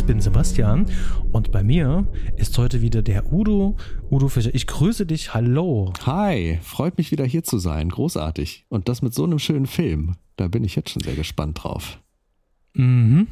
[0.00, 0.86] Ich bin Sebastian
[1.30, 2.06] und bei mir
[2.38, 3.76] ist heute wieder der Udo.
[4.10, 5.34] Udo Fischer, ich grüße dich.
[5.34, 5.92] Hallo.
[6.06, 7.90] Hi, freut mich wieder hier zu sein.
[7.90, 8.64] Großartig.
[8.70, 10.16] Und das mit so einem schönen Film.
[10.36, 12.00] Da bin ich jetzt schon sehr gespannt drauf.
[12.74, 13.26] Mhm.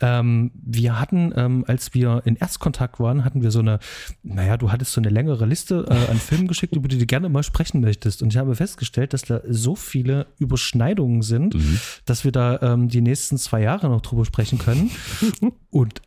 [0.00, 3.78] Ähm, wir hatten, ähm, als wir in Erstkontakt waren, hatten wir so eine,
[4.22, 7.28] naja, du hattest so eine längere Liste äh, an Filmen geschickt, über die du gerne
[7.28, 8.22] mal sprechen möchtest.
[8.22, 11.78] Und ich habe festgestellt, dass da so viele Überschneidungen sind, mhm.
[12.04, 14.90] dass wir da ähm, die nächsten zwei Jahre noch drüber sprechen können.
[15.70, 16.02] Und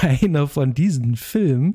[0.00, 1.74] einer von diesen Filmen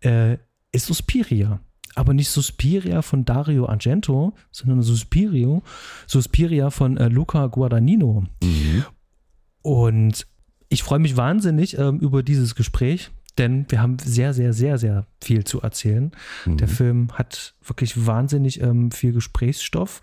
[0.00, 0.36] äh,
[0.72, 1.60] ist Suspiria
[1.96, 5.62] aber nicht Suspiria von Dario Argento, sondern Suspirio,
[6.06, 8.24] Suspiria von äh, Luca Guadagnino.
[8.42, 8.84] Mhm.
[9.62, 10.26] Und
[10.68, 15.06] ich freue mich wahnsinnig ähm, über dieses Gespräch, denn wir haben sehr, sehr, sehr, sehr
[15.20, 16.12] viel zu erzählen.
[16.46, 16.56] Mhm.
[16.58, 20.00] Der Film hat wirklich wahnsinnig ähm, viel Gesprächsstoff.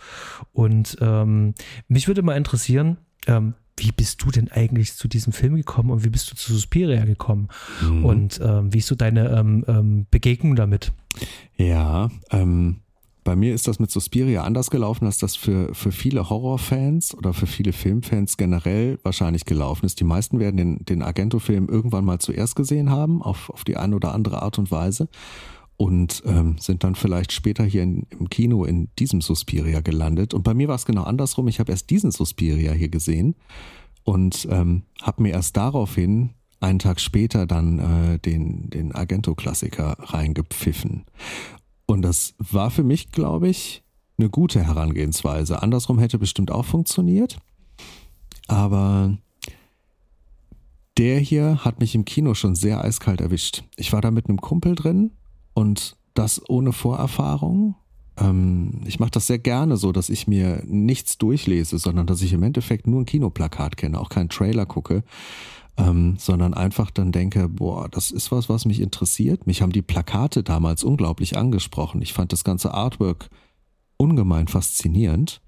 [0.54, 1.54] Und ähm,
[1.88, 2.98] mich würde mal interessieren,
[3.28, 6.52] ähm, wie bist du denn eigentlich zu diesem Film gekommen und wie bist du zu
[6.52, 7.48] Suspiria gekommen?
[7.82, 8.06] Mhm.
[8.06, 10.92] Und ähm, wie ist so deine ähm, Begegnung damit?
[11.58, 12.78] Ja, ähm,
[13.28, 17.34] bei mir ist das mit Suspiria anders gelaufen, als das für, für viele Horrorfans oder
[17.34, 20.00] für viele Filmfans generell wahrscheinlich gelaufen ist.
[20.00, 23.98] Die meisten werden den, den Argento-Film irgendwann mal zuerst gesehen haben, auf, auf die eine
[23.98, 25.10] oder andere Art und Weise.
[25.76, 30.34] Und ähm, sind dann vielleicht später hier in, im Kino in diesem Suspiria gelandet.
[30.34, 31.50] Und bei mir war es genau andersrum.
[31.50, 33.36] Ich habe erst diesen Suspiria hier gesehen
[34.06, 36.30] und ähm, habe mir erst daraufhin
[36.62, 41.04] einen Tag später dann äh, den, den Argento-Klassiker reingepfiffen.
[41.88, 43.82] Und das war für mich, glaube ich,
[44.20, 45.62] eine gute Herangehensweise.
[45.64, 47.40] Andersrum hätte bestimmt auch funktioniert.
[48.48, 49.18] Aber
[50.98, 53.64] der hier hat mich im Kino schon sehr eiskalt erwischt.
[53.78, 55.12] Ich war da mit einem Kumpel drin
[55.54, 57.76] und das ohne Vorerfahrung.
[58.18, 62.34] Ähm, ich mache das sehr gerne so, dass ich mir nichts durchlese, sondern dass ich
[62.34, 65.04] im Endeffekt nur ein Kinoplakat kenne, auch keinen Trailer gucke
[65.78, 69.46] ähm, sondern einfach dann denke, boah, das ist was, was mich interessiert.
[69.46, 72.02] Mich haben die Plakate damals unglaublich angesprochen.
[72.02, 73.30] Ich fand das ganze Artwork
[73.98, 75.42] ungemein faszinierend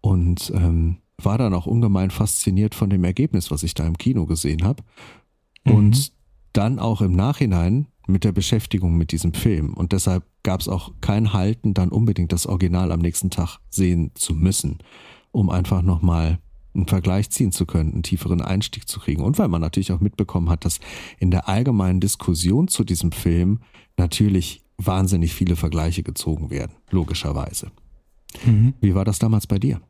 [0.00, 4.26] und ähm, war dann auch ungemein fasziniert von dem Ergebnis, was ich da im Kino
[4.26, 4.82] gesehen habe.
[5.64, 5.72] Mhm.
[5.72, 6.12] Und
[6.52, 9.74] dann auch im Nachhinein mit der Beschäftigung mit diesem Film.
[9.74, 14.10] Und deshalb gab es auch kein Halten, dann unbedingt das Original am nächsten Tag sehen
[14.14, 14.78] zu müssen,
[15.32, 16.38] um einfach nochmal
[16.74, 19.22] einen Vergleich ziehen zu können, einen tieferen Einstieg zu kriegen.
[19.22, 20.80] Und weil man natürlich auch mitbekommen hat, dass
[21.18, 23.60] in der allgemeinen Diskussion zu diesem Film
[23.96, 27.70] natürlich wahnsinnig viele Vergleiche gezogen werden, logischerweise.
[28.44, 28.74] Mhm.
[28.80, 29.80] Wie war das damals bei dir?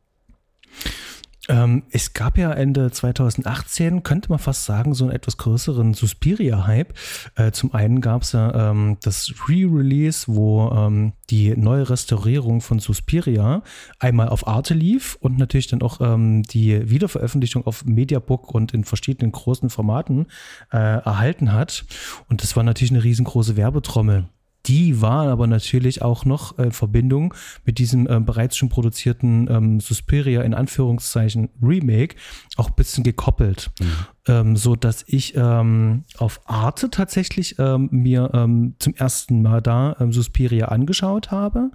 [1.47, 6.93] Ähm, es gab ja Ende 2018, könnte man fast sagen, so einen etwas größeren Suspiria-Hype.
[7.35, 12.79] Äh, zum einen gab es ja ähm, das Re-Release, wo ähm, die neue Restaurierung von
[12.79, 13.61] Suspiria
[13.99, 18.83] einmal auf Arte lief und natürlich dann auch ähm, die Wiederveröffentlichung auf Mediabook und in
[18.83, 20.27] verschiedenen großen Formaten
[20.71, 21.85] äh, erhalten hat.
[22.27, 24.25] Und das war natürlich eine riesengroße Werbetrommel
[24.67, 27.33] die war aber natürlich auch noch in Verbindung
[27.65, 32.15] mit diesem äh, bereits schon produzierten ähm, Suspiria in Anführungszeichen Remake
[32.57, 33.71] auch ein bisschen gekoppelt.
[33.79, 33.85] Mhm.
[34.27, 39.95] Ähm, so dass ich ähm, auf Arte tatsächlich ähm, mir ähm, zum ersten Mal da
[39.99, 41.71] ähm, Suspiria angeschaut habe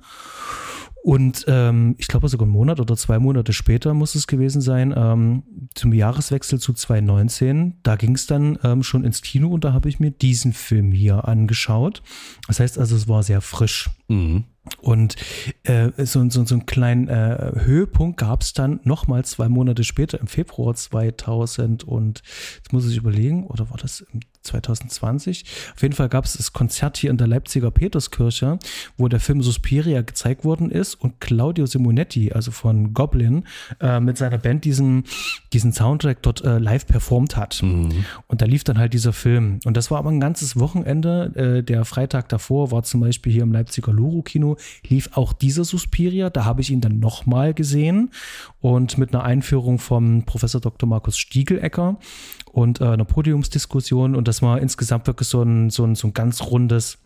[1.03, 4.93] und ähm, ich glaube sogar einen Monat oder zwei Monate später muss es gewesen sein,
[4.97, 5.43] ähm,
[5.75, 9.89] zum Jahreswechsel zu 2019, da ging es dann ähm, schon ins Kino und da habe
[9.89, 12.03] ich mir diesen Film hier angeschaut.
[12.47, 13.91] Das heißt also, es war sehr frisch.
[14.09, 14.45] Mhm.
[14.81, 15.17] Und
[15.65, 20.21] äh, so, so, so einen kleinen äh, Höhepunkt gab es dann nochmal zwei Monate später,
[20.21, 22.23] im Februar 2000 und
[22.57, 25.45] jetzt muss ich überlegen, oder war das im 2020.
[25.75, 28.59] Auf jeden Fall gab es das Konzert hier in der Leipziger Peterskirche,
[28.97, 33.45] wo der Film Suspiria gezeigt worden ist und Claudio Simonetti, also von Goblin,
[33.81, 35.05] äh, mit seiner Band diesen,
[35.53, 37.63] diesen Soundtrack dort äh, live performt hat.
[37.63, 38.05] Mhm.
[38.29, 39.61] Und da lief dann halt dieser Film.
[39.65, 41.33] Und das war aber ein ganzes Wochenende.
[41.35, 43.93] Äh, der Freitag davor war zum Beispiel hier im Leipziger
[44.87, 46.31] Lief auch dieser Suspiria.
[46.31, 48.11] Da habe ich ihn dann nochmal gesehen
[48.61, 50.89] und mit einer Einführung vom Professor Dr.
[50.89, 51.99] Markus Stiegelecker
[52.53, 56.15] und äh, einer Podiumsdiskussion und das war insgesamt wirklich so ein, so ein, so ein
[56.15, 56.99] ganz rundes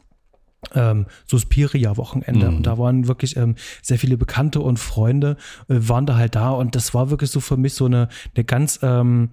[0.74, 2.50] ähm, Suspiria-Wochenende.
[2.50, 2.56] Mhm.
[2.56, 5.36] Und da waren wirklich ähm, sehr viele Bekannte und Freunde
[5.68, 8.44] äh, waren da halt da und das war wirklich so für mich so eine, eine
[8.44, 9.30] ganz, ähm,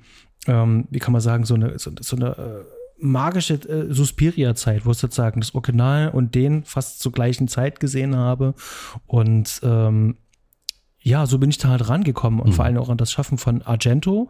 [0.48, 4.92] ähm, wie kann man sagen, so eine, so, so eine äh, magische äh, Suspiria-Zeit, wo
[4.92, 8.54] ich sozusagen das Original und den fast zur gleichen Zeit gesehen habe.
[9.08, 10.18] Und ähm,
[11.00, 12.54] ja, so bin ich da halt rangekommen und mhm.
[12.54, 14.30] vor allem auch an das Schaffen von Argento.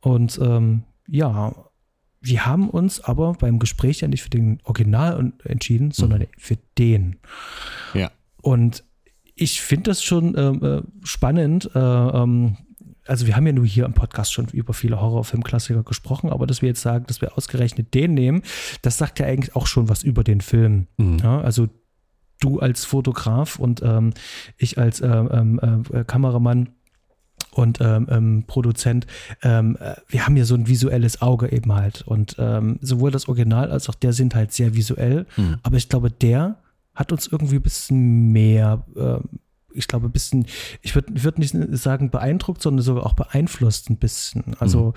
[0.00, 1.54] Und ähm, ja,
[2.20, 6.26] wir haben uns aber beim Gespräch ja nicht für den Original entschieden, sondern mhm.
[6.36, 7.16] für den.
[7.94, 8.10] Ja.
[8.42, 8.84] Und
[9.34, 11.70] ich finde das schon ähm, äh, spannend.
[11.74, 12.58] Äh, ähm,
[13.10, 16.62] also wir haben ja nur hier im Podcast schon über viele Horrorfilmklassiker gesprochen, aber dass
[16.62, 18.42] wir jetzt sagen, dass wir ausgerechnet den nehmen,
[18.82, 20.86] das sagt ja eigentlich auch schon was über den Film.
[20.96, 21.18] Mhm.
[21.18, 21.68] Ja, also
[22.38, 24.14] du als Fotograf und ähm,
[24.56, 26.70] ich als ähm, ähm äh, Kameramann
[27.50, 29.08] und ähm, ähm, Produzent,
[29.42, 32.02] ähm, äh, wir haben ja so ein visuelles Auge eben halt.
[32.02, 35.26] Und ähm, sowohl das Original als auch der sind halt sehr visuell.
[35.36, 35.58] Mhm.
[35.64, 36.58] Aber ich glaube, der
[36.94, 39.18] hat uns irgendwie ein bisschen mehr, äh,
[39.74, 40.46] ich glaube, ein bisschen,
[40.82, 44.56] ich würde würd nicht sagen beeindruckt, sondern sogar auch beeinflusst ein bisschen.
[44.58, 44.92] Also mhm.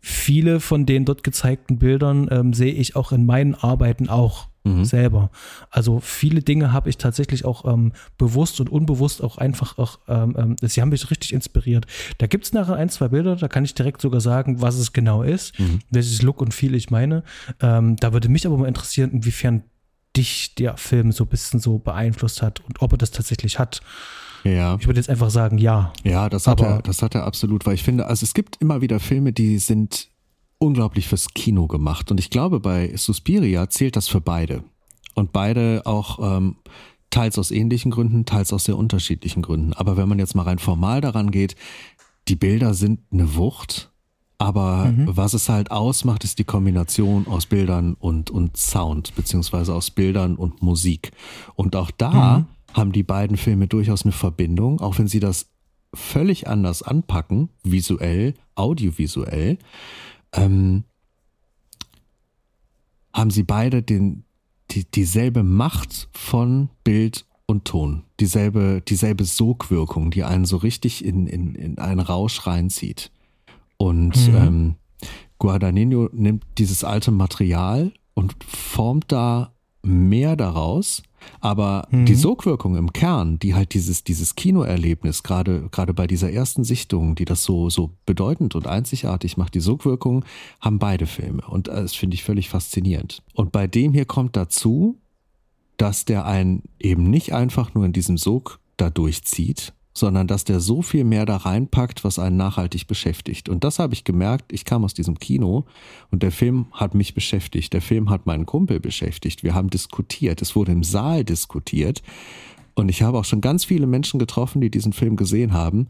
[0.00, 4.84] viele von den dort gezeigten Bildern ähm, sehe ich auch in meinen Arbeiten auch mhm.
[4.84, 5.30] selber.
[5.70, 10.34] Also viele Dinge habe ich tatsächlich auch ähm, bewusst und unbewusst auch einfach auch, ähm,
[10.38, 11.86] ähm sie haben mich richtig inspiriert.
[12.18, 14.92] Da gibt es nachher ein, zwei Bilder, da kann ich direkt sogar sagen, was es
[14.92, 15.80] genau ist, mhm.
[15.90, 17.22] welches Look und Feel ich meine.
[17.60, 19.64] Ähm, da würde mich aber mal interessieren, inwiefern
[20.16, 23.80] dich der Film so ein bisschen so beeinflusst hat und ob er das tatsächlich hat.
[24.44, 24.76] Ja.
[24.80, 25.92] Ich würde jetzt einfach sagen, ja.
[26.02, 28.80] Ja, das hat er, das hat er absolut, weil ich finde, also es gibt immer
[28.80, 30.08] wieder Filme, die sind
[30.58, 32.10] unglaublich fürs Kino gemacht.
[32.10, 34.64] Und ich glaube, bei Suspiria zählt das für beide.
[35.14, 36.56] Und beide auch ähm,
[37.10, 39.72] teils aus ähnlichen Gründen, teils aus sehr unterschiedlichen Gründen.
[39.72, 41.56] Aber wenn man jetzt mal rein formal daran geht,
[42.28, 43.89] die Bilder sind eine Wucht.
[44.40, 45.06] Aber mhm.
[45.06, 50.34] was es halt ausmacht, ist die Kombination aus Bildern und, und Sound, beziehungsweise aus Bildern
[50.34, 51.10] und Musik.
[51.56, 52.46] Und auch da mhm.
[52.72, 55.50] haben die beiden Filme durchaus eine Verbindung, auch wenn sie das
[55.92, 59.58] völlig anders anpacken, visuell, audiovisuell
[60.32, 60.84] ähm,
[63.12, 64.24] haben sie beide den,
[64.70, 71.26] die, dieselbe Macht von Bild und Ton, dieselbe, dieselbe Sogwirkung, die einen so richtig in,
[71.26, 73.10] in, in einen Rausch reinzieht.
[73.80, 74.36] Und mhm.
[74.36, 74.74] ähm,
[75.38, 81.02] Guadagnino nimmt dieses alte Material und formt da mehr daraus,
[81.40, 82.04] aber mhm.
[82.04, 87.14] die Sogwirkung im Kern, die halt dieses, dieses Kinoerlebnis, gerade, gerade bei dieser ersten Sichtung,
[87.14, 90.26] die das so, so bedeutend und einzigartig macht, die Sogwirkung
[90.60, 91.40] haben beide Filme.
[91.48, 93.22] Und das finde ich völlig faszinierend.
[93.32, 94.98] Und bei dem hier kommt dazu,
[95.78, 100.60] dass der einen eben nicht einfach nur in diesem Sog da durchzieht, sondern dass der
[100.60, 103.48] so viel mehr da reinpackt, was einen nachhaltig beschäftigt.
[103.48, 104.52] Und das habe ich gemerkt.
[104.52, 105.64] Ich kam aus diesem Kino
[106.10, 107.72] und der Film hat mich beschäftigt.
[107.72, 109.42] Der Film hat meinen Kumpel beschäftigt.
[109.42, 110.42] Wir haben diskutiert.
[110.42, 112.02] Es wurde im Saal diskutiert.
[112.74, 115.88] Und ich habe auch schon ganz viele Menschen getroffen, die diesen Film gesehen haben,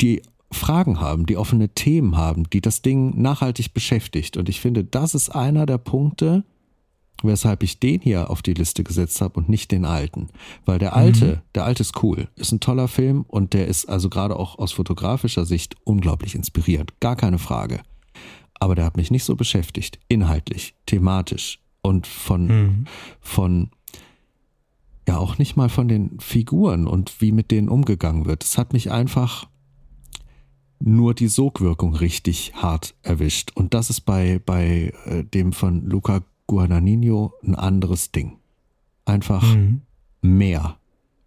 [0.00, 0.22] die
[0.52, 4.36] Fragen haben, die offene Themen haben, die das Ding nachhaltig beschäftigt.
[4.36, 6.44] Und ich finde, das ist einer der Punkte,
[7.22, 10.28] weshalb ich den hier auf die Liste gesetzt habe und nicht den alten.
[10.64, 11.40] Weil der alte, mhm.
[11.54, 14.72] der alte ist cool, ist ein toller Film und der ist also gerade auch aus
[14.72, 17.80] fotografischer Sicht unglaublich inspirierend, gar keine Frage.
[18.58, 22.84] Aber der hat mich nicht so beschäftigt, inhaltlich, thematisch und von, mhm.
[23.20, 23.70] von,
[25.06, 28.44] ja auch nicht mal von den Figuren und wie mit denen umgegangen wird.
[28.44, 29.46] Es hat mich einfach
[30.78, 33.52] nur die Sogwirkung richtig hart erwischt.
[33.54, 38.38] Und das ist bei, bei äh, dem von Luca Guadagnino ein anderes Ding.
[39.04, 39.82] Einfach mhm.
[40.22, 40.76] mehr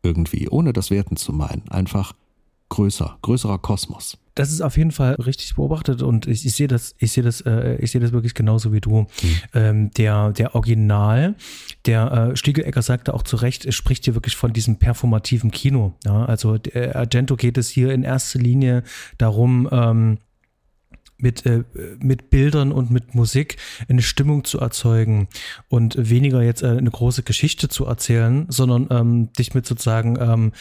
[0.04, 1.68] irgendwie, ohne das Werten zu meinen.
[1.70, 2.14] Einfach
[2.70, 4.18] größer, größerer Kosmos.
[4.36, 7.42] Das ist auf jeden Fall richtig beobachtet und ich, ich sehe das, ich sehe das,
[7.42, 9.02] äh, ich sehe das wirklich genauso wie du.
[9.02, 9.08] Mhm.
[9.54, 11.36] Ähm, der, der Original,
[11.86, 15.96] der äh, Stiegelecker sagte auch zu Recht, es spricht hier wirklich von diesem performativen Kino.
[16.06, 16.24] Ja?
[16.26, 18.84] Also äh, Argento geht es hier in erster Linie
[19.18, 20.20] darum, ähm,
[21.22, 21.64] mit, äh,
[22.00, 23.58] mit Bildern und mit Musik
[23.88, 25.28] eine Stimmung zu erzeugen
[25.68, 30.52] und weniger jetzt äh, eine große Geschichte zu erzählen, sondern ähm, dich mit sozusagen ähm,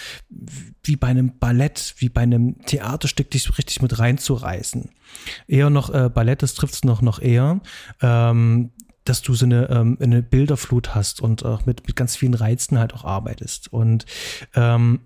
[0.82, 4.90] wie bei einem Ballett, wie bei einem Theaterstück dich richtig mit reinzureißen.
[5.46, 7.60] Eher noch äh, Ballett, das trifft es noch, noch eher.
[8.00, 8.70] Ähm,
[9.08, 12.78] dass du so eine, ähm, eine Bilderflut hast und auch mit, mit ganz vielen Reizen
[12.78, 13.72] halt auch arbeitest.
[13.72, 14.04] Und
[14.54, 15.00] ähm,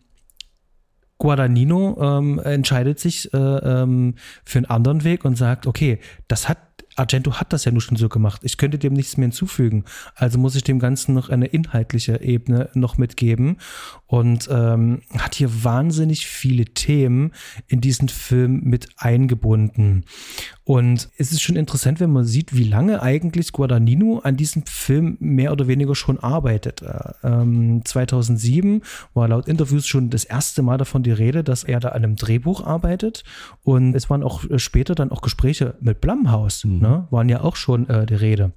[1.23, 6.59] Guadagnino ähm, entscheidet sich äh, ähm, für einen anderen Weg und sagt, okay, das hat
[6.97, 8.43] Argento hat das ja nur schon so gemacht.
[8.45, 9.85] Ich könnte dem nichts mehr hinzufügen.
[10.15, 13.59] Also muss ich dem Ganzen noch eine inhaltliche Ebene noch mitgeben
[14.07, 17.33] und ähm, hat hier wahnsinnig viele Themen
[17.67, 20.05] in diesen Film mit eingebunden.
[20.65, 25.17] Und es ist schon interessant, wenn man sieht, wie lange eigentlich Guadagnino an diesem Film
[25.19, 26.83] mehr oder weniger schon arbeitet.
[27.25, 31.89] Ähm, 2007 war laut Interviews schon das erste Mal davon die Rede, dass er da
[31.89, 33.25] an einem Drehbuch arbeitet.
[33.65, 36.79] Und es waren auch später dann auch Gespräche mit Blumhaus, mhm.
[36.79, 37.07] ne?
[37.11, 38.53] waren ja auch schon äh, die Rede.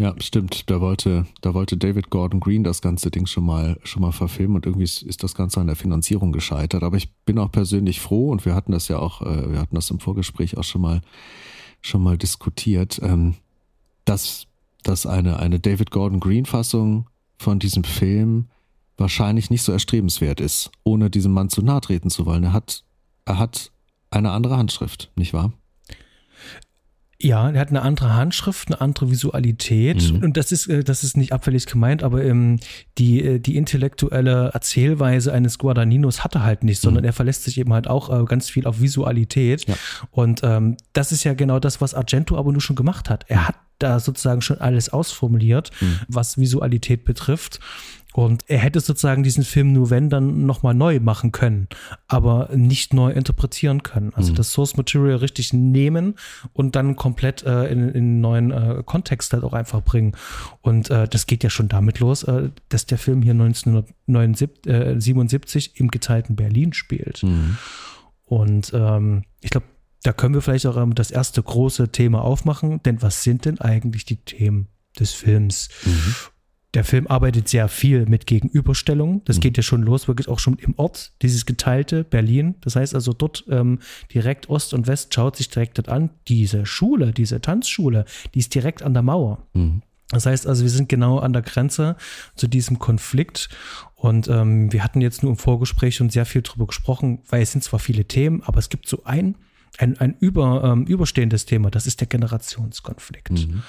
[0.00, 0.70] Ja, stimmt.
[0.70, 4.56] Da wollte, da wollte David Gordon Green das ganze Ding schon mal, schon mal verfilmen
[4.56, 6.82] und irgendwie ist, das Ganze an der Finanzierung gescheitert.
[6.82, 9.74] Aber ich bin auch persönlich froh und wir hatten das ja auch, äh, wir hatten
[9.74, 11.02] das im Vorgespräch auch schon mal,
[11.82, 13.34] schon mal diskutiert, ähm,
[14.06, 14.46] dass,
[14.84, 18.46] dass eine, eine David Gordon Green Fassung von diesem Film
[18.96, 22.44] wahrscheinlich nicht so erstrebenswert ist, ohne diesem Mann zu nahe treten zu wollen.
[22.44, 22.84] Er hat,
[23.26, 23.70] er hat
[24.10, 25.52] eine andere Handschrift, nicht wahr?
[27.22, 30.12] Ja, er hat eine andere Handschrift, eine andere Visualität.
[30.12, 30.22] Mhm.
[30.22, 32.58] Und das ist, äh, das ist nicht abfällig gemeint, aber ähm,
[32.96, 37.08] die, äh, die intellektuelle Erzählweise eines Guadagninos hat er halt nicht, sondern mhm.
[37.08, 39.68] er verlässt sich eben halt auch äh, ganz viel auf Visualität.
[39.68, 39.74] Ja.
[40.10, 43.24] Und ähm, das ist ja genau das, was Argento aber nur schon gemacht hat.
[43.28, 46.00] Er hat da sozusagen schon alles ausformuliert, mhm.
[46.08, 47.60] was Visualität betrifft.
[48.12, 51.68] Und er hätte sozusagen diesen Film nur wenn dann nochmal neu machen können,
[52.08, 54.12] aber nicht neu interpretieren können.
[54.14, 54.36] Also mhm.
[54.36, 56.16] das Source Material richtig nehmen
[56.52, 60.16] und dann komplett äh, in, in einen neuen äh, Kontext halt auch einfach bringen.
[60.60, 65.86] Und äh, das geht ja schon damit los, äh, dass der Film hier 1977 im
[65.88, 67.22] geteilten Berlin spielt.
[67.22, 67.58] Mhm.
[68.24, 69.66] Und ähm, ich glaube,
[70.02, 73.60] da können wir vielleicht auch ähm, das erste große Thema aufmachen, denn was sind denn
[73.60, 74.66] eigentlich die Themen
[74.98, 75.68] des Films?
[75.84, 76.16] Mhm
[76.74, 79.22] der Film arbeitet sehr viel mit Gegenüberstellungen.
[79.24, 79.40] Das mhm.
[79.40, 82.54] geht ja schon los, wirklich auch schon im Ort, dieses geteilte Berlin.
[82.60, 83.80] Das heißt also dort ähm,
[84.14, 86.10] direkt Ost und West schaut sich direkt dort an.
[86.28, 89.46] Diese Schule, diese Tanzschule, die ist direkt an der Mauer.
[89.54, 89.82] Mhm.
[90.10, 91.96] Das heißt also, wir sind genau an der Grenze
[92.34, 93.48] zu diesem Konflikt.
[93.94, 97.52] Und ähm, wir hatten jetzt nur im Vorgespräch schon sehr viel drüber gesprochen, weil es
[97.52, 99.36] sind zwar viele Themen, aber es gibt so ein,
[99.78, 103.30] ein, ein über, ähm, überstehendes Thema, das ist der Generationskonflikt.
[103.30, 103.62] Mhm.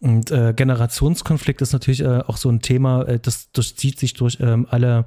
[0.00, 4.38] Und äh, Generationskonflikt ist natürlich äh, auch so ein Thema, äh, das durchzieht sich durch
[4.40, 5.06] ähm, alle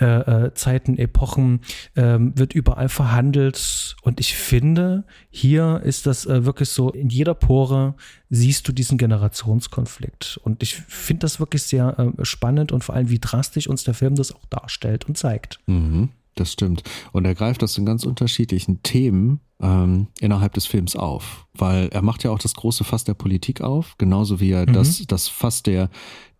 [0.00, 1.60] äh, äh, Zeiten, Epochen,
[1.96, 3.96] ähm, wird überall verhandelt.
[4.02, 7.94] Und ich finde, hier ist das äh, wirklich so, in jeder Pore
[8.30, 10.40] siehst du diesen Generationskonflikt.
[10.42, 13.94] Und ich finde das wirklich sehr äh, spannend und vor allem, wie drastisch uns der
[13.94, 15.60] Film das auch darstellt und zeigt.
[15.66, 16.08] Mhm.
[16.34, 16.82] Das stimmt.
[17.12, 21.46] Und er greift das in ganz unterschiedlichen Themen ähm, innerhalb des Films auf.
[21.52, 24.72] Weil er macht ja auch das große Fass der Politik auf, genauso wie er mhm.
[24.72, 25.90] das, das Fass der,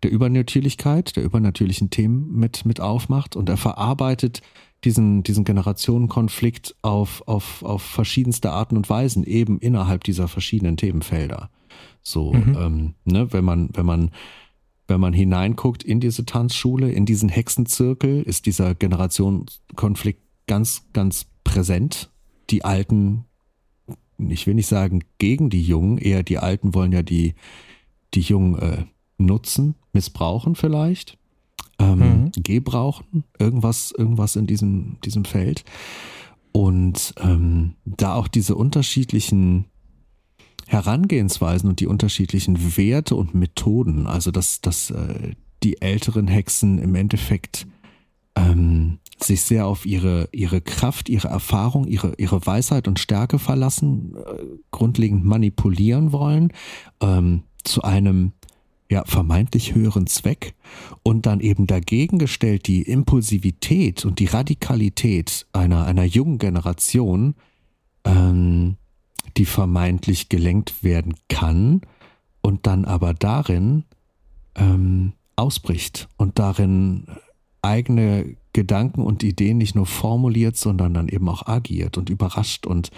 [0.01, 3.35] der Übernatürlichkeit, der übernatürlichen Themen mit, mit aufmacht.
[3.35, 4.41] Und er verarbeitet
[4.83, 11.49] diesen, diesen Generationenkonflikt auf, auf, auf verschiedenste Arten und Weisen, eben innerhalb dieser verschiedenen Themenfelder.
[12.01, 12.57] So, mhm.
[12.59, 14.11] ähm, ne, wenn man, wenn man
[14.87, 22.09] wenn man hineinguckt in diese Tanzschule, in diesen Hexenzirkel, ist dieser Generationenkonflikt ganz, ganz präsent.
[22.49, 23.25] Die Alten,
[24.17, 27.35] ich will nicht sagen gegen die Jungen, eher die Alten wollen ja die,
[28.13, 28.85] die Jungen äh,
[29.17, 31.17] nutzen, missbrauchen vielleicht,
[31.79, 32.31] ähm, mhm.
[32.35, 35.63] gebrauchen, irgendwas, irgendwas in diesem, diesem Feld.
[36.51, 39.65] Und ähm, da auch diese unterschiedlichen
[40.67, 45.31] Herangehensweisen und die unterschiedlichen Werte und Methoden, also dass, dass äh,
[45.63, 47.67] die älteren Hexen im Endeffekt
[48.35, 54.15] ähm, sich sehr auf ihre, ihre Kraft, ihre Erfahrung, ihre, ihre Weisheit und Stärke verlassen,
[54.15, 56.51] äh, grundlegend manipulieren wollen,
[57.01, 58.33] ähm, zu einem
[58.89, 60.53] ja, vermeintlich höheren Zweck
[61.01, 67.35] und dann eben dagegen gestellt die Impulsivität und die Radikalität einer, einer jungen Generation,
[68.05, 68.75] ähm,
[69.37, 71.81] die vermeintlich gelenkt werden kann
[72.41, 73.85] und dann aber darin
[74.55, 77.07] ähm, ausbricht und darin
[77.61, 82.91] eigene Gedanken und Ideen nicht nur formuliert, sondern dann eben auch agiert und überrascht und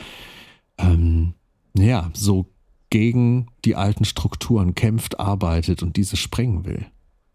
[0.77, 1.33] ähm,
[1.77, 2.47] ja, so
[2.89, 6.85] gegen die alten Strukturen kämpft, arbeitet und diese sprengen will.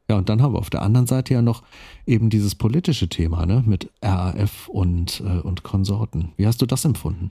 [0.09, 1.63] Ja, und dann haben wir auf der anderen Seite ja noch
[2.05, 6.33] eben dieses politische Thema, ne, mit RAF und, äh, und Konsorten.
[6.37, 7.31] Wie hast du das empfunden?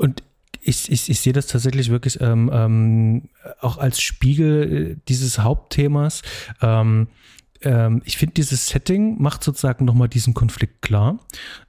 [0.00, 0.22] Und
[0.62, 3.28] ich, ich, ich sehe das tatsächlich wirklich ähm, ähm,
[3.60, 6.22] auch als Spiegel äh, dieses Hauptthemas.
[6.62, 7.08] Ähm,
[7.60, 11.18] ähm, ich finde, dieses Setting macht sozusagen nochmal diesen Konflikt klar.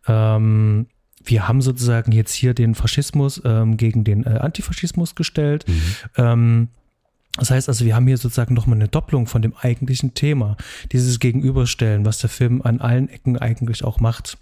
[0.07, 0.88] Ähm,
[1.25, 5.67] wir haben sozusagen jetzt hier den Faschismus ähm, gegen den äh, Antifaschismus gestellt.
[5.67, 5.81] Mhm.
[6.15, 6.67] Ähm,
[7.35, 10.55] das heißt also, wir haben hier sozusagen nochmal eine Doppelung von dem eigentlichen Thema,
[10.93, 14.38] dieses Gegenüberstellen, was der Film an allen Ecken eigentlich auch macht.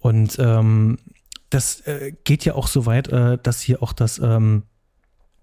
[0.00, 0.98] Und ähm,
[1.50, 4.62] das äh, geht ja auch so weit, äh, dass hier auch das ähm,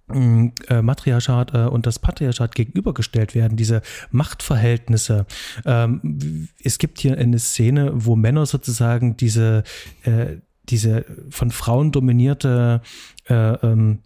[0.10, 5.26] äh, Matriarchat äh, und das Patriarchat gegenübergestellt werden, diese Machtverhältnisse.
[5.66, 9.64] Ähm, es gibt hier eine Szene, wo Männer sozusagen diese,
[10.04, 10.38] äh,
[10.70, 12.82] diese von Frauen dominierte
[13.28, 14.00] äh, ähm,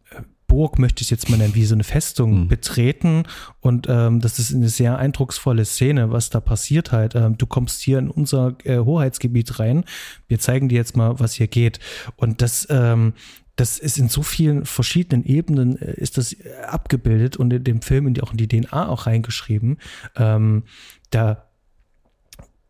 [0.52, 2.48] Burg, möchte ich jetzt mal nennen, wie so eine Festung mhm.
[2.50, 3.24] betreten.
[3.62, 7.16] Und ähm, das ist eine sehr eindrucksvolle Szene, was da passiert halt.
[7.16, 9.86] Ähm, du kommst hier in unser äh, Hoheitsgebiet rein.
[10.28, 11.80] Wir zeigen dir jetzt mal, was hier geht.
[12.18, 13.14] Und das, ähm,
[13.56, 16.36] das ist in so vielen verschiedenen Ebenen äh, ist das
[16.68, 19.78] abgebildet und in dem Film in die, auch in die DNA auch reingeschrieben.
[20.18, 20.64] Ähm,
[21.12, 21.46] da,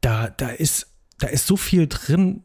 [0.02, 0.86] da, da ist,
[1.18, 2.44] da ist so viel drin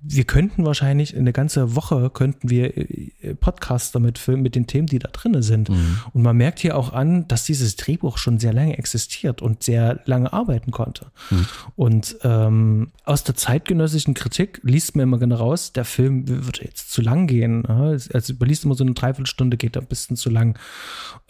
[0.00, 4.86] wir könnten wahrscheinlich eine ganze Woche könnten wir äh, Podcasts damit filmen mit den Themen,
[4.86, 5.70] die da drin sind.
[5.70, 5.98] Mhm.
[6.12, 10.00] Und man merkt hier auch an, dass dieses Drehbuch schon sehr lange existiert und sehr
[10.04, 11.06] lange arbeiten konnte.
[11.30, 11.46] Mhm.
[11.74, 16.92] Und ähm, aus der zeitgenössischen Kritik liest man immer genau raus, der Film würde jetzt
[16.92, 17.66] zu lang gehen.
[17.66, 20.58] Also überliest immer so eine Dreiviertelstunde, geht da ein bisschen zu lang,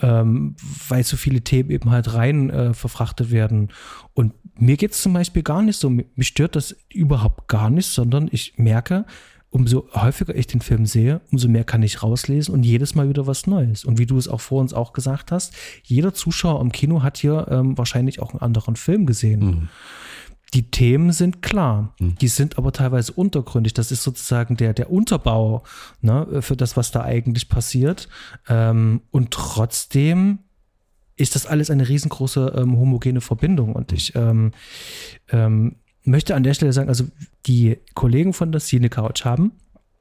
[0.01, 0.57] ähm,
[0.89, 3.71] weil so viele Themen eben halt rein äh, verfrachtet werden.
[4.19, 5.91] Und mir geht es zum Beispiel gar nicht so.
[5.91, 9.05] Mich stört das überhaupt gar nicht, sondern ich merke,
[9.49, 13.29] umso häufiger ich den Film sehe, umso mehr kann ich rauslesen und jedes Mal wieder
[13.29, 13.85] was Neues.
[13.85, 17.19] Und wie du es auch vor uns auch gesagt hast, jeder Zuschauer im Kino hat
[17.19, 19.41] hier ähm, wahrscheinlich auch einen anderen Film gesehen.
[19.41, 19.69] Mhm.
[20.53, 22.17] Die Themen sind klar, mhm.
[22.17, 23.73] die sind aber teilweise untergründig.
[23.75, 25.63] Das ist sozusagen der, der Unterbau
[26.01, 28.09] ne, für das, was da eigentlich passiert.
[28.49, 30.41] Ähm, und trotzdem
[31.19, 33.75] ist das alles eine riesengroße ähm, homogene Verbindung.
[33.75, 34.53] Und ich ähm,
[35.31, 37.05] ähm, möchte an der Stelle sagen, also
[37.47, 39.53] die Kollegen von der Cine Couch haben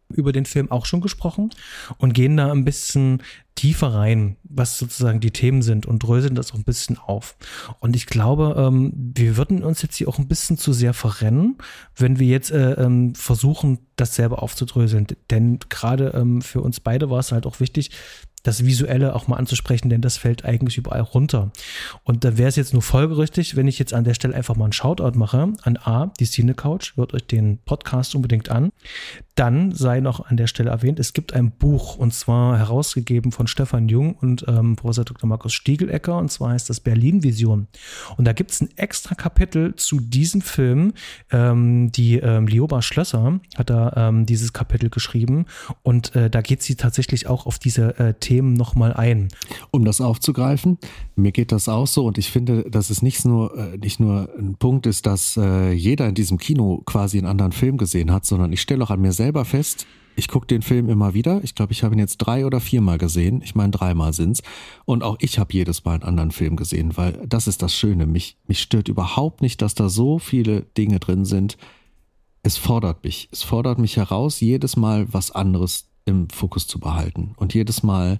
[0.09, 1.50] über den Film auch schon gesprochen
[1.97, 3.21] und gehen da ein bisschen
[3.55, 7.36] tiefer rein, was sozusagen die Themen sind und dröseln das auch ein bisschen auf.
[7.79, 11.57] Und ich glaube, ähm, wir würden uns jetzt hier auch ein bisschen zu sehr verrennen,
[11.95, 15.07] wenn wir jetzt äh, ähm, versuchen, das selber aufzudröseln.
[15.29, 17.91] Denn gerade ähm, für uns beide war es halt auch wichtig,
[18.44, 21.51] das Visuelle auch mal anzusprechen, denn das fällt eigentlich überall runter.
[22.03, 24.65] Und da wäre es jetzt nur folgerichtig, wenn ich jetzt an der Stelle einfach mal
[24.65, 28.72] einen Shoutout mache an A, die Cine Couch, hört euch den Podcast unbedingt an.
[29.36, 33.46] Dann sei noch an der Stelle erwähnt, es gibt ein Buch und zwar herausgegeben von
[33.46, 35.29] Stefan Jung und ähm, Professor Dr.
[35.29, 37.67] Markus Stiegelecker und zwar heißt das Berlin Vision.
[38.17, 40.94] Und da gibt es ein extra Kapitel zu diesem Film.
[41.32, 45.46] Ähm, die ähm, Lioba Schlösser hat da ähm, dieses Kapitel geschrieben
[45.84, 49.29] und äh, da geht sie tatsächlich auch auf diese äh, Themen nochmal ein.
[49.71, 50.77] Um das aufzugreifen,
[51.15, 54.29] mir geht das auch so und ich finde, dass es nicht nur, äh, nicht nur
[54.37, 58.25] ein Punkt ist, dass äh, jeder in diesem Kino quasi einen anderen Film gesehen hat,
[58.25, 59.87] sondern ich stelle auch an mir selber fest,
[60.17, 61.41] ich gucke den Film immer wieder.
[61.43, 63.43] Ich glaube, ich habe ihn jetzt drei oder viermal gesehen.
[63.43, 64.41] Ich meine, dreimal sind's.
[64.83, 68.07] Und auch ich habe jedes Mal einen anderen Film gesehen, weil das ist das Schöne.
[68.07, 71.55] Mich, mich stört überhaupt nicht, dass da so viele Dinge drin sind.
[72.41, 73.29] Es fordert mich.
[73.31, 78.20] Es fordert mich heraus, jedes Mal was anderes im Fokus zu behalten und jedes Mal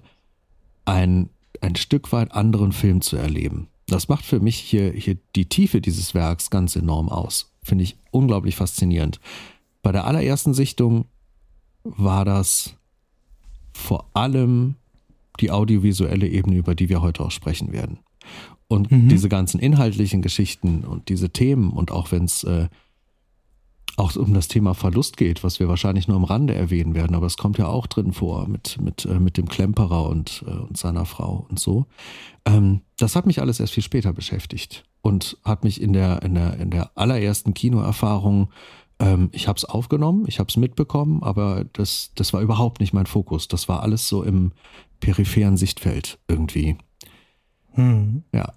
[0.84, 3.68] ein, ein Stück weit anderen Film zu erleben.
[3.86, 7.52] Das macht für mich hier, hier die Tiefe dieses Werks ganz enorm aus.
[7.62, 9.18] Finde ich unglaublich faszinierend.
[9.82, 11.06] Bei der allerersten Sichtung
[11.82, 12.74] war das
[13.72, 14.76] vor allem
[15.40, 18.00] die audiovisuelle Ebene, über die wir heute auch sprechen werden.
[18.66, 19.08] Und mhm.
[19.08, 22.68] diese ganzen inhaltlichen Geschichten und diese Themen und auch wenn es äh,
[23.98, 27.26] auch um das Thema Verlust geht, was wir wahrscheinlich nur am Rande erwähnen werden, aber
[27.26, 30.76] es kommt ja auch drin vor mit, mit, äh, mit dem Klemperer und, äh, und
[30.76, 31.86] seiner Frau und so.
[32.44, 36.34] Ähm, das hat mich alles erst viel später beschäftigt und hat mich in der, in
[36.34, 38.50] der, in der allerersten Kinoerfahrung
[39.00, 42.92] ähm, ich habe es aufgenommen, ich habe es mitbekommen, aber das, das war überhaupt nicht
[42.92, 43.48] mein Fokus.
[43.48, 44.52] Das war alles so im
[45.00, 46.76] peripheren Sichtfeld irgendwie.
[47.72, 48.24] Hm.
[48.34, 48.52] Ja.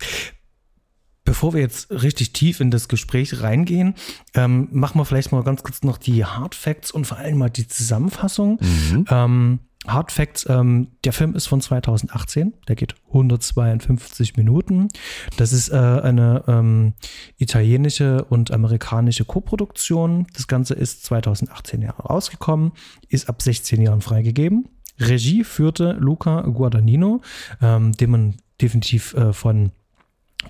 [1.24, 3.96] Bevor wir jetzt richtig tief in das Gespräch reingehen,
[4.34, 7.50] ähm, machen wir vielleicht mal ganz kurz noch die Hard Facts und vor allem mal
[7.50, 8.60] die Zusammenfassung.
[8.60, 9.06] Mhm.
[9.10, 14.90] Ähm, Hard Facts, ähm, der Film ist von 2018, der geht 152 Minuten.
[15.38, 16.94] Das ist äh, eine ähm,
[17.38, 20.28] italienische und amerikanische Koproduktion.
[20.34, 22.74] Das Ganze ist 2018 rausgekommen,
[23.10, 24.70] ist ab 16 Jahren freigegeben.
[25.00, 27.22] Regie führte Luca Guadagnino,
[27.60, 29.72] ähm, den man definitiv äh, von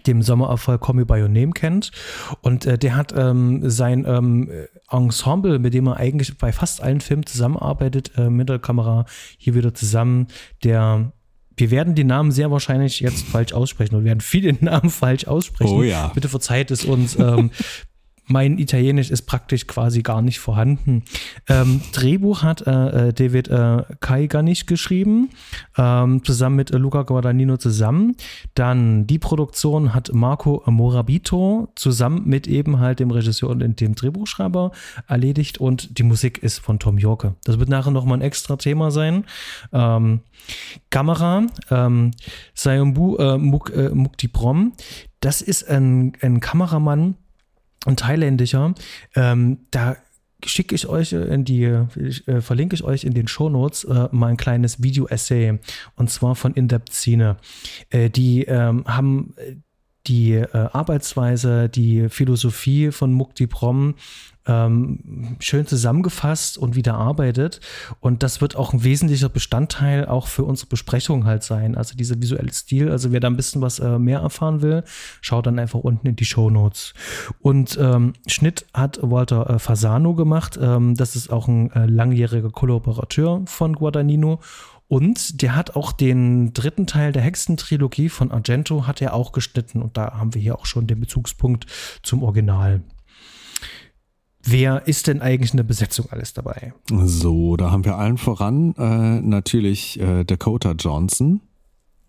[0.07, 1.91] dem Sommererfolg Call Me By Your Name kennt.
[2.41, 4.49] Und äh, der hat ähm, sein ähm,
[4.89, 9.05] Ensemble, mit dem er eigentlich bei fast allen Filmen zusammenarbeitet, äh, mit der Kamera
[9.37, 10.27] hier wieder zusammen.
[10.63, 11.11] Der
[11.57, 15.71] wir werden die Namen sehr wahrscheinlich jetzt falsch aussprechen und werden viele Namen falsch aussprechen.
[15.71, 16.07] Oh ja.
[16.07, 17.17] Bitte verzeiht es uns.
[17.19, 17.51] Ähm,
[18.31, 21.03] mein Italienisch ist praktisch quasi gar nicht vorhanden.
[21.49, 25.29] Ähm, Drehbuch hat äh, äh David äh, Kaiganich geschrieben,
[25.77, 28.15] ähm, zusammen mit äh, Luca Guadagnino zusammen.
[28.55, 34.71] Dann die Produktion hat Marco Morabito zusammen mit eben halt dem Regisseur und dem Drehbuchschreiber
[35.07, 37.35] erledigt und die Musik ist von Tom Yorke.
[37.43, 39.25] Das wird nachher nochmal ein extra Thema sein.
[39.73, 40.21] Ähm,
[40.89, 42.11] Kamera, ähm,
[42.53, 44.73] Sayombu äh, Muk, äh, Muktiprom,
[45.19, 47.15] das ist ein, ein Kameramann,
[47.85, 48.73] ein thailändischer.
[49.15, 49.97] Ähm, da
[50.45, 54.37] schicke ich euch in die, äh, verlinke ich euch in den Shownotes äh, mal ein
[54.37, 55.59] kleines Video-Essay
[55.95, 57.07] und zwar von Indepth.
[57.07, 59.35] Äh, die ähm, haben
[60.07, 63.95] die äh, Arbeitsweise, die Philosophie von Mukti Prom
[64.47, 67.59] ähm, schön zusammengefasst und wieder arbeitet.
[67.99, 71.75] Und das wird auch ein wesentlicher Bestandteil auch für unsere Besprechung halt sein.
[71.75, 72.89] Also dieser visuelle Stil.
[72.89, 74.83] Also wer da ein bisschen was äh, mehr erfahren will,
[75.21, 76.93] schaut dann einfach unten in die Show Notes.
[77.39, 80.57] Und ähm, Schnitt hat Walter äh, Fasano gemacht.
[80.61, 84.39] Ähm, das ist auch ein äh, langjähriger Kollaborateur von Guadagnino.
[84.91, 89.81] Und der hat auch den dritten Teil der Hexentrilogie von Argento hat er auch geschnitten.
[89.81, 91.65] Und da haben wir hier auch schon den Bezugspunkt
[92.03, 92.81] zum Original.
[94.43, 96.73] Wer ist denn eigentlich in der Besetzung alles dabei?
[96.89, 101.41] So, da haben wir allen voran äh, natürlich äh, Dakota Johnson,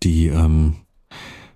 [0.01, 0.75] die ähm,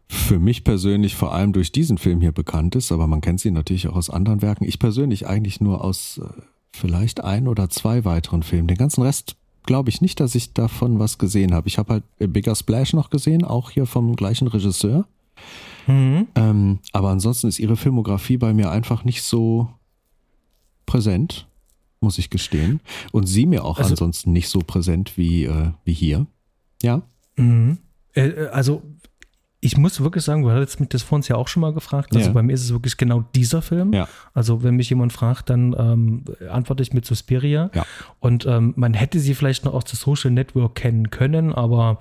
[0.08, 3.52] für mich persönlich vor allem durch diesen Film hier bekannt ist, aber man kennt sie
[3.52, 4.66] natürlich auch aus anderen Werken.
[4.66, 6.42] Ich persönlich eigentlich nur aus äh,
[6.74, 8.68] vielleicht ein oder zwei weiteren Filmen.
[8.68, 9.36] Den ganzen Rest
[9.66, 11.68] glaube ich nicht, dass ich davon was gesehen habe.
[11.68, 15.06] Ich habe halt Bigger Splash noch gesehen, auch hier vom gleichen Regisseur.
[15.88, 16.28] Mhm.
[16.36, 19.70] Ähm, aber ansonsten ist ihre Filmografie bei mir einfach nicht so
[20.88, 21.48] präsent,
[22.00, 22.80] muss ich gestehen.
[23.12, 26.26] Und sie mir auch also, ansonsten nicht so präsent wie, äh, wie hier.
[26.82, 27.04] Ja.
[27.36, 27.78] Mhm.
[28.16, 28.82] Äh, äh also
[29.60, 32.16] ich muss wirklich sagen, du hattest mich das vor uns ja auch schon mal gefragt.
[32.16, 32.34] Also ja.
[32.34, 33.92] bei mir ist es wirklich genau dieser Film.
[33.92, 34.08] Ja.
[34.34, 37.72] Also wenn mich jemand fragt, dann ähm, antworte ich mit Suspiria.
[37.74, 37.86] Ja.
[38.20, 42.00] Und ähm, man hätte sie vielleicht noch aus der Social Network kennen können, aber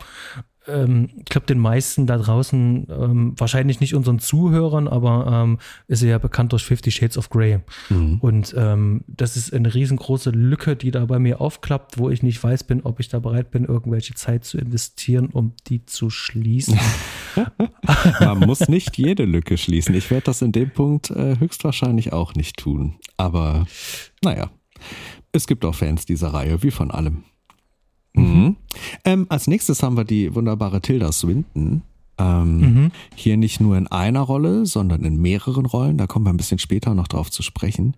[0.69, 6.03] ähm, ich glaube, den meisten da draußen, ähm, wahrscheinlich nicht unseren Zuhörern, aber ähm, ist
[6.03, 7.61] er ja bekannt durch Fifty Shades of Grey.
[7.89, 8.19] Mhm.
[8.21, 12.43] Und ähm, das ist eine riesengroße Lücke, die da bei mir aufklappt, wo ich nicht
[12.43, 16.79] weiß bin, ob ich da bereit bin, irgendwelche Zeit zu investieren, um die zu schließen.
[18.21, 19.95] Man muss nicht jede Lücke schließen.
[19.95, 22.97] Ich werde das in dem Punkt äh, höchstwahrscheinlich auch nicht tun.
[23.17, 23.67] Aber
[24.23, 24.51] naja,
[25.33, 27.25] es gibt auch Fans dieser Reihe, wie von allem.
[28.17, 28.57] Mhm.
[29.05, 31.83] Ähm, als nächstes haben wir die wunderbare Tilda Swinton.
[32.19, 32.93] Ähm, mhm.
[33.15, 35.99] Hier nicht nur in einer Rolle, sondern in mehreren Rollen.
[35.99, 37.95] Da kommen wir ein bisschen später noch drauf zu sprechen.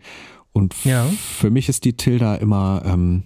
[0.52, 1.06] Und ja.
[1.06, 3.24] für mich ist die Tilda immer ähm,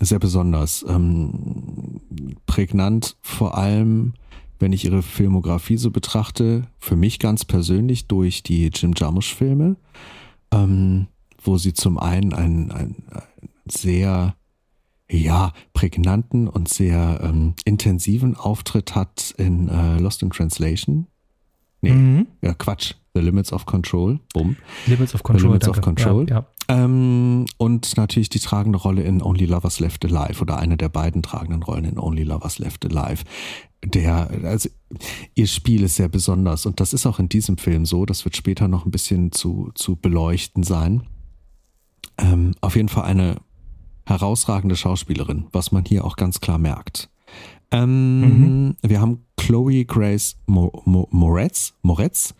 [0.00, 0.84] sehr besonders.
[0.88, 2.00] Ähm,
[2.46, 4.14] prägnant vor allem,
[4.58, 9.76] wenn ich ihre Filmografie so betrachte, für mich ganz persönlich durch die Jim Jarmusch-Filme,
[10.50, 11.08] ähm,
[11.42, 13.22] wo sie zum einen ein, ein, ein
[13.66, 14.34] sehr
[15.10, 21.06] ja, prägnanten und sehr ähm, intensiven Auftritt hat in äh, Lost in Translation.
[21.80, 22.26] Nee, mhm.
[22.42, 22.94] ja, Quatsch.
[23.14, 24.20] The Limits of Control.
[24.32, 24.56] Bumm.
[24.86, 25.40] Limits of Control.
[25.40, 25.78] The Limits danke.
[25.78, 26.26] of Control.
[26.28, 26.84] Ja, ja.
[26.84, 31.22] Ähm, und natürlich die tragende Rolle in Only Lovers Left Alive oder eine der beiden
[31.22, 33.24] tragenden Rollen in Only Lovers Left Alive.
[33.84, 34.68] Der, also,
[35.34, 38.06] ihr Spiel ist sehr besonders und das ist auch in diesem Film so.
[38.06, 41.04] Das wird später noch ein bisschen zu, zu beleuchten sein.
[42.18, 43.36] Ähm, auf jeden Fall eine
[44.08, 47.08] herausragende Schauspielerin, was man hier auch ganz klar merkt.
[47.70, 48.76] Ähm, mhm.
[48.82, 52.34] Wir haben Chloe Grace Mo Mo Moretz, Moretz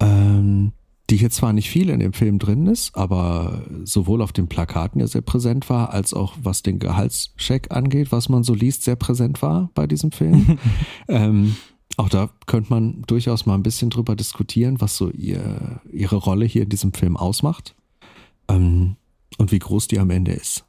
[0.00, 0.72] ähm,
[1.10, 5.00] die hier zwar nicht viel in dem Film drin ist, aber sowohl auf den Plakaten
[5.00, 8.96] ja sehr präsent war, als auch was den Gehaltscheck angeht, was man so liest, sehr
[8.96, 10.58] präsent war bei diesem Film.
[11.08, 11.56] ähm,
[11.96, 16.46] auch da könnte man durchaus mal ein bisschen drüber diskutieren, was so ihr, ihre Rolle
[16.46, 17.74] hier in diesem Film ausmacht
[18.48, 18.94] ähm,
[19.36, 20.64] und wie groß die am Ende ist.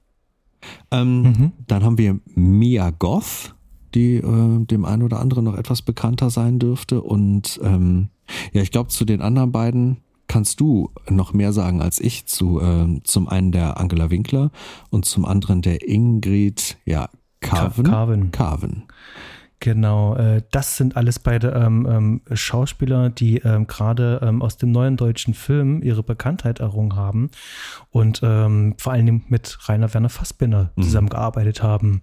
[0.92, 1.52] Ähm, mhm.
[1.68, 3.56] Dann haben wir Mia Goth,
[3.94, 7.02] die äh, dem einen oder anderen noch etwas bekannter sein dürfte.
[7.02, 8.10] Und ähm,
[8.54, 9.98] ja, ich glaube, zu den anderen beiden
[10.28, 12.26] kannst du noch mehr sagen als ich.
[12.26, 14.52] Zu äh, zum einen der Angela Winkler
[14.90, 17.10] und zum anderen der Ingrid, ja,
[17.42, 17.86] Carven.
[17.86, 18.32] Carven.
[18.32, 18.84] Carven.
[19.62, 24.72] Genau, äh, das sind alles beide ähm, ähm, Schauspieler, die ähm, gerade ähm, aus dem
[24.72, 27.30] neuen deutschen Film ihre Bekanntheit errungen haben
[27.92, 30.82] und ähm, vor allen Dingen mit Rainer Werner Fassbinder mhm.
[30.82, 32.02] zusammengearbeitet haben.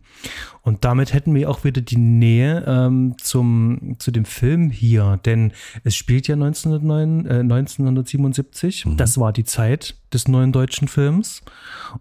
[0.68, 5.54] Und damit hätten wir auch wieder die Nähe ähm, zum, zu dem Film hier, denn
[5.82, 8.84] es spielt ja 1909, äh, 1977.
[8.84, 8.96] Mhm.
[8.98, 11.40] Das war die Zeit des neuen deutschen Films.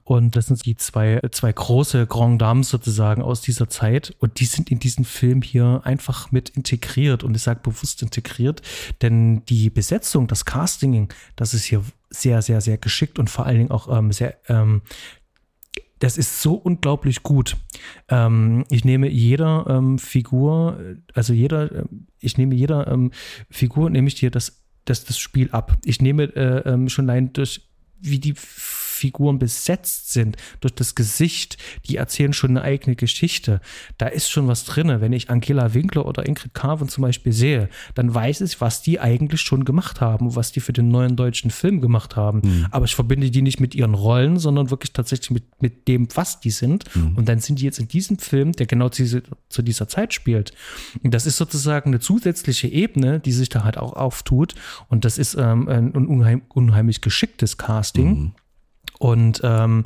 [0.04, 4.14] Und das sind die zwei, zwei große Grand Dames sozusagen aus dieser Zeit.
[4.20, 7.24] Und die sind in diesen Film hier einfach mit integriert.
[7.24, 8.62] Und ich sage bewusst integriert,
[9.02, 13.58] denn die Besetzung, das Casting, das ist hier sehr, sehr, sehr geschickt und vor allen
[13.58, 14.82] Dingen auch ähm, sehr ähm,
[16.00, 17.58] das ist so unglaublich gut.
[18.10, 21.84] Ähm, ich nehme jeder ähm, Figur, also jeder, äh,
[22.20, 23.12] ich nehme jeder ähm,
[23.50, 25.78] Figur, nehme ich dir das, das, das Spiel ab.
[25.86, 27.68] Ich nehme äh, ähm, schon allein durch,
[28.00, 28.36] wie die
[28.98, 33.62] Figuren besetzt sind, durch das Gesicht, die erzählen schon eine eigene Geschichte.
[33.98, 34.88] Da ist schon was drin.
[35.00, 39.00] Wenn ich Angela Winkler oder Ingrid Carven zum Beispiel sehe, dann weiß ich, was die
[39.00, 42.42] eigentlich schon gemacht haben, was die für den neuen deutschen Film gemacht haben.
[42.44, 42.68] Mhm.
[42.72, 46.40] Aber ich verbinde die nicht mit ihren Rollen, sondern wirklich tatsächlich mit, mit dem, was
[46.40, 46.84] die sind.
[46.96, 47.16] Mhm.
[47.16, 50.52] Und dann sind die jetzt in diesem Film, der genau zu, zu dieser Zeit spielt.
[51.04, 54.56] Und das ist sozusagen eine zusätzliche Ebene, die sich da halt auch auftut.
[54.90, 58.08] Und das ist ähm, ein unheim, unheimlich geschicktes Casting.
[58.08, 58.32] Mhm.
[59.00, 59.86] Und ähm,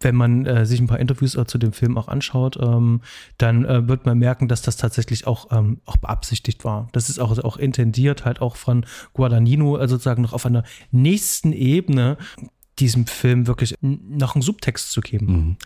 [0.00, 3.00] wenn man äh, sich ein paar Interviews äh, zu dem Film auch anschaut, ähm,
[3.38, 6.88] dann äh, wird man merken, dass das tatsächlich auch, ähm, auch beabsichtigt war.
[6.92, 11.52] Das ist auch, auch intendiert, halt auch von Guadagnino äh, sozusagen noch auf einer nächsten
[11.52, 12.16] Ebene
[12.78, 15.26] diesem Film wirklich noch einen Subtext zu geben.
[15.26, 15.56] Mhm.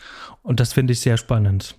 [0.43, 1.77] Und das finde ich sehr spannend.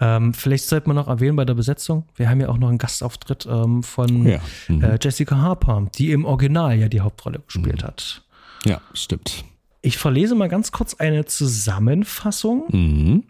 [0.00, 2.78] Ähm, vielleicht sollte man noch erwähnen bei der Besetzung, wir haben ja auch noch einen
[2.78, 4.40] Gastauftritt ähm, von ja.
[4.68, 4.82] mhm.
[4.82, 7.86] äh, Jessica Harper, die im Original ja die Hauptrolle gespielt mhm.
[7.86, 8.22] hat.
[8.64, 9.44] Ja, stimmt.
[9.86, 13.22] Ich verlese mal ganz kurz eine Zusammenfassung mhm.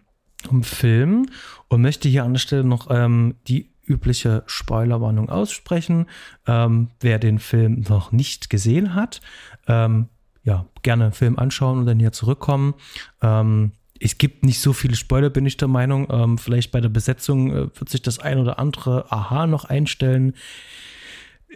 [0.43, 1.27] vom Film
[1.67, 6.07] und möchte hier an der Stelle noch ähm, die übliche Spoilerwarnung aussprechen.
[6.47, 9.21] Ähm, wer den Film noch nicht gesehen hat,
[9.67, 10.07] ähm,
[10.43, 12.73] ja, gerne Film anschauen und dann hier zurückkommen.
[13.21, 16.07] Ähm, es gibt nicht so viele Spoiler, bin ich der Meinung.
[16.09, 20.33] Ähm, vielleicht bei der Besetzung äh, wird sich das ein oder andere Aha noch einstellen.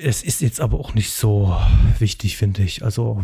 [0.03, 1.55] Es ist jetzt aber auch nicht so
[1.99, 2.83] wichtig, finde ich.
[2.83, 3.23] Also,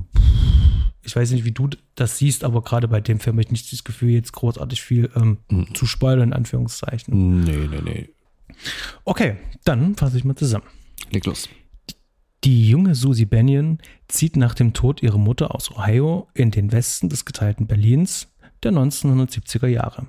[1.04, 3.72] ich weiß nicht, wie du das siehst, aber gerade bei dem Film habe ich nicht
[3.72, 5.74] das Gefühl, jetzt großartig viel ähm, mhm.
[5.74, 7.44] zu spoilern, in Anführungszeichen.
[7.44, 8.10] Nee, nee, nee.
[9.06, 10.66] Okay, dann fasse ich mal zusammen.
[11.12, 11.50] Leg los.
[12.44, 17.10] Die junge Susie Bennion zieht nach dem Tod ihrer Mutter aus Ohio in den Westen
[17.10, 20.08] des geteilten Berlins der 1970er Jahre.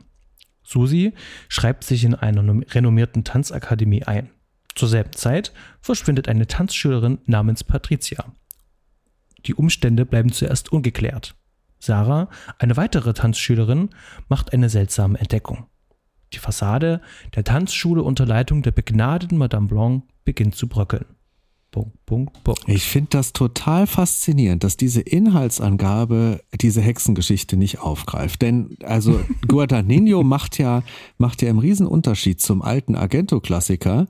[0.63, 1.15] Susi
[1.49, 2.43] schreibt sich in einer
[2.75, 4.31] renommierten Tanzakademie ein.
[4.79, 8.25] Zur selben Zeit verschwindet eine Tanzschülerin namens Patricia.
[9.45, 11.35] Die Umstände bleiben zuerst ungeklärt.
[11.81, 12.29] Sarah,
[12.61, 13.91] eine weitere Tanzschülerin,
[14.29, 15.67] macht eine seltsame Entdeckung.
[16.33, 17.01] Die Fassade
[17.35, 21.07] der Tanzschule unter Leitung der begnadeten Madame Blanc beginnt zu bröckeln.
[21.73, 22.63] Punkt, Punkt, Punkt.
[22.69, 28.43] Ich finde das total faszinierend, dass diese Inhaltsangabe diese Hexengeschichte nicht aufgreift.
[28.43, 30.85] Denn also Guadagnino macht ja,
[31.17, 34.07] macht ja im Riesenunterschied zum alten Argento-Klassiker,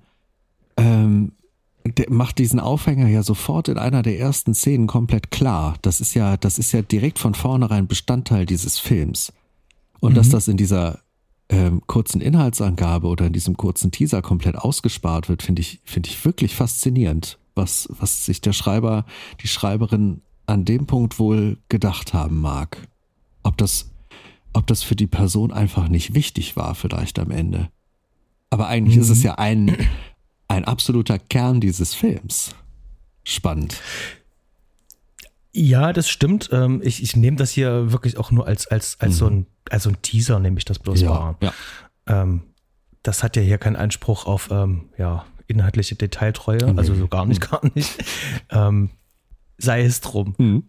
[0.78, 1.32] ähm,
[1.84, 5.76] der macht diesen Aufhänger ja sofort in einer der ersten Szenen komplett klar.
[5.82, 9.32] Das ist ja, das ist ja direkt von vornherein Bestandteil dieses Films.
[10.00, 10.16] Und mhm.
[10.16, 11.00] dass das in dieser
[11.48, 16.24] ähm, kurzen Inhaltsangabe oder in diesem kurzen Teaser komplett ausgespart wird, finde ich, finde ich
[16.24, 19.04] wirklich faszinierend was, was sich der Schreiber,
[19.42, 22.88] die Schreiberin an dem Punkt wohl gedacht haben mag.
[23.42, 23.90] Ob das,
[24.52, 27.68] ob das für die Person einfach nicht wichtig war, vielleicht am Ende.
[28.50, 29.02] Aber eigentlich mhm.
[29.02, 29.24] ist es mhm.
[29.24, 29.76] ja ein,
[30.48, 32.54] ein absoluter Kern dieses Films.
[33.24, 33.80] Spannend.
[35.52, 36.50] Ja, das stimmt.
[36.52, 39.16] Ähm, ich, ich nehme das hier wirklich auch nur als, als, als, mhm.
[39.16, 41.36] so, ein, als so ein Teaser, nehme ich das bloß ja, wahr.
[41.40, 41.52] Ja.
[42.06, 42.42] Ähm,
[43.02, 46.74] das hat ja hier keinen Anspruch auf, ähm, ja, inhaltliche Detailtreue, okay.
[46.76, 48.04] also so gar nicht, gar nicht.
[48.50, 48.90] ähm,
[49.56, 50.34] sei es drum.
[50.38, 50.64] Mhm.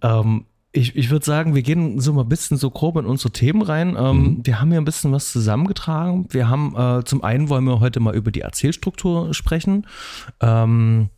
[0.71, 3.61] Ich, ich würde sagen, wir gehen so mal ein bisschen so grob in unsere Themen
[3.63, 3.95] rein.
[3.97, 4.39] Ähm, mhm.
[4.43, 6.27] Wir haben hier ein bisschen was zusammengetragen.
[6.29, 9.87] Wir haben äh, zum einen wollen wir heute mal über die Erzählstruktur sprechen.
[10.41, 11.09] Ähm,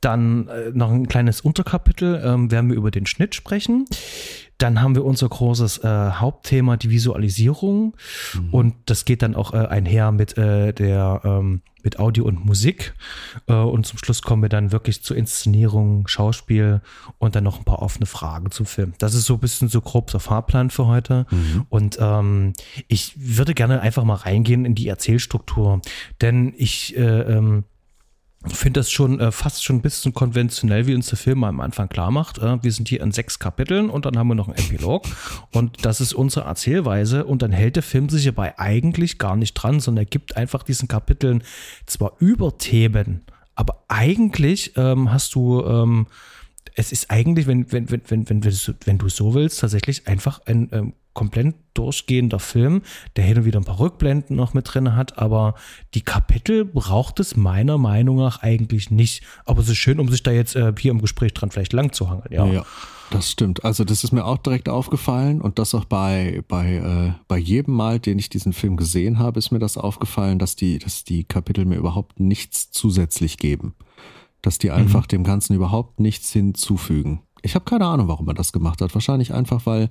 [0.00, 3.84] dann äh, noch ein kleines Unterkapitel, ähm, werden wir über den Schnitt sprechen.
[4.60, 7.96] Dann haben wir unser großes äh, Hauptthema, die Visualisierung.
[8.34, 8.54] Mhm.
[8.54, 12.94] Und das geht dann auch äh, einher mit äh, der ähm, mit Audio und Musik.
[13.46, 16.82] Äh, und zum Schluss kommen wir dann wirklich zur Inszenierung, Schauspiel
[17.18, 18.92] und dann noch ein paar offene Fragen zum Film.
[18.98, 21.26] Das ist so ein bisschen so grob der Fahrplan für heute.
[21.30, 21.66] Mhm.
[21.68, 22.52] Und ähm,
[22.88, 25.80] ich würde gerne einfach mal reingehen in die Erzählstruktur.
[26.20, 27.64] Denn ich äh, ähm,
[28.46, 31.60] ich finde das schon äh, fast schon ein bisschen konventionell, wie uns der Film am
[31.60, 32.38] Anfang klar macht.
[32.38, 35.04] Äh, wir sind hier in sechs Kapiteln und dann haben wir noch einen Epilog.
[35.52, 37.26] Und das ist unsere Erzählweise.
[37.26, 40.62] Und dann hält der Film sich hierbei eigentlich gar nicht dran, sondern er gibt einfach
[40.62, 41.42] diesen Kapiteln
[41.84, 43.24] zwar Überthemen,
[43.60, 46.06] aber eigentlich ähm, hast du, ähm,
[46.76, 48.42] es ist eigentlich, wenn, wenn, wenn, wenn, wenn,
[48.86, 52.82] wenn du so willst, tatsächlich einfach ein ähm, komplett durchgehender Film,
[53.16, 55.54] der hin und wieder ein paar Rückblenden noch mit drin hat, aber
[55.94, 59.22] die Kapitel braucht es meiner Meinung nach eigentlich nicht.
[59.44, 61.92] Aber es ist schön, um sich da jetzt äh, hier im Gespräch dran vielleicht lang
[61.92, 62.32] zu hangeln.
[62.32, 62.46] Ja.
[62.46, 62.66] ja.
[63.10, 63.64] Das stimmt.
[63.64, 67.74] Also das ist mir auch direkt aufgefallen und das auch bei, bei, äh, bei jedem
[67.74, 71.24] Mal, den ich diesen Film gesehen habe, ist mir das aufgefallen, dass die, dass die
[71.24, 73.74] Kapitel mir überhaupt nichts zusätzlich geben.
[74.42, 75.08] Dass die einfach mhm.
[75.08, 77.20] dem Ganzen überhaupt nichts hinzufügen.
[77.42, 78.94] Ich habe keine Ahnung, warum er das gemacht hat.
[78.94, 79.90] Wahrscheinlich einfach, weil,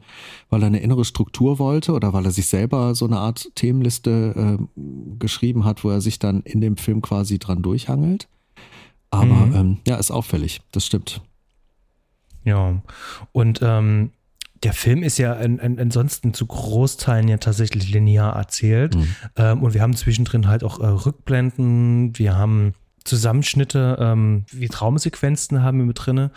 [0.50, 4.58] weil er eine innere Struktur wollte oder weil er sich selber so eine Art Themenliste
[4.60, 4.82] äh,
[5.18, 8.28] geschrieben hat, wo er sich dann in dem Film quasi dran durchhangelt.
[9.12, 9.56] Aber mhm.
[9.56, 11.22] ähm, ja, ist auffällig, das stimmt.
[12.44, 12.82] Ja,
[13.32, 14.12] und ähm,
[14.64, 18.96] der Film ist ja an, an, ansonsten zu Großteilen ja tatsächlich linear erzählt.
[18.96, 19.16] Mhm.
[19.36, 25.64] Ähm, und wir haben zwischendrin halt auch äh, Rückblenden, wir haben Zusammenschnitte, ähm, wie Traumsequenzen
[25.64, 26.30] haben wir mit drin.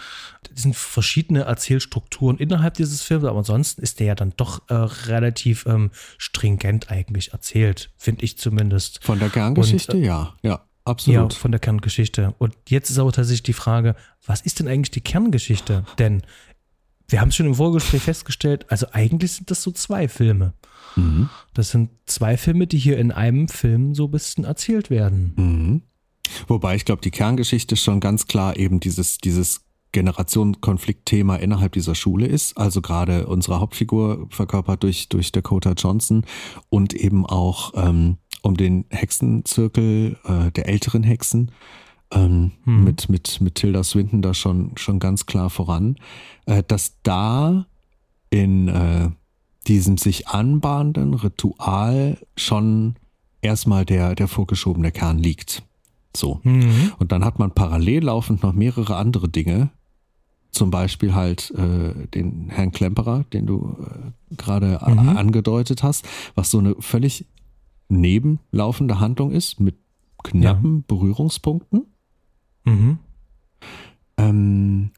[0.48, 4.75] Das sind verschiedene Erzählstrukturen innerhalb dieses Films, aber ansonsten ist der ja dann doch äh,
[4.75, 9.03] relativ ähm, stringent eigentlich erzählt, finde ich zumindest.
[9.05, 10.61] Von der Kerngeschichte, Und, äh, ja, ja.
[10.85, 11.33] Absolut.
[11.33, 12.35] Ja, von der Kerngeschichte.
[12.38, 13.94] Und jetzt ist aber tatsächlich die Frage,
[14.27, 15.85] was ist denn eigentlich die Kerngeschichte?
[15.98, 16.22] Denn
[17.09, 20.55] wir haben es schon im Vorgespräch festgestellt, also eigentlich sind das so zwei Filme.
[20.96, 21.29] Mhm.
[21.55, 25.35] Das sind zwei Filme, die hier in einem Film so ein bisschen erzählt werden.
[25.37, 25.83] Mhm.
[26.49, 32.27] Wobei ich glaube, die Kerngeschichte schon ganz klar eben dieses, dieses Generationenkonfliktthema innerhalb dieser Schule
[32.27, 32.57] ist.
[32.57, 36.25] Also gerade unsere Hauptfigur verkörpert durch, durch Dakota Johnson
[36.71, 41.53] und eben auch ähm, um den Hexenzirkel äh, der älteren Hexen
[42.12, 42.85] ähm, hm.
[42.85, 45.97] mit, mit, mit Tilda Swinton da schon, schon ganz klar voran,
[46.47, 47.66] äh, dass da
[48.31, 49.11] in äh,
[49.66, 52.97] diesem sich anbahnenden Ritual schon
[53.42, 55.62] erstmal der, der vorgeschobene Kern liegt.
[56.16, 56.40] So.
[56.42, 56.92] Mhm.
[56.98, 59.70] Und dann hat man parallel laufend noch mehrere andere Dinge.
[60.51, 65.16] Zum Beispiel halt äh, den Herrn Klemperer, den du äh, gerade mhm.
[65.16, 67.27] angedeutet hast, was so eine völlig
[67.88, 69.77] nebenlaufende Handlung ist mit
[70.22, 70.85] knappen ja.
[70.87, 71.87] Berührungspunkten.
[72.64, 72.98] Mhm.
[74.18, 74.90] Ähm,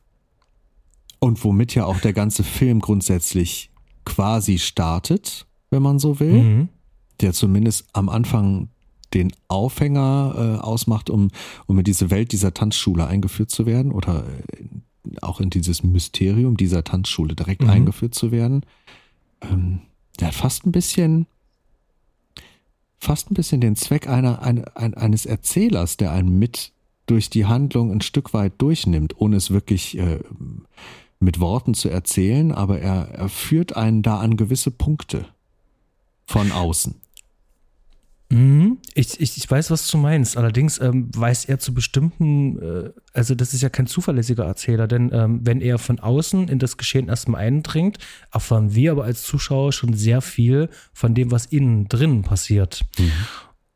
[1.19, 3.71] und womit ja auch der ganze Film grundsätzlich
[4.05, 6.43] quasi startet, wenn man so will.
[6.43, 6.69] Mhm.
[7.21, 8.69] Der zumindest am Anfang
[9.15, 11.31] den Aufhänger äh, ausmacht, um,
[11.67, 16.57] um in diese Welt dieser Tanzschule eingeführt zu werden oder äh, auch in dieses Mysterium
[16.57, 17.71] dieser Tanzschule direkt mhm.
[17.71, 18.65] eingeführt zu werden.
[19.41, 19.81] Ähm,
[20.21, 21.27] der hat fast ein bisschen
[22.99, 26.73] fast ein bisschen den Zweck einer, ein, eines Erzählers, der einen mit
[27.07, 30.21] durch die Handlung ein Stück weit durchnimmt, ohne es wirklich äh,
[31.21, 35.27] mit Worten zu erzählen, aber er, er führt einen da an gewisse Punkte
[36.27, 36.95] von außen.
[38.35, 38.79] Mhm.
[38.95, 40.37] Ich, ich, ich weiß, was du meinst.
[40.37, 45.11] Allerdings ähm, weiß er zu bestimmten, äh, also das ist ja kein zuverlässiger Erzähler, denn
[45.13, 47.99] ähm, wenn er von außen in das Geschehen erstmal eindringt,
[48.33, 52.85] erfahren wir aber als Zuschauer schon sehr viel von dem, was innen drin passiert.
[52.99, 53.13] Mhm.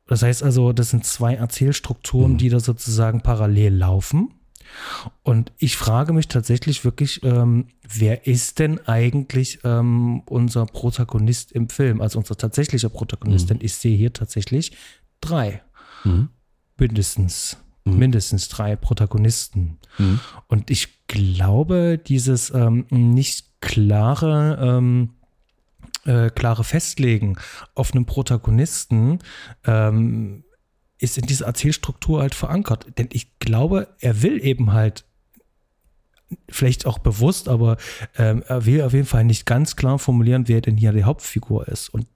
[0.06, 2.38] Das heißt also, das sind zwei Erzählstrukturen, mhm.
[2.38, 4.34] die da sozusagen parallel laufen.
[5.22, 11.68] Und ich frage mich tatsächlich wirklich, ähm, wer ist denn eigentlich ähm, unser Protagonist im
[11.68, 13.46] Film, also unser tatsächlicher Protagonist?
[13.46, 13.48] Mhm.
[13.48, 14.72] Denn ich sehe hier tatsächlich
[15.20, 15.62] drei.
[16.04, 16.28] Mhm.
[16.78, 17.58] Mindestens.
[17.84, 17.98] Mhm.
[17.98, 19.78] Mindestens drei Protagonisten.
[19.98, 20.20] Mhm.
[20.46, 25.10] Und ich glaube, dieses ähm, nicht klare, ähm,
[26.04, 27.36] äh, klare Festlegen
[27.74, 29.18] auf einen Protagonisten
[29.64, 30.44] ähm,
[30.98, 32.86] ist in dieser Erzählstruktur halt verankert.
[32.98, 35.04] Denn ich glaube, er will eben halt
[36.50, 37.78] vielleicht auch bewusst, aber
[38.16, 41.68] ähm, er will auf jeden Fall nicht ganz klar formulieren, wer denn hier die Hauptfigur
[41.68, 41.88] ist.
[41.88, 42.06] Und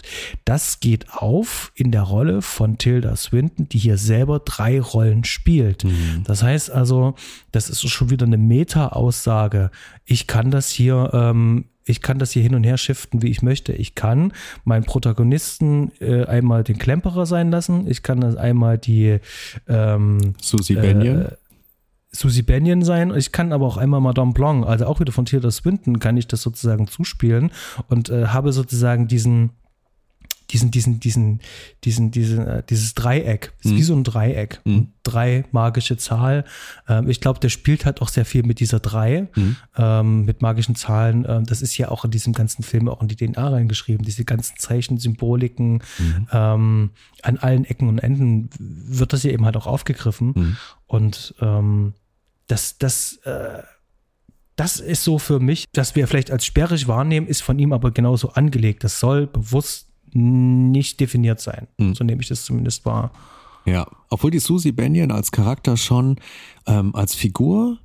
[0.44, 5.84] das geht auf in der Rolle von Tilda Swinton, die hier selber drei Rollen spielt.
[5.84, 6.24] Mhm.
[6.24, 7.14] Das heißt also,
[7.52, 9.70] das ist schon wieder eine Meta-Aussage.
[10.04, 13.42] Ich kann das hier ähm, ich kann das hier hin und her shiften, wie ich
[13.42, 13.72] möchte.
[13.72, 14.32] Ich kann
[14.64, 17.86] meinen Protagonisten äh, einmal den Klemperer sein lassen.
[17.88, 19.18] Ich kann das einmal die
[19.68, 21.22] ähm, Susie Benyon.
[21.22, 21.32] Äh,
[22.14, 23.12] Susie Benyon sein.
[23.16, 26.26] Ich kann aber auch einmal Madame Blanc, also auch wieder von Tilda Swinton, kann ich
[26.26, 27.50] das sozusagen zuspielen
[27.88, 29.50] und äh, habe sozusagen diesen
[30.50, 31.40] diesen, diesen, diesen,
[31.84, 33.52] diesen, diesen, äh, dieses Dreieck.
[33.60, 33.76] ist mhm.
[33.76, 34.60] wie so ein Dreieck.
[34.64, 34.88] Mhm.
[35.02, 36.44] Drei magische Zahl.
[36.88, 39.56] Ähm, ich glaube, der spielt halt auch sehr viel mit dieser drei, mhm.
[39.76, 41.24] ähm, mit magischen Zahlen.
[41.28, 44.04] Ähm, das ist ja auch in diesem ganzen Film auch in die DNA reingeschrieben.
[44.04, 46.28] Diese ganzen Zeichen, Symboliken, mhm.
[46.32, 46.90] ähm,
[47.22, 50.32] an allen Ecken und Enden wird das ja eben halt auch aufgegriffen.
[50.34, 50.56] Mhm.
[50.86, 51.94] Und ähm,
[52.46, 53.62] das, das, äh,
[54.56, 57.90] das ist so für mich, dass wir vielleicht als sperrig wahrnehmen, ist von ihm aber
[57.90, 58.84] genauso angelegt.
[58.84, 61.68] Das soll bewusst nicht definiert sein.
[61.78, 61.94] Mhm.
[61.94, 63.12] So nehme ich das zumindest wahr.
[63.64, 66.16] Ja, obwohl die Susie Benyon als Charakter schon
[66.66, 67.78] ähm, als Figur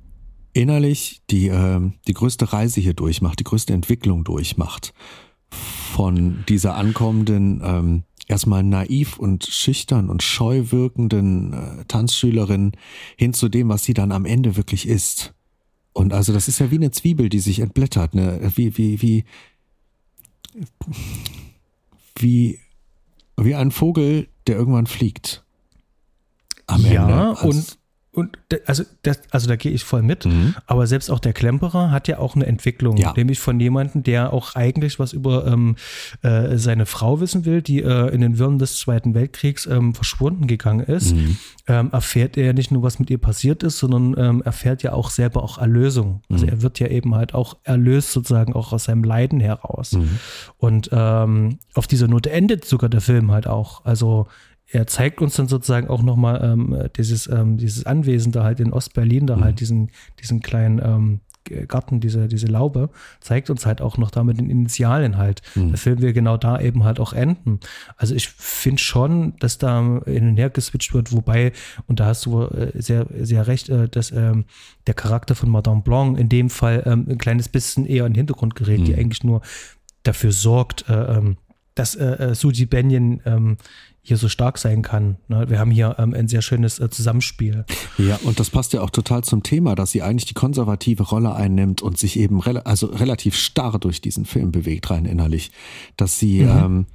[0.52, 4.92] innerlich die, ähm, die größte Reise hier durchmacht, die größte Entwicklung durchmacht.
[5.50, 12.72] Von dieser ankommenden, ähm, erstmal naiv und schüchtern und scheu wirkenden äh, Tanzschülerin
[13.16, 15.34] hin zu dem, was sie dann am Ende wirklich ist.
[15.92, 18.52] Und also das ist ja wie eine Zwiebel, die sich entblättert, ne?
[18.54, 19.24] Wie, wie, wie
[22.22, 22.60] wie,
[23.36, 25.44] wie ein Vogel, der irgendwann fliegt.
[26.66, 27.46] Am ja, Ende.
[27.46, 27.77] Und
[28.18, 30.26] und also, das, also da gehe ich voll mit.
[30.26, 30.56] Mhm.
[30.66, 33.12] Aber selbst auch der Klemperer hat ja auch eine Entwicklung, ja.
[33.16, 35.76] nämlich von jemandem, der auch eigentlich was über ähm,
[36.22, 40.48] äh, seine Frau wissen will, die äh, in den Wirren des Zweiten Weltkriegs ähm, verschwunden
[40.48, 41.14] gegangen ist.
[41.14, 41.36] Mhm.
[41.68, 44.94] Ähm, erfährt er ja nicht nur, was mit ihr passiert ist, sondern ähm, erfährt ja
[44.94, 46.22] auch selber auch Erlösung.
[46.28, 46.52] Also mhm.
[46.52, 49.92] er wird ja eben halt auch erlöst sozusagen auch aus seinem Leiden heraus.
[49.92, 50.18] Mhm.
[50.56, 53.84] Und ähm, auf dieser Note endet sogar der Film halt auch.
[53.84, 54.26] Also
[54.70, 58.72] er zeigt uns dann sozusagen auch nochmal ähm, dieses, ähm, dieses Anwesen da halt in
[58.72, 59.44] Ostberlin, da halt mhm.
[59.44, 59.90] halt diesen,
[60.20, 61.20] diesen kleinen ähm,
[61.66, 62.90] Garten, diese, diese Laube,
[63.20, 65.42] zeigt uns halt auch noch da mit den Initialen halt.
[65.54, 65.70] Mhm.
[65.70, 67.60] Der Film will genau da eben halt auch enden.
[67.96, 71.52] Also ich finde schon, dass da hin und her geswitcht wird, wobei,
[71.86, 74.44] und da hast du äh, sehr, sehr recht, äh, dass ähm,
[74.86, 78.18] der Charakter von Madame Blanc in dem Fall ähm, ein kleines bisschen eher in den
[78.18, 78.84] Hintergrund gerät, mhm.
[78.84, 79.40] die eigentlich nur
[80.02, 81.36] dafür sorgt, äh, ähm,
[81.74, 83.56] dass äh, äh, Suji Benyon ähm,
[84.08, 85.16] hier so stark sein kann.
[85.28, 85.48] Ne?
[85.48, 87.64] Wir haben hier ähm, ein sehr schönes äh, Zusammenspiel.
[87.98, 91.34] Ja, und das passt ja auch total zum Thema, dass sie eigentlich die konservative Rolle
[91.34, 95.50] einnimmt und sich eben re also relativ starr durch diesen Film bewegt, rein innerlich.
[95.96, 96.50] Dass sie, mhm.
[96.50, 96.86] ähm,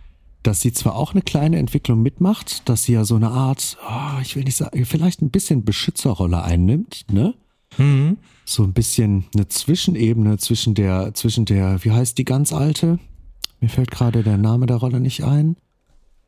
[0.41, 4.19] dass sie zwar auch eine kleine Entwicklung mitmacht, dass sie ja so eine Art, oh,
[4.21, 7.35] ich will nicht sagen, vielleicht ein bisschen Beschützerrolle einnimmt, ne?
[7.77, 8.17] Mhm.
[8.45, 12.99] So ein bisschen eine Zwischenebene zwischen der, zwischen der, wie heißt die ganz alte?
[13.61, 15.55] Mir fällt gerade der Name der Rolle nicht ein.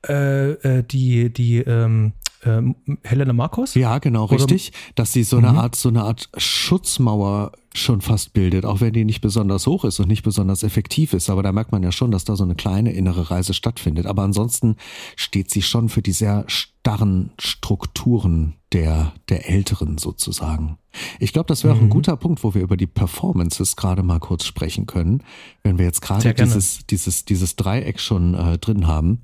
[0.07, 2.61] Äh, äh, die, die ähm, äh,
[3.03, 3.75] Helena Marcos?
[3.75, 4.35] Ja, genau, Oder?
[4.35, 4.71] richtig.
[4.95, 5.57] Dass sie so eine mhm.
[5.57, 9.99] Art, so eine Art Schutzmauer schon fast bildet, auch wenn die nicht besonders hoch ist
[9.99, 11.29] und nicht besonders effektiv ist.
[11.29, 14.05] Aber da merkt man ja schon, dass da so eine kleine innere Reise stattfindet.
[14.05, 14.77] Aber ansonsten
[15.15, 20.77] steht sie schon für die sehr starren Strukturen der, der Älteren sozusagen.
[21.19, 21.79] Ich glaube, das wäre mhm.
[21.79, 21.93] auch ein mhm.
[21.93, 25.23] guter Punkt, wo wir über die Performances gerade mal kurz sprechen können,
[25.63, 29.19] wenn wir jetzt gerade dieses, dieses, dieses Dreieck schon äh, drin haben.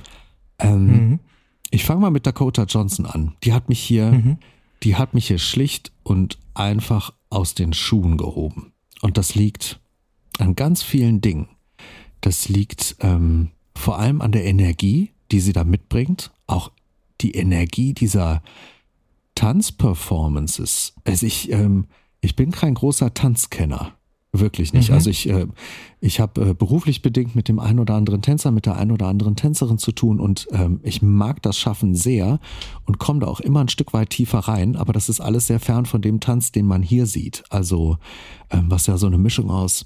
[0.62, 1.20] Ähm, mhm.
[1.70, 3.36] Ich fange mal mit Dakota Johnson an.
[3.44, 4.38] Die hat mich hier, mhm.
[4.84, 8.74] die hat mich hier schlicht und einfach aus den Schuhen gehoben.
[9.02, 9.80] Und das liegt
[10.38, 11.48] an ganz vielen Dingen.
[12.20, 16.32] Das liegt ähm, vor allem an der Energie, die sie da mitbringt.
[16.46, 16.72] Auch
[17.22, 18.44] die Energie dieser
[19.36, 20.94] Tanzperformances.
[21.04, 21.88] Also ich, ähm,
[22.20, 23.94] ich bin kein großer Tanzkenner.
[24.34, 24.90] Wirklich nicht.
[24.90, 24.96] Mhm.
[24.96, 25.48] Also ich, äh,
[26.00, 29.08] ich habe äh, beruflich bedingt mit dem einen oder anderen Tänzer, mit der einen oder
[29.08, 32.40] anderen Tänzerin zu tun und ähm, ich mag das Schaffen sehr
[32.86, 35.60] und komme da auch immer ein Stück weit tiefer rein, aber das ist alles sehr
[35.60, 37.44] fern von dem Tanz, den man hier sieht.
[37.50, 37.98] Also
[38.52, 39.84] ähm, was ja so eine Mischung aus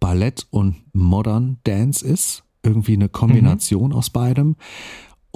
[0.00, 2.44] Ballett und Modern Dance ist.
[2.62, 3.96] Irgendwie eine Kombination mhm.
[3.96, 4.56] aus beidem.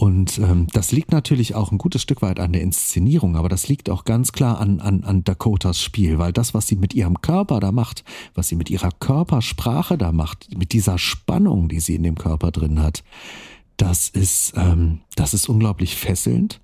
[0.00, 3.68] Und ähm, das liegt natürlich auch ein gutes Stück weit an der Inszenierung, aber das
[3.68, 7.20] liegt auch ganz klar an, an, an Dakotas Spiel, weil das, was sie mit ihrem
[7.20, 11.96] Körper da macht, was sie mit ihrer Körpersprache da macht, mit dieser Spannung, die sie
[11.96, 13.04] in dem Körper drin hat,
[13.76, 16.62] das ist, ähm, das ist unglaublich fesselnd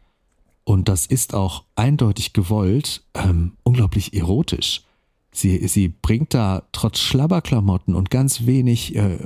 [0.64, 4.82] und das ist auch eindeutig gewollt, ähm, unglaublich erotisch.
[5.30, 9.18] Sie, sie bringt da trotz Schlabberklamotten und ganz wenig äh,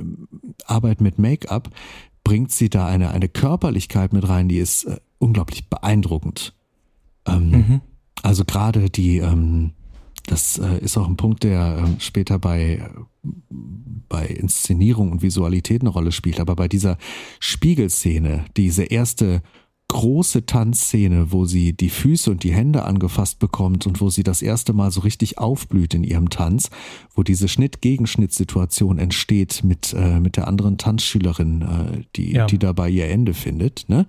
[0.65, 1.69] Arbeit mit Make-up,
[2.23, 6.53] bringt sie da eine, eine Körperlichkeit mit rein, die ist äh, unglaublich beeindruckend.
[7.25, 7.81] Ähm, mhm.
[8.23, 9.71] Also gerade die, ähm,
[10.27, 12.87] das äh, ist auch ein Punkt, der äh, später bei,
[14.09, 16.97] bei Inszenierung und Visualität eine Rolle spielt, aber bei dieser
[17.39, 19.41] Spiegelszene, diese erste
[19.91, 24.41] große Tanzszene, wo sie die Füße und die Hände angefasst bekommt und wo sie das
[24.41, 26.69] erste Mal so richtig aufblüht in ihrem Tanz,
[27.13, 32.45] wo diese Schnitt-Gegenschnitt-Situation entsteht mit, äh, mit der anderen Tanzschülerin, äh, die, ja.
[32.45, 34.07] die dabei ihr Ende findet, ne?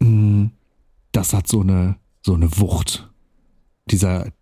[0.00, 0.48] Mm,
[1.12, 3.10] das hat so eine, so eine Wucht.
[3.90, 4.32] Dieser,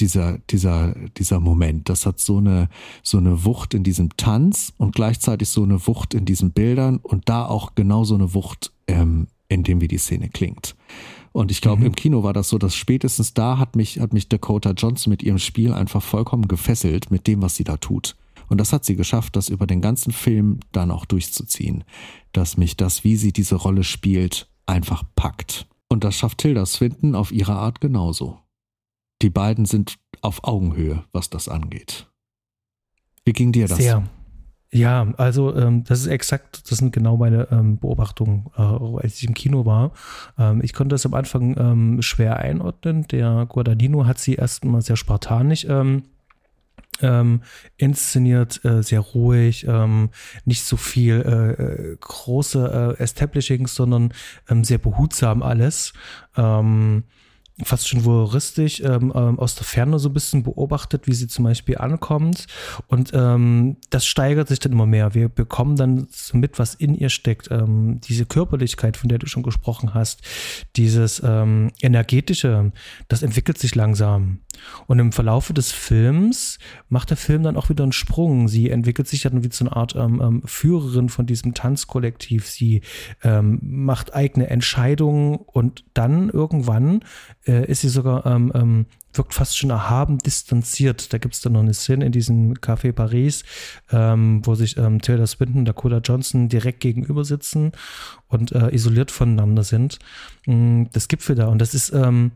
[0.00, 2.68] dieser, dieser, dieser Moment, das hat so eine,
[3.04, 7.28] so eine Wucht in diesem Tanz und gleichzeitig so eine Wucht in diesen Bildern und
[7.28, 10.74] da auch genau so eine Wucht ähm, in dem wie die Szene klingt.
[11.32, 11.86] Und ich glaube, mhm.
[11.86, 15.22] im Kino war das so, dass spätestens da hat mich, hat mich Dakota Johnson mit
[15.22, 18.16] ihrem Spiel einfach vollkommen gefesselt mit dem, was sie da tut.
[18.48, 21.84] Und das hat sie geschafft, das über den ganzen Film dann auch durchzuziehen.
[22.32, 25.66] Dass mich das, wie sie diese Rolle spielt, einfach packt.
[25.88, 28.38] Und das schafft Tilda Swinton auf ihre Art genauso.
[29.22, 32.10] Die beiden sind auf Augenhöhe, was das angeht.
[33.24, 33.78] Wie ging dir das?
[33.78, 34.06] Sehr.
[34.74, 39.24] Ja, also ähm, das ist exakt, das sind genau meine ähm, Beobachtungen, äh, als ich
[39.28, 39.92] im Kino war.
[40.38, 43.06] Ähm, ich konnte das am Anfang ähm, schwer einordnen.
[43.08, 46.04] Der Guadagnino hat sie erstmal sehr spartanisch ähm,
[47.02, 47.42] ähm,
[47.76, 49.66] inszeniert, äh, sehr ruhig,
[50.44, 54.12] nicht so viel äh, große äh, Establishings, sondern
[54.62, 55.92] sehr behutsam alles.
[56.36, 57.04] Ähm,
[57.64, 61.44] fast schon voyeuristisch ähm, ähm, aus der Ferne so ein bisschen beobachtet, wie sie zum
[61.44, 62.46] Beispiel ankommt.
[62.88, 65.14] Und ähm, das steigert sich dann immer mehr.
[65.14, 67.50] Wir bekommen dann mit, was in ihr steckt.
[67.50, 70.22] Ähm, diese Körperlichkeit, von der du schon gesprochen hast,
[70.76, 72.72] dieses ähm, energetische,
[73.08, 74.40] das entwickelt sich langsam.
[74.86, 76.58] Und im Verlaufe des Films
[76.88, 78.48] macht der Film dann auch wieder einen Sprung.
[78.48, 82.48] Sie entwickelt sich dann wie so eine Art ähm, Führerin von diesem Tanzkollektiv.
[82.48, 82.82] Sie
[83.50, 87.00] macht eigene Entscheidungen und dann irgendwann
[87.44, 91.12] äh, ist sie sogar, ähm, ähm, wirkt fast schon erhaben distanziert.
[91.12, 93.44] Da gibt es dann noch eine Szene in diesem Café Paris,
[93.90, 97.72] ähm, wo sich ähm, Taylor Swinton und Dakota Johnson direkt gegenüber sitzen
[98.28, 99.98] und äh, isoliert voneinander sind.
[100.46, 102.32] Mm, das Gipfel da und das ist ähm,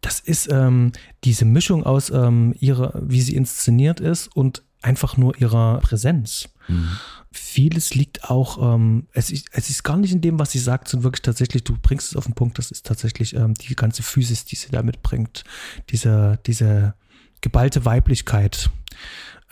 [0.00, 0.92] das ist ähm,
[1.24, 6.48] diese Mischung aus ähm, ihrer, wie sie inszeniert ist und einfach nur ihrer Präsenz.
[6.68, 6.88] Mhm.
[7.30, 10.88] Vieles liegt auch, ähm, es, ist, es ist gar nicht in dem, was sie sagt,
[10.88, 14.02] sondern wirklich tatsächlich, du bringst es auf den Punkt, das ist tatsächlich ähm, die ganze
[14.02, 15.44] Physis, die sie da mitbringt.
[15.90, 16.94] Diese, diese
[17.40, 18.70] geballte Weiblichkeit.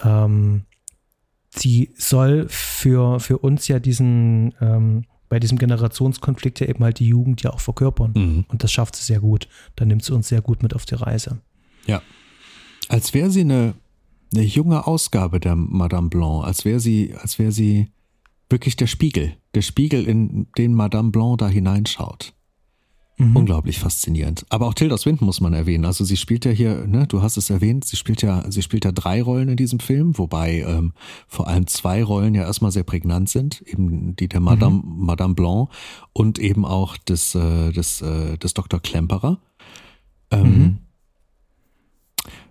[0.02, 0.64] Ähm,
[1.50, 7.08] sie soll für, für uns ja diesen, ähm, bei diesem Generationskonflikt ja eben halt die
[7.08, 8.12] Jugend ja auch verkörpern.
[8.14, 8.44] Mhm.
[8.48, 9.48] Und das schafft sie sehr gut.
[9.74, 11.40] Da nimmt sie uns sehr gut mit auf die Reise.
[11.86, 12.02] Ja.
[12.88, 13.74] Als wäre sie eine
[14.32, 17.88] eine junge Ausgabe der Madame Blanc, als wäre sie, als wäre sie
[18.48, 22.32] wirklich der Spiegel, der Spiegel, in den Madame Blanc da hineinschaut.
[23.18, 23.34] Mhm.
[23.34, 24.44] Unglaublich faszinierend.
[24.50, 25.86] Aber auch Tilda Swinton muss man erwähnen.
[25.86, 28.84] Also sie spielt ja hier, ne, du hast es erwähnt, sie spielt ja, sie spielt
[28.84, 30.92] ja drei Rollen in diesem Film, wobei ähm,
[31.26, 35.06] vor allem zwei Rollen ja erstmal sehr prägnant sind, eben die der Madame, mhm.
[35.06, 35.70] Madame Blanc
[36.12, 38.80] und eben auch des, äh, des, äh, des Dr.
[38.80, 39.40] Klemperer.
[40.30, 40.78] Ähm, mhm.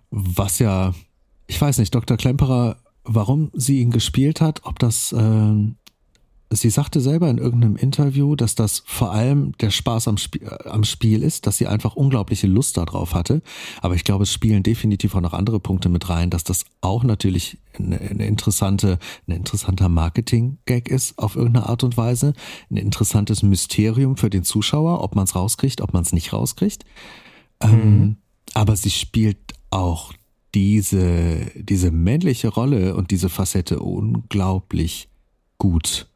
[0.09, 0.95] Was ja
[1.47, 2.17] ich weiß nicht, Dr.
[2.17, 5.53] Klemperer, warum sie ihn gespielt hat, ob das, äh,
[6.51, 10.69] sie sagte selber in irgendeinem Interview, dass das vor allem der Spaß am, Sp äh,
[10.69, 13.41] am Spiel ist, dass sie einfach unglaubliche Lust darauf hatte.
[13.81, 17.03] Aber ich glaube, es spielen definitiv auch noch andere Punkte mit rein, dass das auch
[17.03, 22.33] natürlich eine, eine interessante, ein interessanter Marketing-Gag ist auf irgendeine Art und Weise.
[22.71, 26.85] Ein interessantes Mysterium für den Zuschauer, ob man es rauskriegt, ob man es nicht rauskriegt.
[27.61, 27.81] Ähm, mhm.
[27.81, 28.17] Ähm,
[28.53, 30.13] aber sie spielt auch
[30.55, 35.09] diese, diese männliche Rolle und diese Facette unglaublich
[35.57, 36.07] gut.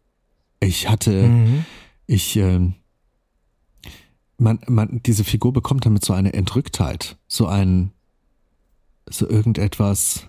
[0.61, 1.65] Ich hatte, mhm.
[2.07, 2.71] ich, äh,
[4.37, 7.91] man, man, diese Figur bekommt damit so eine Entrücktheit, so ein,
[9.09, 10.27] so irgendetwas,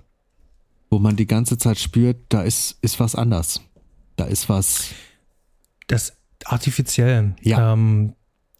[0.91, 3.61] wo man die ganze Zeit spürt, da ist, ist was anders.
[4.17, 4.91] Da ist was.
[5.87, 7.37] Das artifiziell.
[7.43, 7.73] Ja.
[7.73, 8.15] Ähm,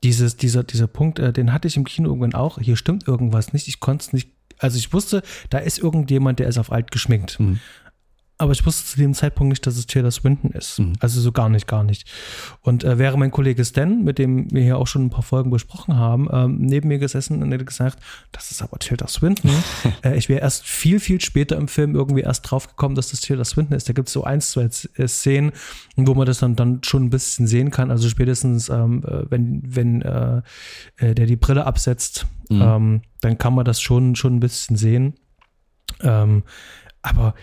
[0.05, 2.59] dieses, dieser, dieser Punkt, äh, den hatte ich im Kino irgendwann auch.
[2.59, 3.67] Hier stimmt irgendwas nicht.
[3.67, 4.31] Ich konnte es nicht
[4.61, 7.41] also ich wusste, da ist irgendjemand, der ist auf alt geschminkt.
[7.41, 7.61] Mhm.
[8.41, 10.79] Aber ich wusste zu dem Zeitpunkt nicht, dass es Taylor Swinton ist.
[10.79, 10.95] Mhm.
[11.01, 12.11] Also so gar nicht, gar nicht.
[12.63, 15.51] Und äh, wäre mein Kollege Stan, mit dem wir hier auch schon ein paar Folgen
[15.51, 17.99] besprochen haben, ähm, neben mir gesessen und hätte gesagt,
[18.33, 19.51] das ist aber Taylor Swinton.
[20.05, 23.21] äh, ich wäre erst viel, viel später im Film irgendwie erst drauf gekommen, dass das
[23.21, 23.91] Taylor Swinton ist.
[23.91, 25.53] Da gibt es so ein, zwei äh, Szenen,
[25.97, 27.91] wo man das dann, dann schon ein bisschen sehen kann.
[27.91, 30.41] Also spätestens, ähm, äh, wenn, wenn äh,
[30.97, 32.63] äh, der die Brille absetzt, mhm.
[32.63, 35.13] ähm, dann kann man das schon, schon ein bisschen sehen.
[36.01, 36.43] Ähm,
[37.03, 37.35] aber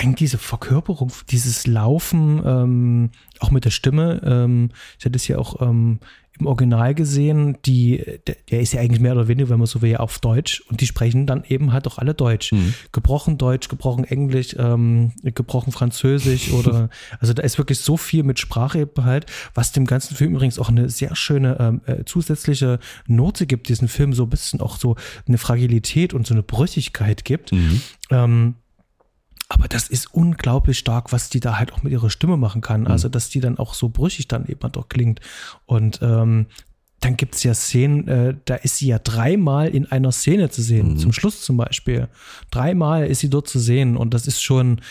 [0.00, 5.38] eigentlich diese Verkörperung, dieses Laufen, ähm, auch mit der Stimme, ähm, ich hatte es ja
[5.38, 6.00] auch ähm,
[6.38, 9.82] im Original gesehen, die, der, der, ist ja eigentlich mehr oder weniger, wenn man so
[9.82, 12.52] will, auf Deutsch und die sprechen dann eben halt auch alle Deutsch.
[12.52, 12.72] Mhm.
[12.92, 16.88] Gebrochen Deutsch, gebrochen Englisch, ähm, gebrochen Französisch oder,
[17.18, 20.70] also da ist wirklich so viel mit Sprache halt, was dem ganzen Film übrigens auch
[20.70, 24.96] eine sehr schöne ähm, äh, zusätzliche Note gibt, diesen Film so ein bisschen auch so
[25.28, 27.52] eine Fragilität und so eine Brüchigkeit gibt.
[27.52, 27.82] Mhm.
[28.10, 28.54] Ähm,
[29.50, 32.86] aber das ist unglaublich stark, was die da halt auch mit ihrer Stimme machen kann.
[32.86, 33.12] Also, mhm.
[33.12, 35.20] dass die dann auch so brüchig dann eben doch klingt.
[35.66, 36.46] Und ähm,
[37.00, 40.62] dann gibt es ja Szenen, äh, da ist sie ja dreimal in einer Szene zu
[40.62, 40.96] sehen, mhm.
[40.98, 42.08] zum Schluss zum Beispiel.
[42.52, 44.82] Dreimal ist sie dort zu sehen und das ist schon,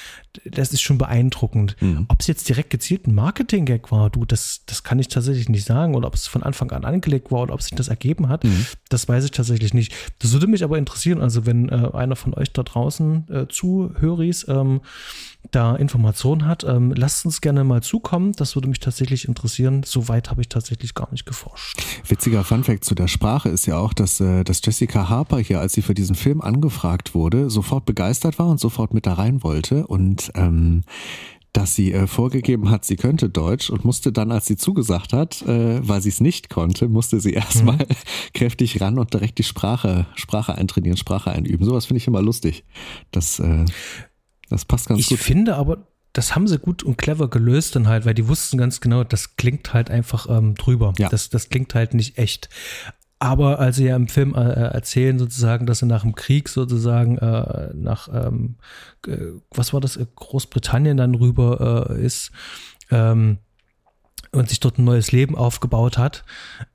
[0.45, 1.75] das ist schon beeindruckend.
[1.79, 2.05] Mhm.
[2.07, 5.65] Ob es jetzt direkt gezielt ein Marketing-Gag war, du, das, das kann ich tatsächlich nicht
[5.65, 5.95] sagen.
[5.95, 8.65] Oder ob es von Anfang an angelegt war oder ob sich das ergeben hat, mhm.
[8.89, 9.93] das weiß ich tatsächlich nicht.
[10.19, 14.45] Das würde mich aber interessieren, also wenn äh, einer von euch da draußen äh, Zuhöris
[14.47, 14.81] ähm,
[15.51, 18.33] da Informationen hat, ähm, lasst uns gerne mal zukommen.
[18.33, 19.83] Das würde mich tatsächlich interessieren.
[19.83, 21.81] Soweit habe ich tatsächlich gar nicht geforscht.
[22.07, 25.73] Witziger Funfact zu der Sprache ist ja auch, dass, äh, dass Jessica Harper hier, als
[25.73, 29.87] sie für diesen Film angefragt wurde, sofort begeistert war und sofort mit da rein wollte
[29.87, 30.83] und ähm,
[31.53, 35.41] dass sie äh, vorgegeben hat, sie könnte Deutsch und musste dann, als sie zugesagt hat,
[35.43, 37.85] äh, weil sie es nicht konnte, musste sie erstmal mhm.
[38.33, 41.65] kräftig ran und direkt die Sprache, Sprache eintrainieren, Sprache einüben.
[41.65, 42.63] Sowas finde ich immer lustig.
[43.11, 43.65] Das äh,
[44.49, 45.19] das passt ganz ich gut.
[45.19, 48.57] Ich finde aber, das haben sie gut und clever gelöst dann halt, weil die wussten
[48.57, 50.93] ganz genau, das klingt halt einfach ähm, drüber.
[50.97, 51.09] Ja.
[51.09, 52.49] Das, das klingt halt nicht echt.
[53.19, 57.17] Aber als sie ja im Film äh, erzählen sozusagen, dass sie nach dem Krieg sozusagen
[57.17, 58.55] äh, nach, ähm,
[59.05, 59.17] äh,
[59.51, 62.31] was war das, äh, Großbritannien dann rüber äh, ist
[62.91, 63.39] ähm,
[64.31, 66.23] und sich dort ein neues Leben aufgebaut hat,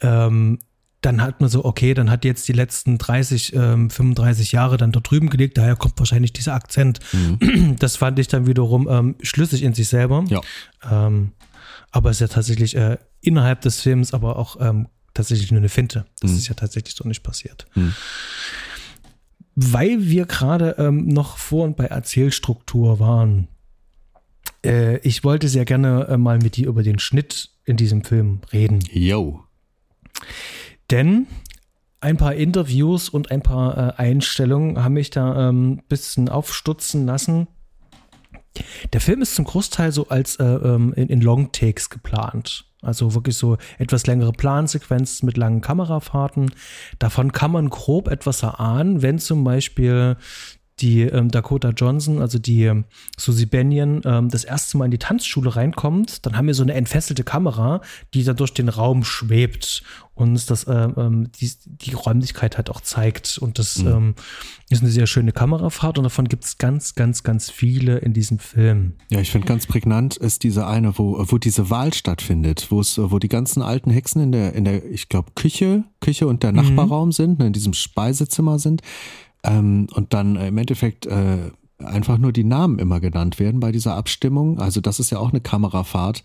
[0.02, 0.58] ähm,
[1.00, 4.92] dann hat man so, okay, dann hat jetzt die letzten 30, ähm, 35 Jahre dann
[4.92, 7.00] dort drüben gelegt, daher kommt wahrscheinlich dieser Akzent.
[7.12, 7.76] Mhm.
[7.78, 10.24] Das fand ich dann wiederum ähm, schlüssig in sich selber.
[10.28, 10.40] Ja.
[10.90, 11.32] Ähm,
[11.90, 15.68] aber es ist ja tatsächlich äh, innerhalb des Films aber auch ähm, tatsächlich nur eine
[15.68, 16.06] Finte.
[16.20, 16.36] Das mhm.
[16.36, 17.66] ist ja tatsächlich so nicht passiert.
[17.74, 17.94] Mhm.
[19.54, 23.48] Weil wir gerade ähm, noch vor und bei Erzählstruktur waren,
[24.64, 28.40] äh, ich wollte sehr gerne äh, mal mit dir über den Schnitt in diesem Film
[28.52, 28.80] reden.
[28.90, 29.44] Yo.
[30.90, 31.26] Denn
[32.00, 37.06] ein paar Interviews und ein paar äh, Einstellungen haben mich da ein ähm, bisschen aufstutzen
[37.06, 37.46] lassen.
[38.92, 42.66] Der Film ist zum Großteil so als äh, ähm, in, in Long Takes geplant.
[42.82, 46.52] Also wirklich so etwas längere Plansequenzen mit langen Kamerafahrten.
[46.98, 50.16] Davon kann man grob etwas erahnen, wenn zum Beispiel
[50.80, 52.84] die ähm, Dakota Johnson, also die ähm,
[53.16, 56.74] Susie Bennion, ähm, das erste Mal in die Tanzschule reinkommt, dann haben wir so eine
[56.74, 57.80] entfesselte Kamera,
[58.12, 59.82] die da durch den Raum schwebt
[60.14, 63.38] und uns das, äh, ähm, die, die Räumlichkeit halt auch zeigt.
[63.38, 63.88] Und das mhm.
[63.88, 64.14] ähm,
[64.68, 68.38] ist eine sehr schöne Kamerafahrt und davon gibt es ganz, ganz, ganz viele in diesem
[68.38, 68.94] Film.
[69.10, 72.98] Ja, ich finde ganz prägnant ist diese eine, wo, wo diese Wahl stattfindet, wo es,
[72.98, 76.52] wo die ganzen alten Hexen in der, in der, ich glaube, Küche, Küche und der
[76.52, 76.58] mhm.
[76.58, 77.12] Nachbarraum mhm.
[77.12, 78.82] sind, ne, in diesem Speisezimmer sind
[79.44, 83.72] ähm, und dann äh, im Endeffekt äh, einfach nur die Namen immer genannt werden bei
[83.72, 84.58] dieser Abstimmung.
[84.58, 86.24] Also das ist ja auch eine Kamerafahrt.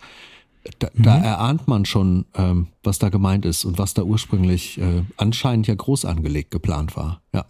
[0.80, 1.04] Da, mhm.
[1.04, 5.68] da erahnt man schon, ähm, was da gemeint ist und was da ursprünglich äh, anscheinend
[5.68, 7.22] ja groß angelegt geplant war.
[7.34, 7.46] Ja.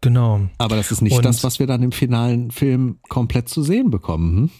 [0.00, 0.40] Genau.
[0.58, 3.90] Aber das ist nicht und das, was wir dann im finalen Film komplett zu sehen
[3.90, 4.36] bekommen.
[4.36, 4.50] Hm?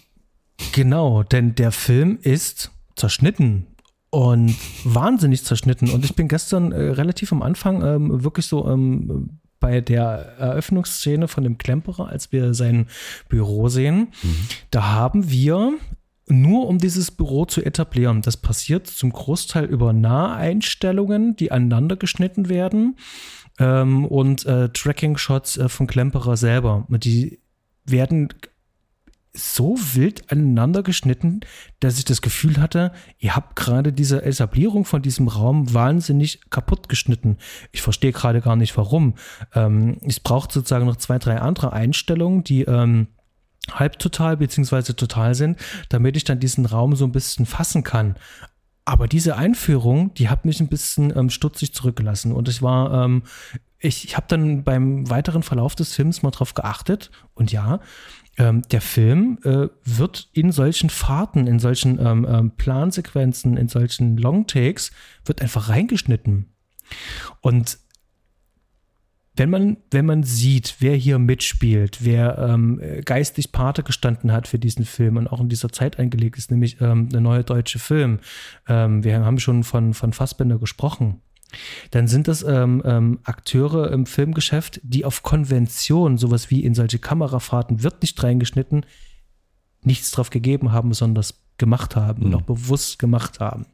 [0.72, 3.66] Genau, denn der Film ist zerschnitten
[4.10, 4.54] und
[4.84, 5.90] wahnsinnig zerschnitten.
[5.90, 11.28] Und ich bin gestern äh, relativ am Anfang ähm, wirklich so ähm, bei der Eröffnungsszene
[11.28, 12.88] von dem Klemperer, als wir sein
[13.28, 14.36] Büro sehen, mhm.
[14.70, 15.72] da haben wir
[16.28, 18.22] nur um dieses Büro zu etablieren.
[18.22, 22.96] Das passiert zum Großteil über Naheinstellungen, die aneinander geschnitten werden
[23.58, 26.86] ähm, und äh, Tracking-Shots äh, von Klemperer selber.
[26.88, 27.40] Die
[27.84, 28.28] werden
[29.34, 31.40] so wild aneinander geschnitten,
[31.80, 36.88] dass ich das Gefühl hatte, ihr habt gerade diese Etablierung von diesem Raum wahnsinnig kaputt
[36.88, 37.38] geschnitten.
[37.72, 39.14] Ich verstehe gerade gar nicht warum.
[39.54, 43.08] Ähm, es braucht sozusagen noch zwei, drei andere Einstellungen, die ähm,
[43.70, 45.58] halbtotal beziehungsweise total sind,
[45.88, 48.16] damit ich dann diesen Raum so ein bisschen fassen kann.
[48.84, 52.32] Aber diese Einführung, die hat mich ein bisschen ähm, stutzig zurückgelassen.
[52.32, 53.22] Und ich war, ähm,
[53.78, 57.10] ich, ich habe dann beim weiteren Verlauf des Films mal drauf geachtet.
[57.34, 57.80] Und ja,
[58.38, 64.16] ähm, der Film äh, wird in solchen Fahrten, in solchen ähm, ähm, Plansequenzen, in solchen
[64.16, 64.90] Longtakes,
[65.24, 66.52] wird einfach reingeschnitten.
[67.40, 67.78] Und
[69.34, 74.58] wenn man, wenn man sieht, wer hier mitspielt, wer ähm, geistig Pate gestanden hat für
[74.58, 78.20] diesen Film und auch in dieser Zeit eingelegt ist, nämlich ähm, der neue deutsche Film.
[78.68, 81.22] Ähm, wir haben schon von, von Fassbender gesprochen
[81.90, 86.98] dann sind das ähm, ähm, Akteure im Filmgeschäft, die auf Konvention, sowas wie in solche
[86.98, 88.86] Kamerafahrten wird nicht reingeschnitten,
[89.82, 92.26] nichts drauf gegeben haben, sondern das gemacht haben mhm.
[92.26, 93.66] und auch bewusst gemacht haben.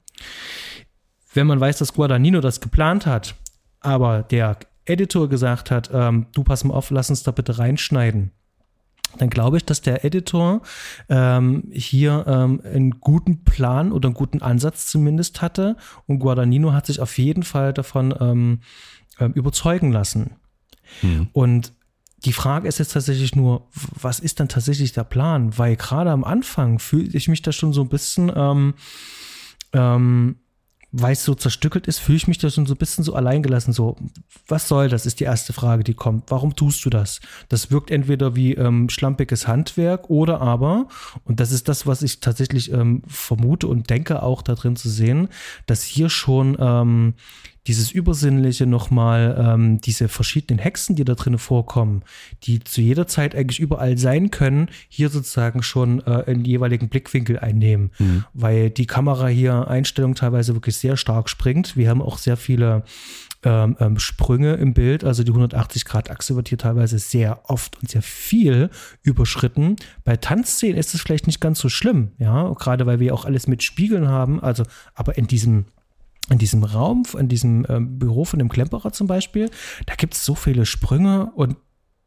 [1.33, 3.35] Wenn man weiß, dass Guadagnino das geplant hat,
[3.81, 8.33] aber der Editor gesagt hat, ähm, du pass mal auf, lass uns da bitte reinschneiden,
[9.19, 10.63] dann glaube ich, dass der Editor
[11.09, 16.87] ähm, hier ähm, einen guten Plan oder einen guten Ansatz zumindest hatte und Guadagnino hat
[16.87, 18.61] sich auf jeden Fall davon ähm,
[19.19, 20.37] ähm, überzeugen lassen.
[21.03, 21.29] Mhm.
[21.33, 21.73] Und
[22.25, 25.57] die Frage ist jetzt tatsächlich nur, was ist dann tatsächlich der Plan?
[25.57, 28.75] Weil gerade am Anfang fühle ich mich da schon so ein bisschen ähm,
[29.73, 30.37] ähm,
[30.91, 33.73] weil es so zerstückelt ist, fühle ich mich da schon so ein bisschen so alleingelassen.
[33.73, 33.97] So,
[34.47, 36.31] was soll das, ist die erste Frage, die kommt.
[36.31, 37.21] Warum tust du das?
[37.49, 40.89] Das wirkt entweder wie ähm, schlampiges Handwerk oder aber,
[41.25, 44.89] und das ist das, was ich tatsächlich ähm, vermute und denke auch da drin zu
[44.89, 45.29] sehen,
[45.67, 47.15] dass hier schon ähm,
[47.67, 52.03] dieses Übersinnliche nochmal, ähm, diese verschiedenen Hexen, die da drin vorkommen,
[52.45, 57.39] die zu jeder Zeit eigentlich überall sein können, hier sozusagen schon äh, einen jeweiligen Blickwinkel
[57.39, 58.25] einnehmen, mhm.
[58.33, 61.77] weil die Kamera hier Einstellung teilweise wirklich sehr stark springt.
[61.77, 62.85] Wir haben auch sehr viele
[63.45, 68.03] ähm, ähm, Sprünge im Bild, also die 180-Grad-Achse wird hier teilweise sehr oft und sehr
[68.03, 68.71] viel
[69.03, 69.77] überschritten.
[70.05, 73.47] Bei Tanzszenen ist es vielleicht nicht ganz so schlimm, ja, gerade weil wir auch alles
[73.47, 75.67] mit Spiegeln haben, also aber in diesem
[76.31, 79.51] in diesem Raum, in diesem äh, Büro von dem Klemperer zum Beispiel,
[79.87, 81.57] da gibt es so viele Sprünge und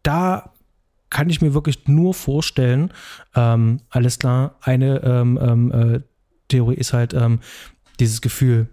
[0.03, 0.53] da
[1.09, 2.91] kann ich mir wirklich nur vorstellen,
[3.35, 5.99] ähm, alles klar, eine ähm, ähm, äh,
[6.47, 7.39] Theorie ist halt ähm,
[7.99, 8.69] dieses Gefühl,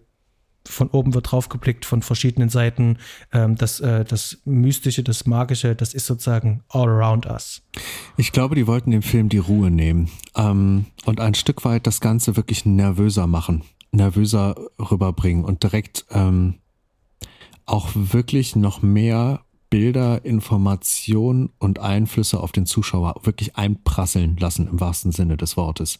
[0.69, 2.99] von oben wird draufgeblickt von verschiedenen Seiten.
[3.33, 7.63] Ähm, das, äh, das Mystische, das Magische, das ist sozusagen all around us.
[8.17, 12.01] Ich glaube, die wollten dem Film die Ruhe nehmen ähm, und ein Stück weit das
[12.01, 13.63] Ganze wirklich nervöser machen,
[13.93, 16.57] nervöser rüberbringen und direkt ähm,
[17.67, 24.81] auch wirklich noch mehr Bilder, Informationen und Einflüsse auf den Zuschauer wirklich einprasseln lassen im
[24.81, 25.99] wahrsten Sinne des Wortes.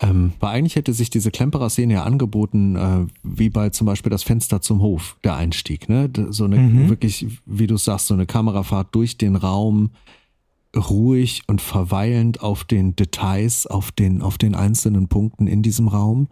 [0.00, 4.24] Ähm, weil eigentlich hätte sich diese Klemperer-Szene ja angeboten, äh, wie bei zum Beispiel das
[4.24, 5.88] Fenster zum Hof, der Einstieg.
[5.88, 6.10] Ne?
[6.30, 6.88] So eine mhm.
[6.88, 9.90] wirklich, wie du sagst, so eine Kamerafahrt durch den Raum,
[10.76, 16.28] ruhig und verweilend auf den Details, auf den, auf den einzelnen Punkten in diesem Raum.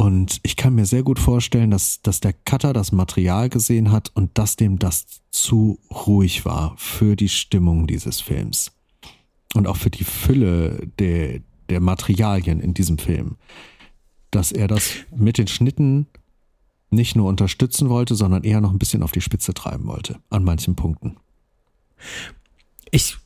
[0.00, 4.12] Und ich kann mir sehr gut vorstellen, dass, dass der Cutter das Material gesehen hat
[4.14, 8.70] und dass dem das zu ruhig war für die Stimmung dieses Films.
[9.54, 13.38] Und auch für die Fülle der, der Materialien in diesem Film.
[14.30, 16.06] Dass er das mit den Schnitten
[16.90, 20.44] nicht nur unterstützen wollte, sondern eher noch ein bisschen auf die Spitze treiben wollte, an
[20.44, 21.16] manchen Punkten.
[22.92, 23.16] Ich,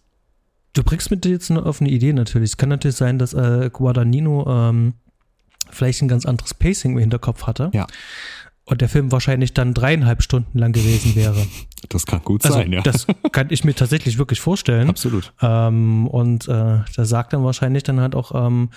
[0.72, 2.52] du bringst mit dir jetzt eine Idee natürlich.
[2.52, 4.94] Es kann natürlich sein, dass äh, Guadagnino ähm,
[5.72, 7.70] vielleicht ein ganz anderes Pacing im Hinterkopf hatte.
[7.72, 7.86] Ja.
[8.64, 11.46] Und der Film wahrscheinlich dann dreieinhalb Stunden lang gewesen wäre.
[11.88, 12.80] Das kann gut also, sein, ja.
[12.82, 14.88] Das kann ich mir tatsächlich wirklich vorstellen.
[14.88, 15.32] Absolut.
[15.42, 18.70] Ähm, und äh, da sagt dann wahrscheinlich dann halt auch ähm,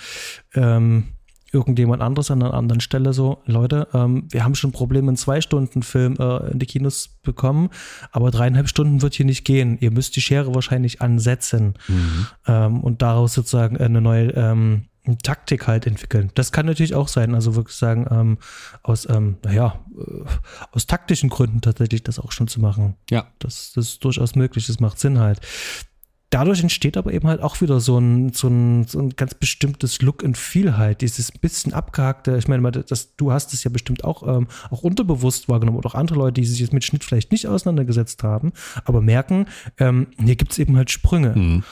[0.54, 1.04] ähm,
[1.52, 6.16] irgendjemand anderes an einer anderen Stelle so, Leute, ähm, wir haben schon Probleme, einen Zwei-Stunden-Film
[6.18, 7.70] äh, in die Kinos bekommen,
[8.10, 9.78] aber dreieinhalb Stunden wird hier nicht gehen.
[9.80, 12.26] Ihr müsst die Schere wahrscheinlich ansetzen mhm.
[12.46, 16.30] ähm, und daraus sozusagen eine neue ähm, Taktik halt entwickeln.
[16.34, 18.38] Das kann natürlich auch sein, also wirklich sagen, ähm,
[18.82, 20.24] aus, ähm, naja, äh,
[20.72, 22.96] aus taktischen Gründen tatsächlich das auch schon zu machen.
[23.10, 23.26] Ja.
[23.38, 25.40] Das, das ist durchaus möglich, das macht Sinn halt
[26.30, 30.02] dadurch entsteht aber eben halt auch wieder so ein, so ein, so ein ganz bestimmtes
[30.02, 34.04] Look and Feel halt, dieses bisschen abgehackte, ich meine, das, du hast es ja bestimmt
[34.04, 37.32] auch, ähm, auch unterbewusst wahrgenommen oder auch andere Leute, die sich jetzt mit Schnitt vielleicht
[37.32, 38.52] nicht auseinandergesetzt haben,
[38.84, 39.46] aber merken,
[39.78, 41.34] ähm, hier gibt es eben halt Sprünge.
[41.36, 41.64] Mhm.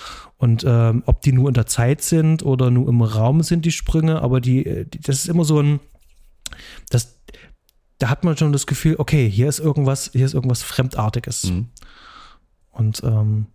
[0.44, 3.72] Und ähm, ob die nur in der Zeit sind oder nur im Raum sind, die
[3.72, 5.80] Sprünge, aber die, die das ist immer so ein,
[6.90, 7.18] das,
[7.96, 11.44] da hat man schon das Gefühl, okay, hier ist irgendwas, hier ist irgendwas Fremdartiges.
[11.44, 11.68] Mhm.
[12.72, 13.46] Und ähm,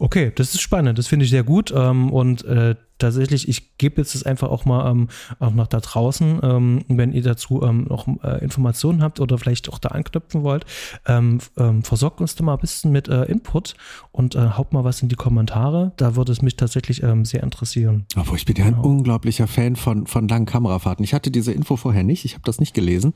[0.00, 1.74] Okay, das ist spannend, das finde ich sehr gut.
[1.76, 5.08] Ähm, und äh, tatsächlich, ich gebe jetzt das einfach auch mal ähm,
[5.40, 9.68] auch nach da draußen, ähm, wenn ihr dazu ähm, noch äh, Informationen habt oder vielleicht
[9.68, 10.64] auch da anknüpfen wollt,
[11.06, 13.74] ähm, ähm, versorgt uns da mal ein bisschen mit äh, Input
[14.10, 15.92] und äh, haut mal was in die Kommentare.
[15.98, 18.06] Da würde es mich tatsächlich ähm, sehr interessieren.
[18.14, 18.88] Aber ich bin ja ein genau.
[18.88, 21.04] unglaublicher Fan von, von langen Kamerafahrten.
[21.04, 23.12] Ich hatte diese Info vorher nicht, ich habe das nicht gelesen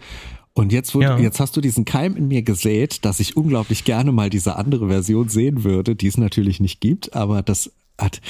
[0.55, 1.18] und jetzt, wurde, ja.
[1.18, 4.88] jetzt hast du diesen Keim in mir gesät, dass ich unglaublich gerne mal diese andere
[4.88, 8.20] Version sehen würde, die es natürlich nicht gibt, aber das hat,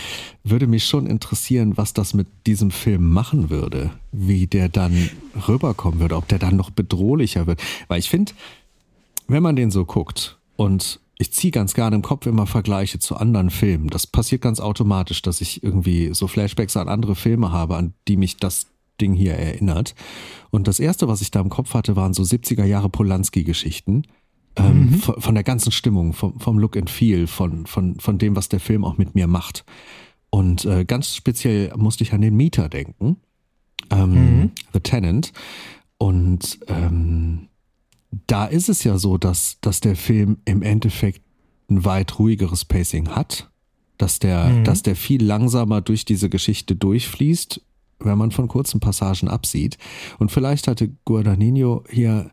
[0.43, 5.11] würde mich schon interessieren, was das mit diesem Film machen würde, wie der dann
[5.49, 7.63] rüberkommen würde, ob der dann noch bedrohlicher wird.
[7.89, 8.33] Weil ich finde,
[9.29, 13.17] wenn man den so guckt und ich ziehe ganz gerne im Kopf immer Vergleiche zu
[13.17, 13.89] anderen Filmen.
[13.89, 18.17] Das passiert ganz automatisch, dass ich irgendwie so Flashbacks an andere Filme habe, an die
[18.17, 18.67] mich das
[19.01, 19.95] Ding hier erinnert.
[20.51, 24.03] Und das erste, was ich da im Kopf hatte, waren so 70er Jahre Polanski-Geschichten.
[24.57, 24.95] Ähm, mhm.
[24.95, 28.49] von, von, der ganzen Stimmung, vom, vom Look and Feel, von, von, von dem, was
[28.49, 29.65] der Film auch mit mir macht.
[30.31, 33.17] Und äh, ganz speziell musste ich an den Mieter denken,
[33.91, 34.51] ähm, mhm.
[34.73, 35.33] The Tenant.
[35.99, 37.49] Und ähm,
[38.27, 41.23] da ist es ja so, dass, dass der Film im Endeffekt
[41.69, 43.51] ein weit ruhigeres Pacing hat,
[43.99, 44.65] dass der, mhm.
[44.65, 47.61] dass der viel langsamer durch diese Geschichte durchfließt,
[47.99, 49.79] wenn man von kurzen Passagen absieht.
[50.19, 52.31] Und vielleicht hatte Guadagnino hier,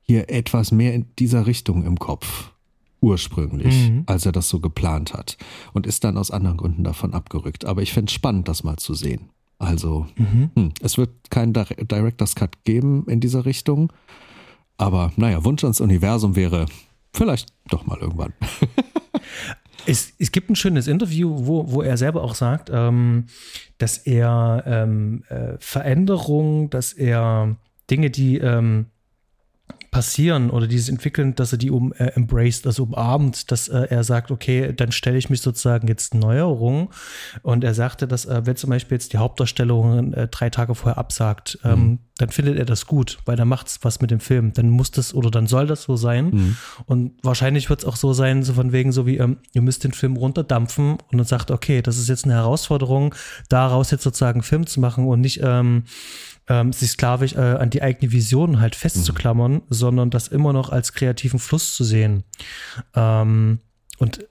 [0.00, 2.52] hier etwas mehr in dieser Richtung im Kopf
[3.00, 4.04] ursprünglich, mhm.
[4.06, 5.36] als er das so geplant hat
[5.72, 7.64] und ist dann aus anderen Gründen davon abgerückt.
[7.64, 9.30] Aber ich fände es spannend, das mal zu sehen.
[9.58, 10.50] Also, mhm.
[10.54, 13.92] hm, es wird keinen Director's Cut geben in dieser Richtung.
[14.76, 16.66] Aber naja, Wunsch ans Universum wäre
[17.12, 18.32] vielleicht doch mal irgendwann.
[19.86, 23.26] Es, es gibt ein schönes Interview, wo, wo er selber auch sagt, ähm,
[23.78, 27.56] dass er ähm, äh, Veränderungen, dass er
[27.90, 28.86] Dinge, die ähm,
[29.92, 34.02] passieren oder dieses entwickeln, dass er die um äh, embraced, also umarmt, dass äh, er
[34.04, 36.88] sagt, okay, dann stelle ich mich sozusagen jetzt Neuerungen.
[37.42, 40.96] Und er sagte, dass äh, wenn zum Beispiel jetzt die Hauptdarstellerin äh, drei Tage vorher
[40.96, 41.98] absagt, ähm, mhm.
[42.16, 44.54] dann findet er das gut, weil dann macht es was mit dem Film.
[44.54, 46.30] Dann muss das oder dann soll das so sein.
[46.30, 46.56] Mhm.
[46.86, 49.84] Und wahrscheinlich wird es auch so sein, so von wegen so wie, ähm, ihr müsst
[49.84, 53.14] den Film runterdampfen und dann sagt, okay, das ist jetzt eine Herausforderung,
[53.50, 55.84] daraus jetzt sozusagen einen Film zu machen und nicht ähm,
[56.52, 59.62] ähm, sich sklavisch äh, an die eigene Vision halt festzuklammern, mhm.
[59.70, 62.24] sondern das immer noch als kreativen Fluss zu sehen.
[62.94, 63.60] Ähm,
[63.96, 64.26] und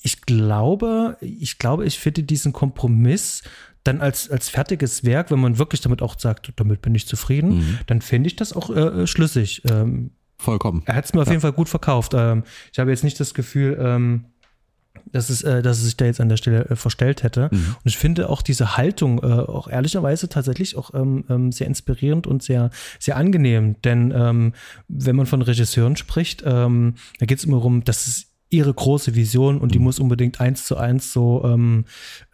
[0.00, 3.42] ich glaube, ich glaube, ich finde diesen Kompromiss
[3.84, 7.56] dann als, als fertiges Werk, wenn man wirklich damit auch sagt, damit bin ich zufrieden,
[7.58, 7.78] mhm.
[7.86, 9.62] dann finde ich das auch äh, schlüssig.
[9.70, 10.82] Ähm, Vollkommen.
[10.86, 11.34] Er hat es mir auf ja.
[11.34, 12.14] jeden Fall gut verkauft.
[12.14, 14.24] Ähm, ich habe jetzt nicht das Gefühl, ähm,
[15.12, 17.48] dass es, äh, dass es sich da jetzt an der Stelle äh, verstellt hätte.
[17.52, 17.76] Mhm.
[17.76, 22.26] Und ich finde auch diese Haltung äh, auch ehrlicherweise tatsächlich auch ähm, ähm, sehr inspirierend
[22.26, 23.80] und sehr, sehr angenehm.
[23.82, 24.54] Denn ähm,
[24.88, 29.14] wenn man von Regisseuren spricht, ähm, da geht es immer darum, dass es ihre große
[29.14, 29.84] Vision und die mhm.
[29.84, 31.86] muss unbedingt eins zu eins so ähm,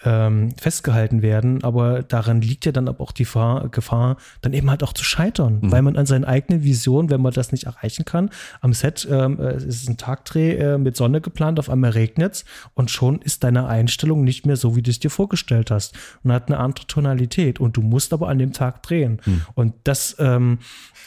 [0.04, 1.62] ähm, festgehalten werden.
[1.62, 5.04] Aber daran liegt ja dann aber auch die Gefahr, Gefahr dann eben halt auch zu
[5.04, 5.72] scheitern, mhm.
[5.72, 9.38] weil man an seine eigene Vision, wenn man das nicht erreichen kann, am Set ähm,
[9.38, 12.44] es ist ein Tagdreh äh, mit Sonne geplant, auf einmal regnet
[12.74, 16.32] und schon ist deine Einstellung nicht mehr so, wie du es dir vorgestellt hast und
[16.32, 19.20] hat eine andere Tonalität und du musst aber an dem Tag drehen.
[19.24, 19.42] Mhm.
[19.54, 20.58] Und das ähm,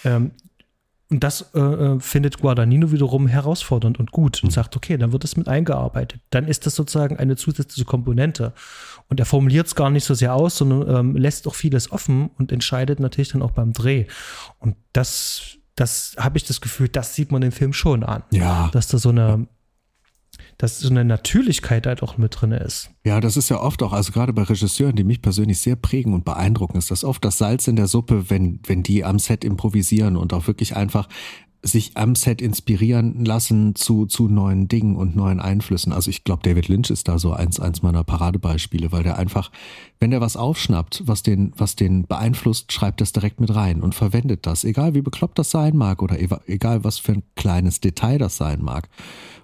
[0.05, 0.31] ähm,
[1.11, 4.53] und das äh, äh, findet Guadagnino wiederum herausfordernd und gut und mhm.
[4.53, 6.21] sagt, okay, dann wird es mit eingearbeitet.
[6.29, 8.53] Dann ist das sozusagen eine zusätzliche Komponente.
[9.09, 12.29] Und er formuliert es gar nicht so sehr aus, sondern ähm, lässt auch vieles offen
[12.37, 14.05] und entscheidet natürlich dann auch beim Dreh.
[14.59, 18.23] Und das, das habe ich das Gefühl, das sieht man im Film schon an.
[18.31, 18.69] Ja.
[18.71, 19.47] Dass da so eine,
[20.61, 22.91] dass so eine Natürlichkeit halt auch mit drin ist.
[23.03, 26.13] Ja, das ist ja oft auch, also gerade bei Regisseuren, die mich persönlich sehr prägen
[26.13, 29.43] und beeindrucken, ist das oft das Salz in der Suppe, wenn, wenn die am Set
[29.43, 31.07] improvisieren und auch wirklich einfach
[31.63, 35.93] sich am Set inspirieren lassen zu, zu neuen Dingen und neuen Einflüssen.
[35.93, 39.51] Also ich glaube, David Lynch ist da so eins, eins meiner Paradebeispiele, weil der einfach,
[39.99, 43.95] wenn der was aufschnappt, was den, was den beeinflusst, schreibt das direkt mit rein und
[43.95, 48.17] verwendet das, egal wie bekloppt das sein mag oder egal was für ein kleines Detail
[48.17, 48.89] das sein mag.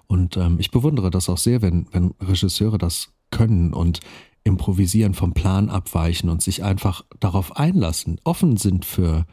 [0.08, 4.00] Und ähm, ich bewundere das auch sehr, wenn, wenn Regisseure das können und
[4.42, 9.26] improvisieren, vom Plan abweichen und sich einfach darauf einlassen, offen sind für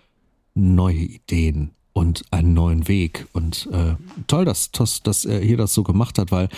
[0.54, 3.26] neue Ideen und einen neuen Weg.
[3.32, 3.96] Und äh,
[4.28, 6.50] toll, dass, dass, dass er hier das so gemacht hat, weil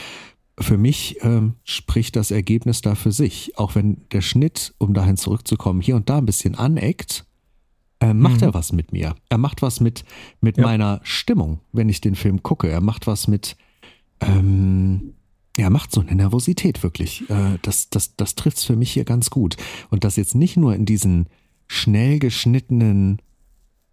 [0.60, 3.58] für mich ähm, spricht das Ergebnis da für sich.
[3.58, 7.26] Auch wenn der Schnitt, um dahin zurückzukommen, hier und da ein bisschen aneckt,
[8.00, 8.48] äh, macht mhm.
[8.48, 9.16] er was mit mir.
[9.30, 10.04] Er macht was mit,
[10.42, 10.64] mit ja.
[10.64, 12.70] meiner Stimmung, wenn ich den Film gucke.
[12.70, 13.56] Er macht was mit,
[14.22, 15.14] ähm,
[15.58, 17.30] er macht so eine Nervosität wirklich.
[17.30, 19.58] Äh, das das, das trifft es für mich hier ganz gut.
[19.90, 21.28] Und das jetzt nicht nur in diesen
[21.68, 23.22] schnell geschnittenen,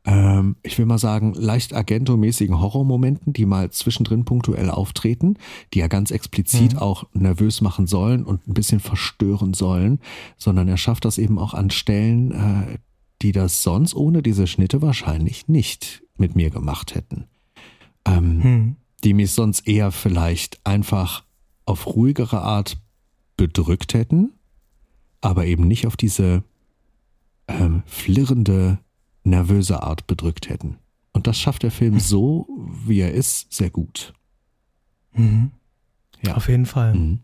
[0.05, 5.39] ähm, ich will mal sagen, leicht agentomäßigen Horrormomenten, die mal zwischendrin punktuell auftreten,
[5.73, 6.79] die ja ganz explizit mhm.
[6.79, 10.01] auch nervös machen sollen und ein bisschen verstören sollen,
[10.37, 12.79] sondern er schafft das eben auch an Stellen, äh,
[13.23, 17.25] die das sonst ohne diese Schnitte wahrscheinlich nicht mit mir gemacht hätten.
[18.07, 21.25] Ähm, mhm die mich sonst eher vielleicht einfach
[21.67, 22.79] auf ruhigere Art
[23.37, 24.33] bedrückt hätten,
[25.21, 26.43] aber eben nicht auf diese
[27.49, 28.79] ähm, flirrende,
[29.23, 30.79] nervöse Art bedrückt hätten.
[31.13, 32.49] Und das schafft der Film so,
[32.87, 34.13] wie er ist, sehr gut.
[35.13, 35.53] Mhm.
[36.23, 36.35] Ja.
[36.35, 36.95] Auf jeden Fall.
[36.95, 37.19] Mhm.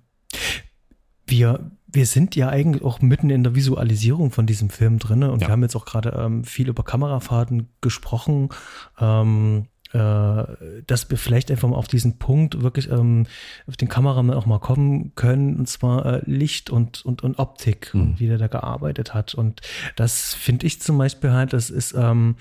[1.27, 5.41] Wir, wir sind ja eigentlich auch mitten in der Visualisierung von diesem Film drin und
[5.43, 5.49] ja.
[5.49, 8.51] wir haben jetzt auch gerade ähm, viel über Kamerafahrten gesprochen.
[8.99, 13.27] Ähm, äh, dass wir vielleicht einfach mal auf diesen Punkt wirklich ähm,
[13.67, 17.93] auf den Kameramann auch mal kommen können, und zwar äh, Licht und, und, und Optik,
[17.93, 18.01] mhm.
[18.01, 19.35] und wie der da gearbeitet hat.
[19.35, 19.61] Und
[19.97, 22.37] das finde ich zum Beispiel halt, das ist, ähm,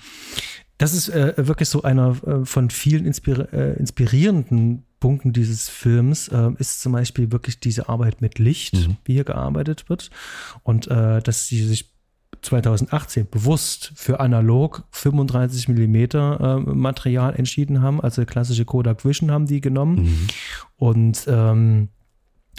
[0.78, 6.28] das ist äh, wirklich so einer äh, von vielen inspir äh, inspirierenden Punkten dieses Films
[6.28, 8.96] äh, ist zum Beispiel wirklich diese Arbeit mit Licht, mhm.
[9.04, 10.10] wie hier gearbeitet wird.
[10.62, 11.90] Und äh, dass sie sich
[12.42, 19.46] 2018 bewusst für analog 35 Millimeter äh, Material entschieden haben, also klassische Kodak Vision haben
[19.46, 20.26] die genommen mhm.
[20.76, 21.88] und ähm,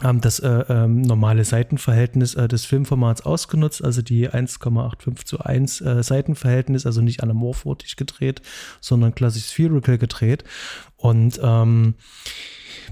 [0.01, 5.81] haben das äh, ähm, normale Seitenverhältnis äh, des Filmformats ausgenutzt, also die 1,85 zu 1
[5.81, 8.41] äh, Seitenverhältnis, also nicht anamorphotisch gedreht,
[8.79, 10.43] sondern klassisch spherical gedreht.
[11.01, 11.95] Und ähm,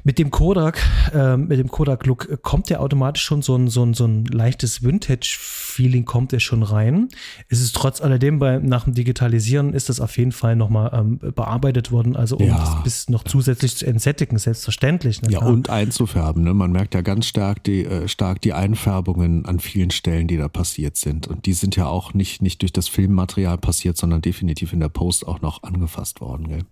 [0.04, 0.82] mit dem Kodak,
[1.14, 4.84] äh, mit dem Kodak-Look kommt ja automatisch schon so ein, so ein, so ein leichtes
[4.84, 7.10] Vintage-Feeling kommt ja schon rein.
[7.48, 11.20] Es ist trotz alledem bei, nach dem Digitalisieren ist das auf jeden Fall nochmal ähm,
[11.34, 12.58] bearbeitet worden, also um ja.
[12.58, 15.22] das bis noch zusätzlich zu entsättigen, selbstverständlich.
[15.22, 15.32] Ne?
[15.32, 16.44] Ja, und einzufärben.
[16.44, 16.54] Ne?
[16.54, 20.48] Man merkt ja ganz stark die, äh, stark die Einfärbungen an vielen Stellen, die da
[20.48, 21.28] passiert sind.
[21.28, 24.90] Und die sind ja auch nicht, nicht durch das Filmmaterial passiert, sondern definitiv in der
[24.90, 26.48] Post auch noch angefasst worden.
[26.48, 26.64] Gell?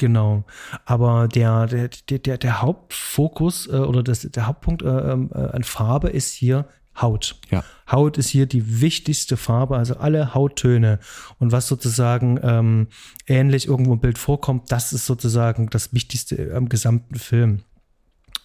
[0.00, 0.44] Genau.
[0.86, 5.62] Aber der, der, der, der Hauptfokus äh, oder das, der Hauptpunkt äh, ähm, äh, an
[5.62, 6.66] Farbe ist hier
[6.98, 7.36] Haut.
[7.50, 7.62] Ja.
[7.90, 11.00] Haut ist hier die wichtigste Farbe, also alle Hauttöne.
[11.38, 12.88] Und was sozusagen ähm,
[13.26, 17.60] ähnlich irgendwo im Bild vorkommt, das ist sozusagen das Wichtigste am gesamten Film.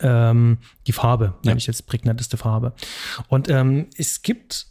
[0.02, 1.52] Ähm, die Farbe, ja.
[1.52, 2.74] nenne ich jetzt prägnanteste Farbe.
[3.30, 4.68] Und ähm, es gibt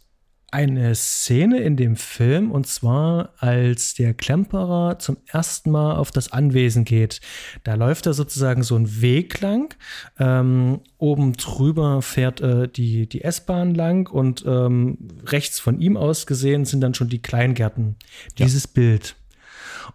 [0.55, 6.31] eine Szene in dem Film und zwar als der Klemperer zum ersten Mal auf das
[6.31, 7.19] Anwesen geht.
[7.65, 9.75] Da läuft er sozusagen so einen Weg lang.
[10.17, 16.25] Ähm, oben drüber fährt äh, die, die S-Bahn lang und ähm, rechts von ihm aus
[16.25, 17.97] gesehen sind dann schon die Kleingärten.
[18.37, 18.69] Dieses ja.
[18.75, 19.17] Bild.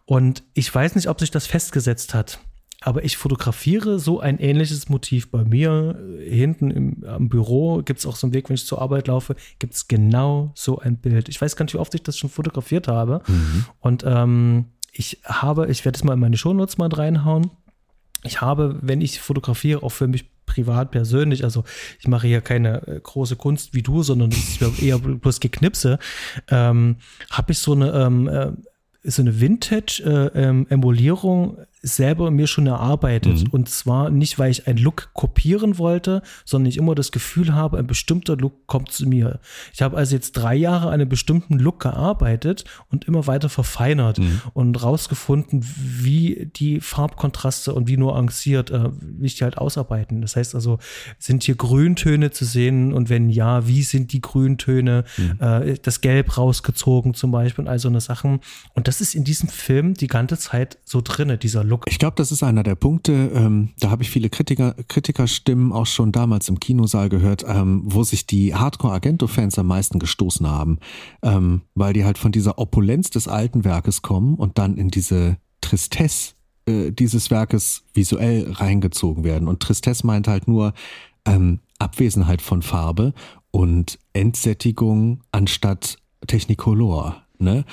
[0.04, 2.38] Und ich weiß nicht, ob sich das festgesetzt hat.
[2.82, 5.98] Aber ich fotografiere so ein ähnliches Motiv bei mir.
[6.18, 9.36] Hinten im, am Büro gibt es auch so einen Weg, wenn ich zur Arbeit laufe,
[9.58, 11.28] gibt es genau so ein Bild.
[11.28, 13.22] Ich weiß gar nicht, wie oft ich das schon fotografiert habe.
[13.26, 13.66] Mhm.
[13.80, 17.50] Und ähm, ich habe, ich werde es mal in meine Shownotes mal reinhauen.
[18.22, 21.64] Ich habe, wenn ich fotografiere, auch für mich privat, persönlich, also
[21.98, 25.98] ich mache hier keine äh, große Kunst wie du, sondern es ist eher bloß Geknipse,
[26.48, 26.96] ähm,
[27.30, 28.52] habe ich so eine ähm, äh,
[29.02, 33.44] so eine Vintage-Emulierung äh, ähm, selber mir schon erarbeitet.
[33.44, 33.50] Mhm.
[33.50, 37.78] Und zwar nicht, weil ich einen Look kopieren wollte, sondern ich immer das Gefühl habe,
[37.78, 39.40] ein bestimmter Look kommt zu mir.
[39.72, 44.18] Ich habe also jetzt drei Jahre an einem bestimmten Look gearbeitet und immer weiter verfeinert
[44.18, 44.42] mhm.
[44.52, 50.20] und rausgefunden, wie die Farbkontraste und wie nuanciert, äh, wie ich die halt ausarbeiten.
[50.20, 50.78] Das heißt also,
[51.18, 55.38] sind hier Grüntöne zu sehen und wenn ja, wie sind die Grüntöne, mhm.
[55.40, 58.40] äh, das Gelb rausgezogen zum Beispiel und all so eine Sachen.
[58.74, 61.84] Und das ist in diesem Film die ganze Zeit so drinne, dieser Look.
[61.88, 65.86] Ich glaube, das ist einer der Punkte, ähm, da habe ich viele Kritiker, Kritikerstimmen auch
[65.86, 70.78] schon damals im Kinosaal gehört, ähm, wo sich die Hardcore-Argento-Fans am meisten gestoßen haben,
[71.22, 75.36] ähm, weil die halt von dieser Opulenz des alten Werkes kommen und dann in diese
[75.60, 76.34] Tristesse
[76.66, 79.46] äh, dieses Werkes visuell reingezogen werden.
[79.46, 80.74] Und Tristesse meint halt nur
[81.24, 83.14] ähm, Abwesenheit von Farbe
[83.52, 87.22] und Entsättigung anstatt Technicolor.
[87.38, 87.64] Ne?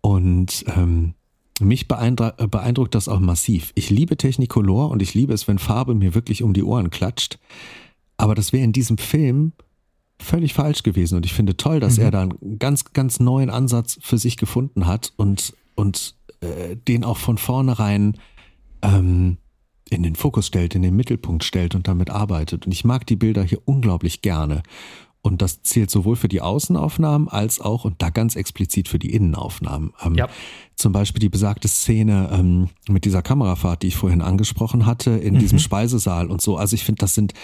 [0.00, 1.14] Und ähm,
[1.60, 3.72] mich beeindruckt, äh, beeindruckt das auch massiv.
[3.74, 7.38] Ich liebe Technicolor und ich liebe es, wenn Farbe mir wirklich um die Ohren klatscht.
[8.16, 9.52] Aber das wäre in diesem Film
[10.18, 11.16] völlig falsch gewesen.
[11.16, 12.04] Und ich finde toll, dass mhm.
[12.04, 17.04] er da einen ganz, ganz neuen Ansatz für sich gefunden hat und, und äh, den
[17.04, 18.16] auch von vornherein
[18.82, 19.38] ähm,
[19.88, 22.66] in den Fokus stellt, in den Mittelpunkt stellt und damit arbeitet.
[22.66, 24.62] Und ich mag die Bilder hier unglaublich gerne.
[25.26, 29.12] Und das zählt sowohl für die Außenaufnahmen als auch und da ganz explizit für die
[29.12, 29.92] Innenaufnahmen.
[30.04, 30.28] Ähm, ja.
[30.76, 35.34] Zum Beispiel die besagte Szene ähm, mit dieser Kamerafahrt, die ich vorhin angesprochen hatte, in
[35.34, 35.38] mhm.
[35.40, 36.56] diesem Speisesaal und so.
[36.56, 37.34] Also ich finde, das sind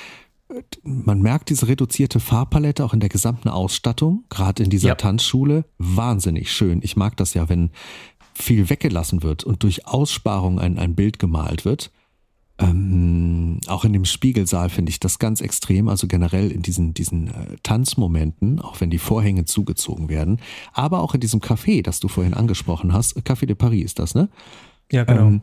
[0.48, 4.94] äh, man merkt diese reduzierte Farbpalette auch in der gesamten Ausstattung, gerade in dieser ja.
[4.94, 5.64] Tanzschule.
[5.78, 6.80] Wahnsinnig schön.
[6.82, 7.70] Ich mag das ja, wenn
[8.34, 11.90] viel weggelassen wird und durch Aussparung ein, ein Bild gemalt wird.
[12.62, 17.28] Ähm, auch in dem Spiegelsaal finde ich das ganz extrem, also generell in diesen, diesen
[17.28, 20.38] äh, Tanzmomenten, auch wenn die Vorhänge zugezogen werden,
[20.72, 24.14] aber auch in diesem Café, das du vorhin angesprochen hast, Café de Paris ist das,
[24.14, 24.28] ne?
[24.90, 25.26] Ja, genau.
[25.26, 25.40] Ähm,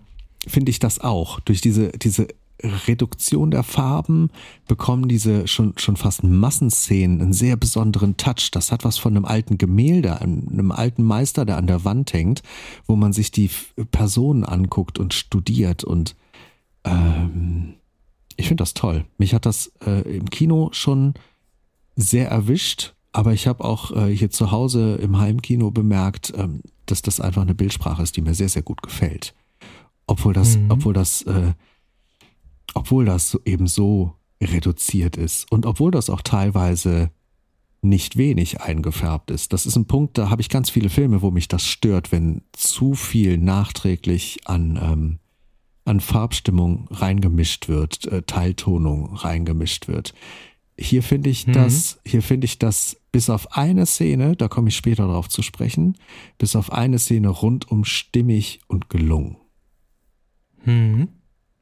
[0.47, 1.39] finde ich das auch.
[1.39, 2.28] Durch diese, diese
[2.61, 4.30] Reduktion der Farben
[4.67, 8.51] bekommen diese schon, schon fast Massenszenen einen sehr besonderen Touch.
[8.51, 12.41] Das hat was von einem alten Gemälde, einem alten Meister, der an der Wand hängt,
[12.86, 13.49] wo man sich die
[13.91, 16.15] Personen anguckt und studiert und
[16.89, 17.75] ähm,
[18.35, 19.05] ich finde das toll.
[19.17, 21.13] Mich hat das äh, im Kino schon
[21.95, 27.01] sehr erwischt, aber ich habe auch äh, hier zu Hause im Heimkino bemerkt, ähm, dass
[27.01, 29.33] das einfach eine Bildsprache ist, die mir sehr, sehr gut gefällt.
[30.07, 30.71] Obwohl das, mhm.
[30.71, 31.53] obwohl das, äh,
[32.73, 37.11] obwohl das eben so reduziert ist und obwohl das auch teilweise
[37.81, 39.53] nicht wenig eingefärbt ist.
[39.53, 42.41] Das ist ein Punkt, da habe ich ganz viele Filme, wo mich das stört, wenn
[42.51, 45.19] zu viel nachträglich an ähm,
[45.89, 50.13] an Farbstimmung reingemischt wird, äh, Teiltonung reingemischt wird.
[50.77, 51.53] Hier finde ich mhm.
[51.53, 55.41] das, hier finde ich das bis auf eine Szene, da komme ich später darauf zu
[55.41, 55.97] sprechen,
[56.37, 59.37] bis auf eine Szene rundum stimmig und gelungen.
[60.63, 61.09] Mhm.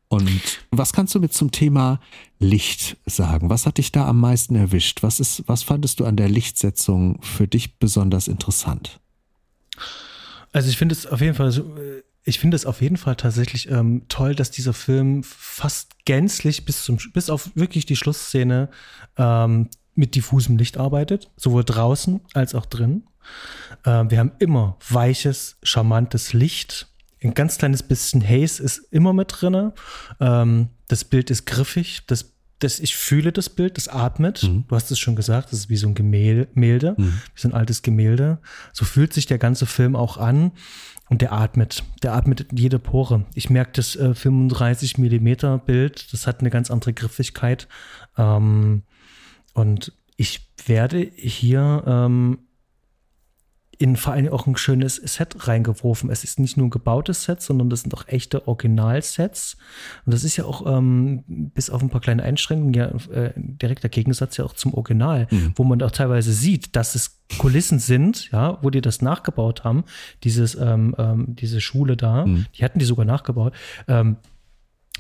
[0.10, 2.00] Und was kannst du mit zum Thema
[2.40, 3.50] Licht sagen?
[3.50, 5.04] Was hat dich da am meisten erwischt?
[5.04, 9.00] Was ist, was fandest du an der Lichtsetzung für dich besonders interessant?
[10.52, 13.72] Also ich finde es auf jeden Fall äh, ich finde es auf jeden Fall tatsächlich
[13.72, 18.70] ähm, toll, dass dieser Film fast gänzlich bis zum bis auf wirklich die Schlussszene
[19.18, 23.04] ähm, mit diffusem Licht arbeitet, sowohl draußen als auch drin.
[23.86, 26.90] Ähm, wir haben immer weiches, charmantes Licht.
[27.24, 29.72] Ein ganz kleines bisschen Haze ist immer mit drin.
[30.20, 32.02] Ähm, das Bild ist griffig.
[32.08, 34.44] Das, das, ich fühle das Bild, das atmet.
[34.44, 34.66] Mhm.
[34.68, 37.22] Du hast es schon gesagt, das ist wie so ein Gemälde, mhm.
[37.36, 38.40] wie so ein altes Gemälde.
[38.74, 40.52] So fühlt sich der ganze Film auch an.
[41.10, 41.84] Und der atmet.
[42.04, 43.26] Der atmet in jede Pore.
[43.34, 47.68] Ich merke das äh, 35 Millimeter Bild, das hat eine ganz andere Griffigkeit.
[48.18, 48.84] Ähm,
[49.54, 52.40] und ich werde hier, ähm,
[53.78, 56.10] in vor allem auch ein schönes Set reingeworfen.
[56.10, 59.58] Es ist nicht nur ein gebautes Set, sondern das sind auch echte Originalsets.
[60.06, 63.90] Und das ist ja auch ähm, bis auf ein paar kleine Einschränkungen ja äh, direkter
[63.90, 65.54] Gegensatz ja auch zum Original, mhm.
[65.56, 69.84] wo man auch teilweise sieht, dass es Kulissen sind, ja, wo die das nachgebaut haben.
[70.24, 72.48] Dieses, ähm, ähm, diese Schule da, mhm.
[72.56, 73.54] die hatten die sogar nachgebaut.
[73.88, 74.18] Ähm,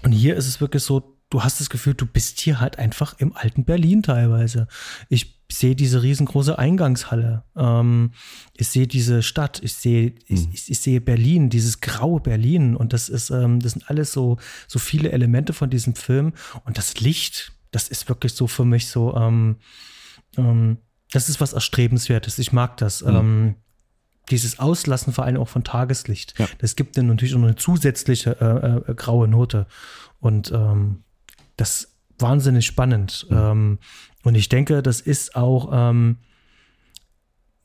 [0.03, 3.15] und hier ist es wirklich so, du hast das Gefühl, du bist hier halt einfach
[3.19, 4.67] im alten Berlin teilweise.
[5.09, 7.43] Ich sehe diese riesengroße Eingangshalle.
[7.55, 8.11] Ähm,
[8.53, 9.61] ich sehe diese Stadt.
[9.63, 10.51] Ich sehe, ich, mhm.
[10.53, 12.75] ich, ich, sehe Berlin, dieses graue Berlin.
[12.75, 16.34] Und das ist, ähm, das sind alles so, so viele Elemente von diesem Film.
[16.65, 19.57] Und das Licht, das ist wirklich so für mich so, ähm,
[20.38, 20.78] ähm,
[21.11, 22.39] das ist was Erstrebenswertes.
[22.39, 23.03] Ich mag das.
[23.03, 23.15] Mhm.
[23.15, 23.55] Ähm,
[24.30, 26.38] dieses Auslassen vor allem auch von Tageslicht.
[26.38, 26.47] Ja.
[26.57, 29.67] Das gibt dann natürlich auch noch eine zusätzliche äh, äh, graue Note.
[30.19, 31.03] Und ähm,
[31.58, 33.28] das wahnsinnig spannend.
[33.30, 33.38] Mhm.
[33.38, 33.80] Ähm,
[34.24, 36.18] und ich denke, das ist auch ähm,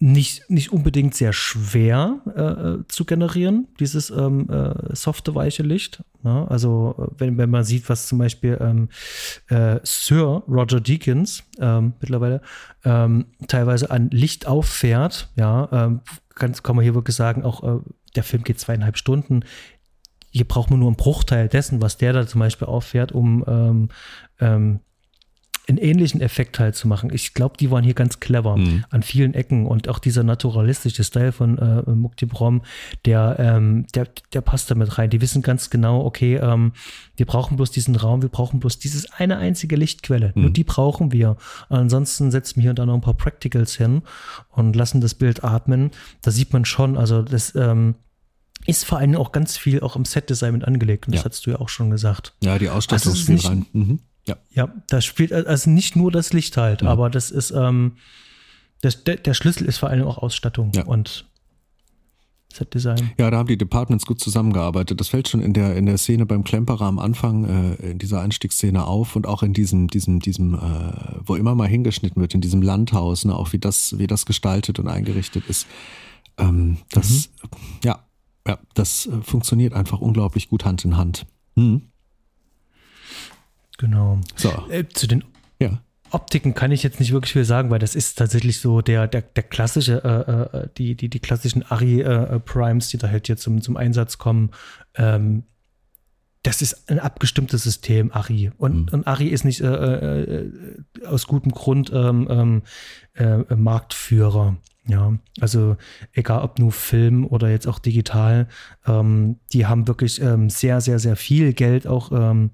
[0.02, 6.02] nicht, nicht unbedingt sehr schwer äh, äh, zu generieren, dieses ähm, äh, softe, weiche Licht.
[6.24, 6.44] Ne?
[6.50, 8.88] Also wenn, wenn man sieht, was zum Beispiel ähm,
[9.48, 12.40] äh, Sir Roger Deakins ähm, mittlerweile
[12.84, 16.00] ähm, teilweise an Licht auffährt, ja, ähm,
[16.34, 17.80] kann, kann man hier wirklich sagen, auch äh,
[18.16, 19.44] der Film geht zweieinhalb Stunden.
[20.32, 23.88] Hier braucht man nur einen Bruchteil dessen, was der da zum Beispiel auffährt, um ähm,
[24.40, 24.80] ähm,
[25.68, 27.10] einen ähnlichen Effekt halt zu machen.
[27.12, 28.84] Ich glaube, die waren hier ganz clever mhm.
[28.90, 32.62] an vielen Ecken und auch dieser naturalistische Style von äh, Mukti Brom,
[33.04, 35.10] der, ähm, der, der passt damit rein.
[35.10, 36.72] Die wissen ganz genau, okay, ähm,
[37.16, 40.32] wir brauchen bloß diesen Raum, wir brauchen bloß dieses eine einzige Lichtquelle.
[40.34, 40.42] Mhm.
[40.42, 41.36] Nur die brauchen wir.
[41.68, 44.02] Ansonsten setzen wir hier und da noch ein paar Practicals hin
[44.50, 45.92] und lassen das Bild atmen.
[46.22, 47.94] Da sieht man schon, also das, ähm,
[48.66, 51.06] ist vor allem auch ganz viel auch im Set-Design mit angelegt.
[51.06, 52.34] Und das hast du ja auch schon gesagt.
[52.42, 53.66] Ja, die Ausstattung also spielt rein.
[53.72, 53.98] Mhm.
[54.26, 54.36] Ja.
[54.50, 56.88] Ja, das spielt also nicht nur das Licht halt, mhm.
[56.88, 57.96] aber das ist, ähm,
[58.80, 60.84] das, der, der, Schlüssel ist vor allem auch Ausstattung ja.
[60.84, 61.24] und
[62.52, 63.12] Set-Design.
[63.18, 65.00] Ja, da haben die Departments gut zusammengearbeitet.
[65.00, 68.20] Das fällt schon in der, in der Szene beim Klemperer am Anfang, äh, in dieser
[68.20, 70.58] Einstiegsszene auf und auch in diesem, diesem, diesem, äh,
[71.24, 74.78] wo immer mal hingeschnitten wird, in diesem Landhaus, ne, auch wie das, wie das gestaltet
[74.78, 75.66] und eingerichtet ist.
[76.38, 77.48] Ähm, das, mhm.
[77.84, 78.04] ja,
[78.46, 81.26] ja, das äh, funktioniert einfach unglaublich gut Hand in Hand.
[81.56, 81.82] Hm.
[83.78, 84.20] Genau.
[84.36, 84.50] So.
[84.68, 85.24] Äh, zu den
[85.60, 85.80] ja.
[86.10, 89.22] Optiken kann ich jetzt nicht wirklich viel sagen, weil das ist tatsächlich so der, der,
[89.22, 93.62] der klassische, äh, äh die, die, die klassischen Ari-Primes, äh, die da halt jetzt zum,
[93.62, 94.50] zum Einsatz kommen.
[94.94, 95.44] Ähm,
[96.42, 98.50] das ist ein abgestimmtes System, Ari.
[98.58, 98.88] Und, mhm.
[98.92, 100.52] und Ari ist nicht äh, äh,
[101.06, 102.62] aus gutem Grund ähm, ähm
[103.14, 104.56] äh, Marktführer.
[104.88, 105.76] Ja, also
[106.12, 108.48] egal ob nur Film oder jetzt auch digital,
[108.84, 112.50] ähm, die haben wirklich ähm, sehr, sehr, sehr viel Geld auch ähm,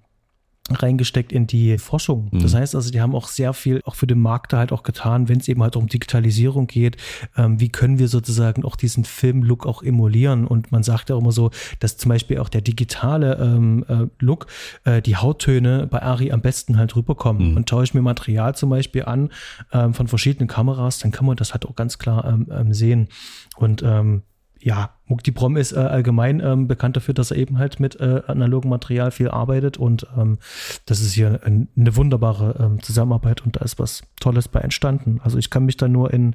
[0.75, 2.29] reingesteckt in die Forschung.
[2.31, 2.41] Mhm.
[2.41, 4.83] Das heißt also, die haben auch sehr viel auch für den Markt da halt auch
[4.83, 6.97] getan, wenn es eben halt um Digitalisierung geht.
[7.37, 10.47] Ähm, wie können wir sozusagen auch diesen Filmlook auch emulieren?
[10.47, 11.51] Und man sagt ja auch immer so,
[11.81, 14.47] dass zum Beispiel auch der digitale ähm, äh, Look,
[14.85, 17.51] äh, die Hauttöne bei Ari am besten halt rüberkommen.
[17.51, 17.57] Mhm.
[17.57, 19.31] Und tausche ich mir Material zum Beispiel an
[19.73, 23.09] ähm, von verschiedenen Kameras, dann kann man das halt auch ganz klar ähm, ähm, sehen.
[23.57, 24.23] Und ähm,
[24.61, 28.23] ja, Mukti Brom ist äh, allgemein ähm, bekannt dafür, dass er eben halt mit äh,
[28.27, 30.39] analogem Material viel arbeitet und ähm,
[30.87, 35.21] das ist hier ein, eine wunderbare ähm, Zusammenarbeit und da ist was Tolles bei entstanden.
[35.23, 36.35] Also ich kann mich da nur in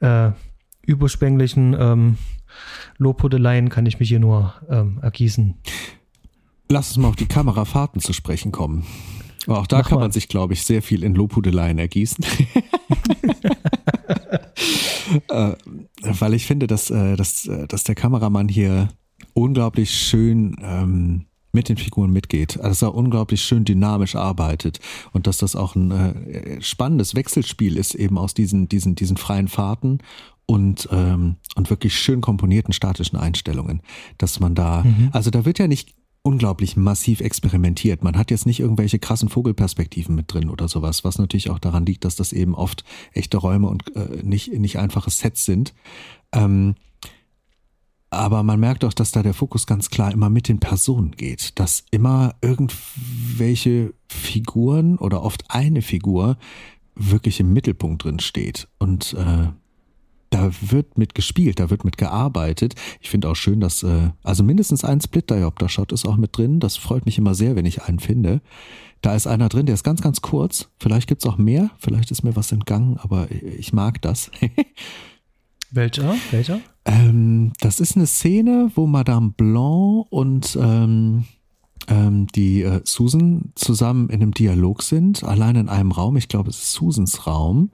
[0.00, 0.30] äh,
[0.82, 2.18] überschwänglichen ähm,
[2.98, 5.54] Lobhudeleien kann ich mich hier nur ähm, ergießen.
[6.68, 8.84] Lass uns mal auf die Kamerafahrten zu sprechen kommen.
[9.46, 10.04] Aber auch da Mach kann mal.
[10.04, 12.24] man sich, glaube ich, sehr viel in Lobhudeleien ergießen.
[15.28, 15.54] äh,
[16.02, 18.88] weil ich finde, dass, äh, dass, äh, dass der Kameramann hier
[19.34, 24.78] unglaublich schön ähm, mit den Figuren mitgeht, also dass er unglaublich schön dynamisch arbeitet
[25.12, 29.48] und dass das auch ein äh, spannendes Wechselspiel ist eben aus diesen, diesen, diesen freien
[29.48, 29.98] Fahrten
[30.46, 33.82] und, ähm, und wirklich schön komponierten statischen Einstellungen,
[34.18, 35.10] dass man da, mhm.
[35.12, 38.04] also da wird ja nicht unglaublich massiv experimentiert.
[38.04, 41.86] Man hat jetzt nicht irgendwelche krassen Vogelperspektiven mit drin oder sowas, was natürlich auch daran
[41.86, 45.74] liegt, dass das eben oft echte Räume und äh, nicht, nicht einfache Sets sind.
[46.32, 46.74] Ähm,
[48.10, 51.58] aber man merkt auch, dass da der Fokus ganz klar immer mit den Personen geht,
[51.58, 56.36] dass immer irgendwelche Figuren oder oft eine Figur
[56.96, 59.48] wirklich im Mittelpunkt drin steht und äh,
[60.30, 62.74] da wird mit gespielt, da wird mit gearbeitet.
[63.00, 66.60] Ich finde auch schön, dass, äh, also mindestens ein Split-Diopter-Shot ist auch mit drin.
[66.60, 68.40] Das freut mich immer sehr, wenn ich einen finde.
[69.02, 70.68] Da ist einer drin, der ist ganz, ganz kurz.
[70.78, 74.30] Vielleicht gibt's auch mehr, vielleicht ist mir was entgangen, aber ich mag das.
[75.70, 76.14] Welcher?
[76.30, 76.60] Welcher?
[76.84, 81.24] Ähm, das ist eine Szene, wo Madame Blanc und ähm,
[81.88, 86.16] ähm, die äh, Susan zusammen in einem Dialog sind, allein in einem Raum.
[86.16, 87.70] Ich glaube, es ist Susans Raum.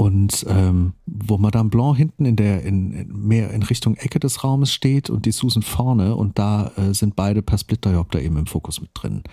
[0.00, 4.42] Und ähm, wo Madame Blanc hinten in der in, in, mehr in Richtung Ecke des
[4.42, 8.46] Raumes steht und die Susan vorne und da äh, sind beide per Splitterdiopter eben im
[8.46, 9.24] Fokus mit drin.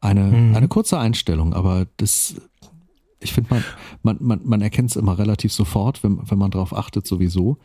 [0.00, 0.56] Eine, mhm.
[0.56, 2.34] eine kurze Einstellung, aber das
[3.20, 3.64] ich finde man,
[4.02, 7.58] man, man, man erkennt es immer relativ sofort, wenn, wenn man darauf achtet, sowieso.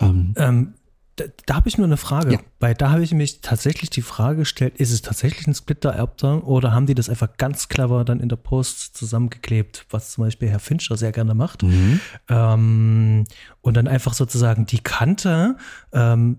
[0.00, 0.74] Ähm, ähm,
[1.16, 2.34] da, da habe ich nur eine Frage.
[2.34, 2.38] Ja.
[2.60, 6.72] Weil da habe ich mich tatsächlich die Frage gestellt, ist es tatsächlich ein Splitter-Adapter oder
[6.72, 10.58] haben die das einfach ganz clever dann in der Post zusammengeklebt, was zum Beispiel Herr
[10.58, 11.62] Fincher sehr gerne macht.
[11.62, 12.00] Mhm.
[12.28, 13.24] Ähm,
[13.62, 15.56] und dann einfach sozusagen die Kante,
[15.92, 16.38] ähm,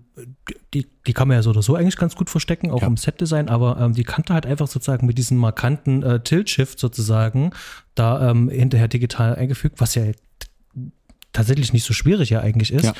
[0.72, 2.86] die, die kann man ja so oder so eigentlich ganz gut verstecken, auch ja.
[2.86, 7.50] im Set-Design, aber ähm, die Kante halt einfach sozusagen mit diesem markanten äh, Tilt-Shift sozusagen
[7.94, 10.04] da ähm, hinterher digital eingefügt, was ja
[11.32, 12.84] tatsächlich nicht so schwierig ja eigentlich ist.
[12.84, 12.94] Ja.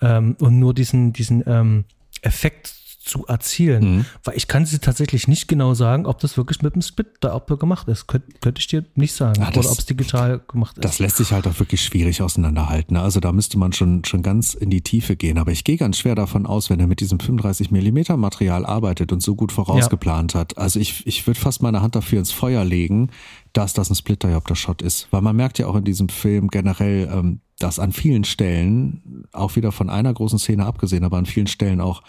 [0.00, 1.84] Ähm, und nur diesen, diesen ähm,
[2.22, 2.74] Effekt
[3.04, 3.96] zu erzielen.
[3.96, 4.04] Mhm.
[4.24, 7.86] Weil ich kann sie tatsächlich nicht genau sagen, ob das wirklich mit dem Split-Doppler gemacht
[7.88, 8.06] ist.
[8.06, 9.40] Könnt, könnte ich dir nicht sagen.
[9.40, 10.84] Ja, das, Oder ob es digital gemacht ist.
[10.84, 12.96] Das lässt sich halt auch wirklich schwierig auseinanderhalten.
[12.96, 15.38] Also da müsste man schon, schon ganz in die Tiefe gehen.
[15.38, 19.12] Aber ich gehe ganz schwer davon aus, wenn er mit diesem 35 Millimeter Material arbeitet
[19.12, 20.40] und so gut vorausgeplant ja.
[20.40, 20.56] hat.
[20.56, 23.10] Also ich, ich würde fast meine Hand dafür ins Feuer legen,
[23.52, 25.08] dass das ein Splitter-Shot ist.
[25.10, 29.56] Weil man merkt ja auch in diesem Film generell, ähm, dass an vielen Stellen, auch
[29.56, 32.02] wieder von einer großen Szene abgesehen, aber an vielen Stellen auch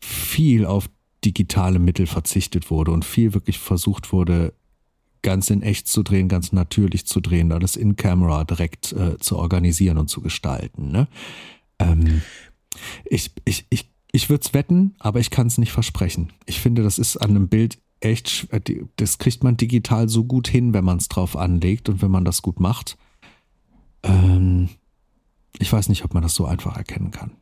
[0.00, 0.88] viel auf
[1.24, 4.52] digitale Mittel verzichtet wurde und viel wirklich versucht wurde,
[5.22, 9.36] ganz in echt zu drehen, ganz natürlich zu drehen, alles in Camera direkt äh, zu
[9.36, 10.92] organisieren und zu gestalten.
[10.92, 11.08] Ne?
[11.80, 12.22] Ähm,
[13.04, 16.32] ich ich, ich, ich würde es wetten, aber ich kann es nicht versprechen.
[16.44, 18.46] Ich finde, das ist an einem Bild echt,
[18.96, 22.24] das kriegt man digital so gut hin, wenn man es drauf anlegt und wenn man
[22.24, 22.96] das gut macht.
[24.06, 24.68] Ähm,
[25.58, 27.32] ich weiß nicht, ob man das so einfach erkennen kann.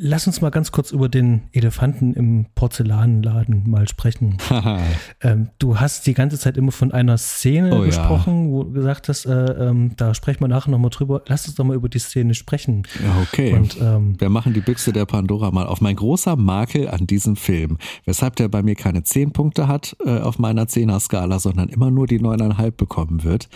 [0.00, 4.38] Lass uns mal ganz kurz über den Elefanten im Porzellanladen mal sprechen.
[5.22, 8.50] ähm, du hast die ganze Zeit immer von einer Szene oh, gesprochen, ja.
[8.52, 11.22] wo du gesagt hast, äh, ähm, da sprechen wir nachher nochmal drüber.
[11.26, 12.84] Lass uns doch mal über die Szene sprechen.
[13.02, 13.54] Ja, okay.
[13.54, 15.80] Und, ähm, wir machen die Büchse der Pandora mal auf.
[15.80, 20.20] Mein großer Makel an diesem Film, weshalb der bei mir keine 10 Punkte hat äh,
[20.20, 23.48] auf meiner 10er-Skala, sondern immer nur die 9,5 bekommen wird.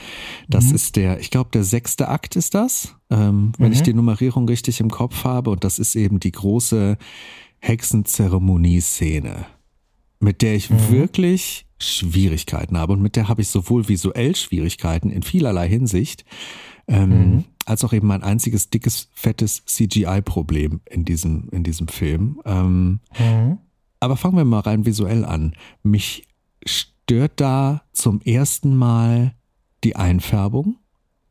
[0.48, 0.74] Das mhm.
[0.74, 3.72] ist der, ich glaube, der sechste Akt ist das ähm, wenn mhm.
[3.74, 5.50] ich die Nummerierung richtig im Kopf habe.
[5.50, 6.96] Und das ist eben die große
[7.58, 9.44] Hexenzeremonie-Szene,
[10.18, 10.90] mit der ich mhm.
[10.90, 12.94] wirklich Schwierigkeiten habe.
[12.94, 16.24] Und mit der habe ich sowohl visuell Schwierigkeiten in vielerlei Hinsicht,
[16.88, 17.44] ähm, mhm.
[17.66, 22.40] als auch eben ein einziges dickes, fettes CGI-Problem in diesem, in diesem Film.
[22.46, 23.58] Ähm, mhm.
[24.00, 25.54] Aber fangen wir mal rein visuell an.
[25.82, 26.26] Mich
[26.64, 29.34] stört da zum ersten Mal
[29.84, 30.76] die Einfärbung,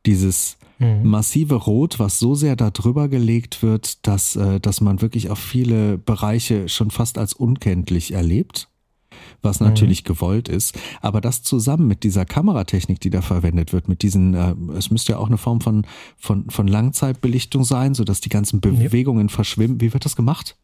[0.05, 1.09] dieses mhm.
[1.09, 5.39] massive Rot, was so sehr da drüber gelegt wird, dass, äh, dass man wirklich auf
[5.39, 8.67] viele Bereiche schon fast als unkenntlich erlebt
[9.41, 9.67] was mhm.
[9.67, 10.07] natürlich mhm.
[10.07, 10.77] gewollt ist.
[11.01, 15.13] Aber das zusammen mit dieser Kameratechnik, die da verwendet wird, mit diesen, äh, es müsste
[15.13, 15.85] ja auch eine Form von,
[16.17, 19.33] von, von Langzeitbelichtung sein, sodass die ganzen Bewegungen ja.
[19.33, 19.81] verschwimmen.
[19.81, 20.57] Wie wird das gemacht?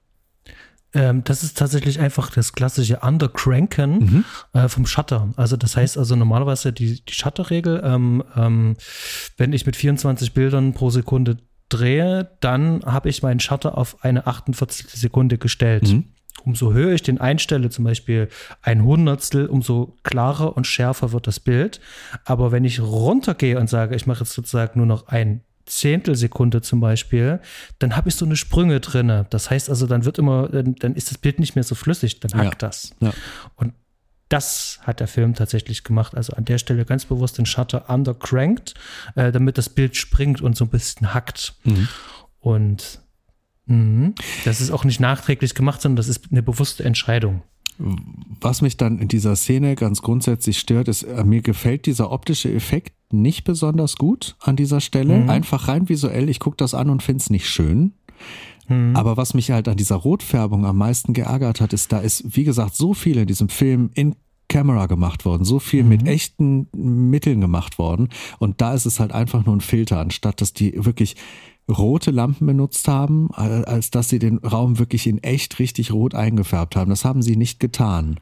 [0.94, 4.26] Ähm, das ist tatsächlich einfach das klassische Undercranken mhm.
[4.54, 5.30] äh, vom Shutter.
[5.36, 8.78] Also das heißt also normalerweise die, die Shutterregel, ähm, ähm,
[9.38, 11.38] wenn ich mit 24 Bildern pro Sekunde
[11.70, 15.88] drehe, dann habe ich meinen Shutter auf eine 48 Sekunde gestellt.
[15.88, 16.06] Mhm.
[16.46, 18.30] Umso höher ich den einstelle, zum Beispiel
[18.62, 21.82] ein Hundertstel, umso klarer und schärfer wird das Bild.
[22.24, 26.80] Aber wenn ich runtergehe und sage, ich mache jetzt sozusagen nur noch ein Zehntelsekunde zum
[26.80, 27.40] Beispiel,
[27.80, 29.28] dann habe ich so eine Sprünge drinne.
[29.30, 32.34] Das heißt also, dann wird immer, dann ist das Bild nicht mehr so flüssig, dann
[32.34, 32.68] hackt ja.
[32.68, 32.96] das.
[33.00, 33.14] Ja.
[33.56, 33.74] Und
[34.30, 36.16] das hat der Film tatsächlich gemacht.
[36.16, 38.74] Also an der Stelle ganz bewusst den Shutter undercranked,
[39.16, 41.56] äh, damit das Bild springt und so ein bisschen hackt.
[41.64, 41.88] Mhm.
[42.40, 43.00] Und
[43.66, 44.14] mh,
[44.46, 47.44] das ist auch nicht nachträglich gemacht, sondern das ist eine bewusste Entscheidung.
[47.80, 52.52] Was mich dann in dieser Szene ganz grundsätzlich stört, ist, äh, mir gefällt dieser optische
[52.52, 55.20] Effekt nicht besonders gut an dieser Stelle.
[55.20, 55.30] Mhm.
[55.30, 57.94] Einfach rein visuell, ich gucke das an und finde es nicht schön.
[58.68, 58.96] Mhm.
[58.96, 62.44] Aber was mich halt an dieser Rotfärbung am meisten geärgert hat, ist, da ist, wie
[62.44, 64.16] gesagt, so viel in diesem Film in
[64.50, 65.90] Camera gemacht worden, so viel mhm.
[65.90, 68.10] mit echten Mitteln gemacht worden.
[68.40, 71.16] Und da ist es halt einfach nur ein Filter, anstatt dass die wirklich
[71.70, 76.78] rote Lampen benutzt haben, als dass sie den Raum wirklich in echt richtig rot eingefärbt
[76.78, 76.90] haben.
[76.90, 78.20] Das haben sie nicht getan.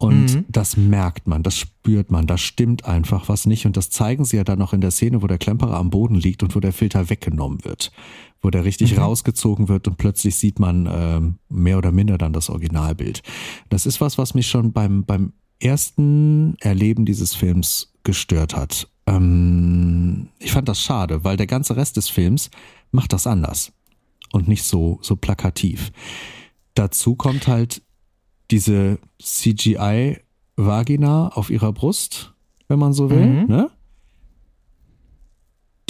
[0.00, 0.44] Und mhm.
[0.48, 3.66] das merkt man, das spürt man, da stimmt einfach was nicht.
[3.66, 6.14] Und das zeigen sie ja dann noch in der Szene, wo der Klemperer am Boden
[6.14, 7.92] liegt und wo der Filter weggenommen wird.
[8.40, 9.02] Wo der richtig mhm.
[9.02, 11.20] rausgezogen wird und plötzlich sieht man äh,
[11.50, 13.22] mehr oder minder dann das Originalbild.
[13.68, 18.88] Das ist was, was mich schon beim, beim ersten Erleben dieses Films gestört hat.
[19.04, 22.50] Ähm, ich fand das schade, weil der ganze Rest des Films
[22.90, 23.70] macht das anders
[24.32, 25.92] und nicht so, so plakativ.
[26.72, 27.82] Dazu kommt halt
[28.50, 30.18] diese CGI-Vagina
[31.28, 32.34] auf ihrer Brust,
[32.68, 33.26] wenn man so will.
[33.26, 33.46] Mhm.
[33.46, 33.70] Ne?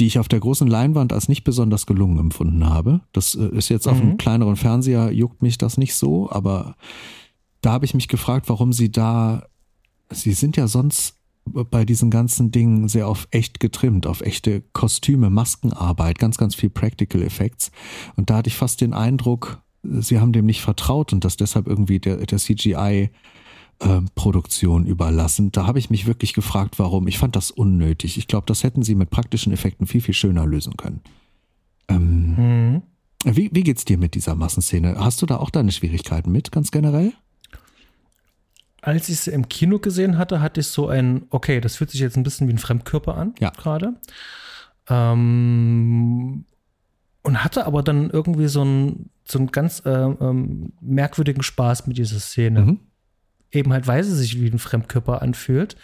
[0.00, 3.02] die ich auf der großen Leinwand als nicht besonders gelungen empfunden habe.
[3.12, 3.92] Das äh, ist jetzt mhm.
[3.92, 6.74] auf einem kleineren Fernseher, juckt mich das nicht so, aber
[7.60, 9.44] da habe ich mich gefragt, warum sie da,
[10.10, 15.30] sie sind ja sonst bei diesen ganzen Dingen sehr auf echt getrimmt, auf echte Kostüme,
[15.30, 17.70] Maskenarbeit, ganz, ganz viel Practical Effects.
[18.16, 21.66] Und da hatte ich fast den Eindruck, sie haben dem nicht vertraut und das deshalb
[21.66, 23.10] irgendwie der, der CGI
[23.80, 25.52] äh, Produktion überlassen.
[25.52, 27.08] Da habe ich mich wirklich gefragt, warum.
[27.08, 28.18] Ich fand das unnötig.
[28.18, 31.00] Ich glaube, das hätten sie mit praktischen Effekten viel, viel schöner lösen können.
[31.88, 32.82] Ähm, mhm.
[33.24, 34.96] wie, wie geht's dir mit dieser Massenszene?
[34.98, 37.12] Hast du da auch deine Schwierigkeiten mit, ganz generell?
[38.82, 42.00] als ich sie im Kino gesehen hatte, hatte ich so ein, okay, das fühlt sich
[42.00, 43.50] jetzt ein bisschen wie ein Fremdkörper an, ja.
[43.50, 43.94] gerade.
[44.88, 46.44] Ähm,
[47.22, 51.98] und hatte aber dann irgendwie so einen, so einen ganz äh, ähm, merkwürdigen Spaß mit
[51.98, 52.62] dieser Szene.
[52.62, 52.80] Mhm.
[53.50, 55.76] Eben halt, weil sie sich wie ein Fremdkörper anfühlt.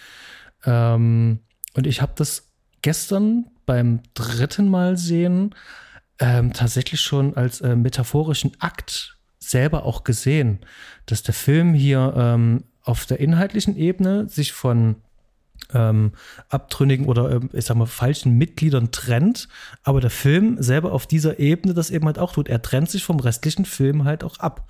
[0.65, 1.41] Ähm,
[1.75, 2.51] und ich habe das
[2.83, 5.55] gestern beim dritten Mal sehen
[6.19, 10.61] ähm, tatsächlich schon als äh, metaphorischen Akt selber auch gesehen,
[11.07, 14.97] dass der Film hier ähm, auf der inhaltlichen Ebene sich von
[15.73, 16.13] ähm,
[16.49, 19.49] abtrünnigen oder ähm, ich sag mal falschen Mitgliedern trennt,
[19.83, 22.49] aber der Film selber auf dieser Ebene das eben halt auch tut.
[22.49, 24.69] Er trennt sich vom restlichen Film halt auch ab.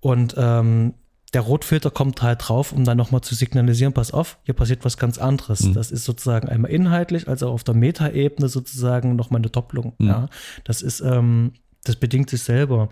[0.00, 0.94] Und ähm,
[1.32, 4.96] der Rotfilter kommt halt drauf, um dann nochmal zu signalisieren, pass auf, hier passiert was
[4.96, 5.62] ganz anderes.
[5.62, 5.74] Mhm.
[5.74, 9.94] Das ist sozusagen einmal inhaltlich, also auf der Metaebene sozusagen nochmal eine Doppelung.
[9.98, 10.06] Mhm.
[10.08, 10.28] Ja,
[10.64, 11.52] das ist ähm,
[11.84, 12.88] das bedingt sich selber.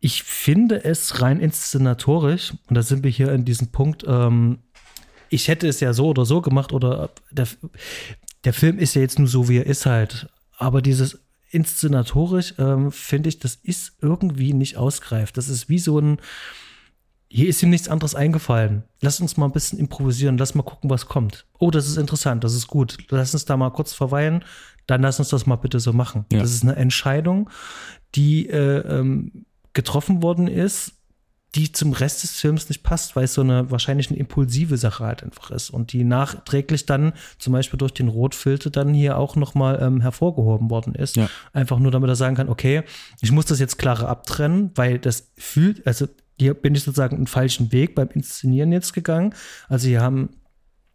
[0.00, 4.60] Ich finde es rein inszenatorisch, und da sind wir hier in diesem Punkt, ähm,
[5.32, 7.48] ich hätte es ja so oder so gemacht, oder der,
[8.44, 10.28] der Film ist ja jetzt nur so, wie er ist halt.
[10.58, 15.36] Aber dieses inszenatorisch, ähm, finde ich, das ist irgendwie nicht ausgreift.
[15.36, 16.18] Das ist wie so ein,
[17.28, 18.84] hier ist ihm nichts anderes eingefallen.
[19.00, 21.46] Lass uns mal ein bisschen improvisieren, lass mal gucken, was kommt.
[21.58, 22.98] Oh, das ist interessant, das ist gut.
[23.08, 24.44] Lass uns da mal kurz verweilen,
[24.86, 26.26] dann lass uns das mal bitte so machen.
[26.32, 26.40] Ja.
[26.40, 27.48] Das ist eine Entscheidung,
[28.14, 30.92] die äh, ähm, getroffen worden ist,
[31.54, 35.04] die zum Rest des Films nicht passt, weil es so eine wahrscheinlich eine impulsive Sache
[35.04, 39.36] halt einfach ist und die nachträglich dann zum Beispiel durch den Rotfilter dann hier auch
[39.36, 41.16] nochmal ähm, hervorgehoben worden ist.
[41.16, 41.28] Ja.
[41.52, 42.82] Einfach nur, damit er sagen kann, okay,
[43.20, 46.06] ich muss das jetzt klarer abtrennen, weil das fühlt, also
[46.38, 49.34] hier bin ich sozusagen einen falschen Weg beim Inszenieren jetzt gegangen.
[49.68, 50.30] Also hier haben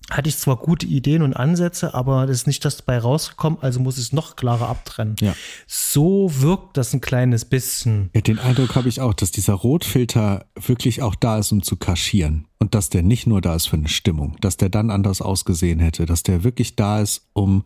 [0.09, 3.79] hatte ich zwar gute Ideen und Ansätze, aber das ist nicht das dabei rausgekommen, also
[3.81, 5.17] muss ich es noch klarer abtrennen.
[5.19, 5.35] Ja.
[5.65, 8.09] So wirkt das ein kleines bisschen.
[8.13, 11.75] Ja, den Eindruck habe ich auch, dass dieser Rotfilter wirklich auch da ist, um zu
[11.75, 12.47] kaschieren.
[12.59, 15.79] Und dass der nicht nur da ist für eine Stimmung, dass der dann anders ausgesehen
[15.79, 17.65] hätte, dass der wirklich da ist, um,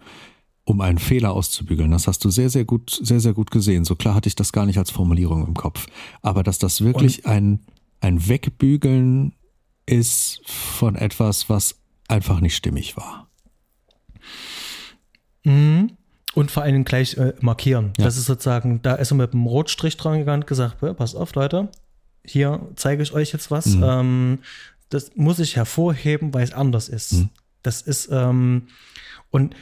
[0.65, 1.91] um einen Fehler auszubügeln.
[1.91, 3.85] Das hast du sehr, sehr gut, sehr, sehr gut gesehen.
[3.85, 5.88] So klar hatte ich das gar nicht als Formulierung im Kopf.
[6.23, 7.59] Aber dass das wirklich ein,
[7.99, 9.34] ein Wegbügeln
[9.85, 11.80] ist von etwas, was
[12.11, 13.27] einfach nicht stimmig war.
[15.43, 15.97] Mhm.
[16.33, 17.93] Und vor allem gleich äh, markieren.
[17.97, 18.05] Ja.
[18.05, 21.35] Das ist sozusagen, da ist er mit einem Rotstrich dran gegangen und gesagt, passt auf,
[21.35, 21.69] Leute,
[22.23, 23.65] hier zeige ich euch jetzt was.
[23.65, 23.83] Mhm.
[23.83, 24.39] Ähm,
[24.89, 27.13] das muss ich hervorheben, weil es anders ist.
[27.13, 27.29] Mhm.
[27.63, 28.67] Das ist, ähm,
[29.29, 29.55] und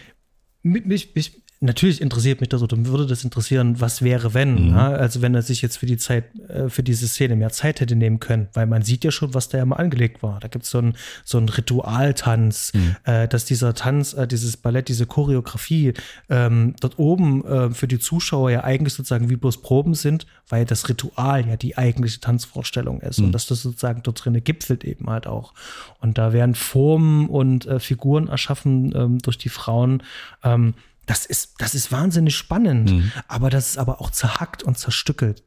[0.62, 4.70] mich, mich, natürlich interessiert mich das oder würde das interessieren, was wäre, wenn.
[4.70, 4.70] Mhm.
[4.70, 4.92] Ja?
[4.92, 7.96] Also wenn er sich jetzt für die Zeit, äh, für diese Szene mehr Zeit hätte
[7.96, 10.40] nehmen können, weil man sieht ja schon, was da ja mal angelegt war.
[10.40, 10.96] Da gibt es so einen
[11.26, 12.96] so einen Ritualtanz, mhm.
[13.04, 15.94] äh, dass dieser Tanz, äh, dieses Ballett, diese Choreografie
[16.30, 20.66] ähm, dort oben äh, für die Zuschauer ja eigentlich sozusagen wie bloß Proben sind, weil
[20.66, 23.26] das Ritual ja die eigentliche Tanzvorstellung ist mhm.
[23.26, 25.54] und dass das sozusagen dort drin gipfelt eben halt auch.
[26.00, 30.04] Und da werden Formen und äh, Figuren erschaffen ähm, durch die Frauen,
[30.44, 30.74] ähm,
[31.10, 33.12] das ist, das ist wahnsinnig spannend, mhm.
[33.28, 35.44] aber das ist aber auch zerhackt und zerstückelt.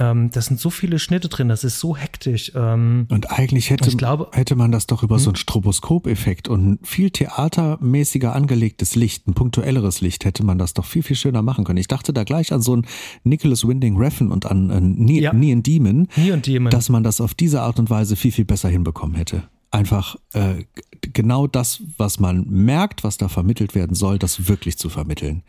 [0.00, 2.50] Ähm, das sind so viele Schnitte drin, das ist so hektisch.
[2.56, 5.22] Ähm, und eigentlich hätte, glaube, hätte man das doch über hm?
[5.22, 10.84] so einen Stroboskop-Effekt und viel theatermäßiger angelegtes Licht, ein punktuelleres Licht, hätte man das doch
[10.84, 11.78] viel, viel schöner machen können.
[11.78, 12.86] Ich dachte da gleich an so einen
[13.22, 15.32] Nicholas Winding Refn und an äh, Nie, ja.
[15.32, 19.14] Demon, Nie Demon, dass man das auf diese Art und Weise viel, viel besser hinbekommen
[19.14, 20.64] hätte einfach äh,
[21.00, 25.42] genau das, was man merkt, was da vermittelt werden soll, das wirklich zu vermitteln.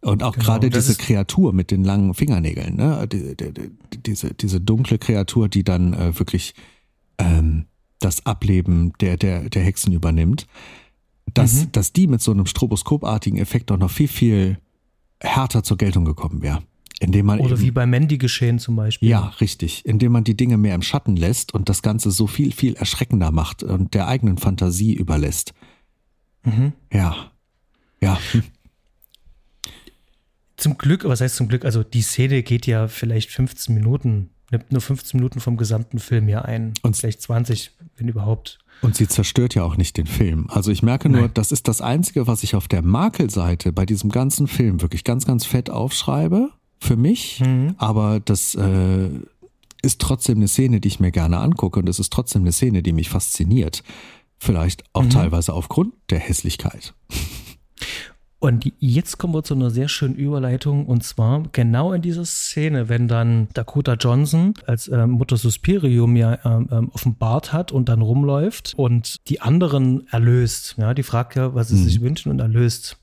[0.00, 3.06] Und auch genau, gerade diese Kreatur mit den langen Fingernägeln, ne?
[3.08, 6.54] Die, die, die, diese, diese dunkle Kreatur, die dann äh, wirklich
[7.18, 7.66] ähm,
[7.98, 10.46] das Ableben der, der, der Hexen übernimmt,
[11.34, 11.72] dass, mhm.
[11.72, 14.58] dass die mit so einem stroboskopartigen Effekt auch noch viel, viel
[15.20, 16.62] härter zur Geltung gekommen wäre.
[17.00, 19.08] Indem man Oder eben, wie bei Mandy geschehen zum Beispiel.
[19.08, 19.84] Ja, richtig.
[19.86, 23.30] Indem man die Dinge mehr im Schatten lässt und das Ganze so viel, viel erschreckender
[23.30, 25.54] macht und der eigenen Fantasie überlässt.
[26.44, 26.72] Mhm.
[26.92, 27.30] Ja.
[28.00, 28.18] Ja.
[30.56, 31.64] Zum Glück, was heißt zum Glück?
[31.64, 36.26] Also die Szene geht ja vielleicht 15 Minuten, nimmt nur 15 Minuten vom gesamten Film
[36.26, 36.72] hier ein.
[36.82, 38.58] Und vielleicht 20, wenn überhaupt.
[38.82, 40.48] Und sie zerstört ja auch nicht den Film.
[40.50, 41.30] Also ich merke nur, Nein.
[41.34, 45.26] das ist das Einzige, was ich auf der Makelseite bei diesem ganzen Film wirklich ganz,
[45.26, 46.50] ganz fett aufschreibe
[46.80, 47.40] für mich.
[47.40, 47.74] Mhm.
[47.78, 49.10] Aber das äh,
[49.82, 52.82] ist trotzdem eine Szene, die ich mir gerne angucke und es ist trotzdem eine Szene,
[52.82, 53.82] die mich fasziniert.
[54.38, 55.10] Vielleicht auch mhm.
[55.10, 56.94] teilweise aufgrund der Hässlichkeit.
[58.40, 62.88] Und jetzt kommen wir zu einer sehr schönen Überleitung und zwar genau in dieser Szene,
[62.88, 68.00] wenn dann Dakota Johnson als äh, Mutter Suspirium ja ähm, ähm, offenbart hat und dann
[68.00, 70.76] rumläuft und die anderen erlöst.
[70.78, 71.84] Ja, die fragt ja, was sie mhm.
[71.84, 72.98] sich wünschen und erlöst.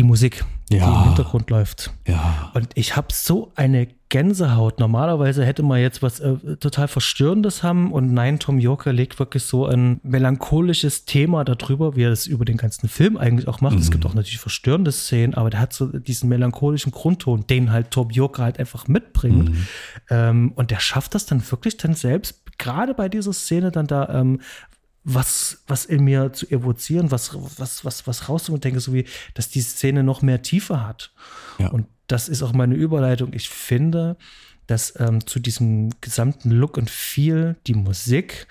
[0.00, 0.86] Die Musik ja.
[0.86, 1.92] die im Hintergrund läuft.
[2.06, 2.50] Ja.
[2.54, 4.80] Und ich habe so eine Gänsehaut.
[4.80, 9.44] Normalerweise hätte man jetzt was äh, total Verstörendes haben und nein, Tom Yorker legt wirklich
[9.44, 13.74] so ein melancholisches Thema darüber, wie er es über den ganzen Film eigentlich auch macht.
[13.76, 13.82] Mhm.
[13.82, 17.90] Es gibt auch natürlich verstörende Szenen, aber der hat so diesen melancholischen Grundton, den halt
[17.90, 19.50] Tom Yorker halt einfach mitbringt.
[19.50, 19.66] Mhm.
[20.08, 24.08] Ähm, und der schafft das dann wirklich dann selbst, gerade bei dieser Szene dann da
[24.08, 24.40] ähm,
[25.04, 29.06] was, was in mir zu evozieren, was, was, was, was rauszuholen und denke, so wie,
[29.34, 31.12] dass die Szene noch mehr Tiefe hat.
[31.58, 31.68] Ja.
[31.68, 33.32] Und das ist auch meine Überleitung.
[33.32, 34.16] Ich finde,
[34.66, 38.46] dass ähm, zu diesem gesamten Look und Feel die Musik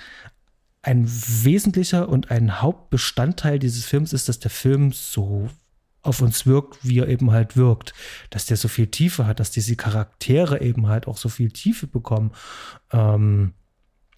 [0.82, 5.50] ein wesentlicher und ein Hauptbestandteil dieses Films ist, dass der Film so
[6.02, 7.94] auf uns wirkt, wie er eben halt wirkt.
[8.30, 11.88] Dass der so viel Tiefe hat, dass diese Charaktere eben halt auch so viel Tiefe
[11.88, 12.32] bekommen.
[12.92, 13.54] Ähm,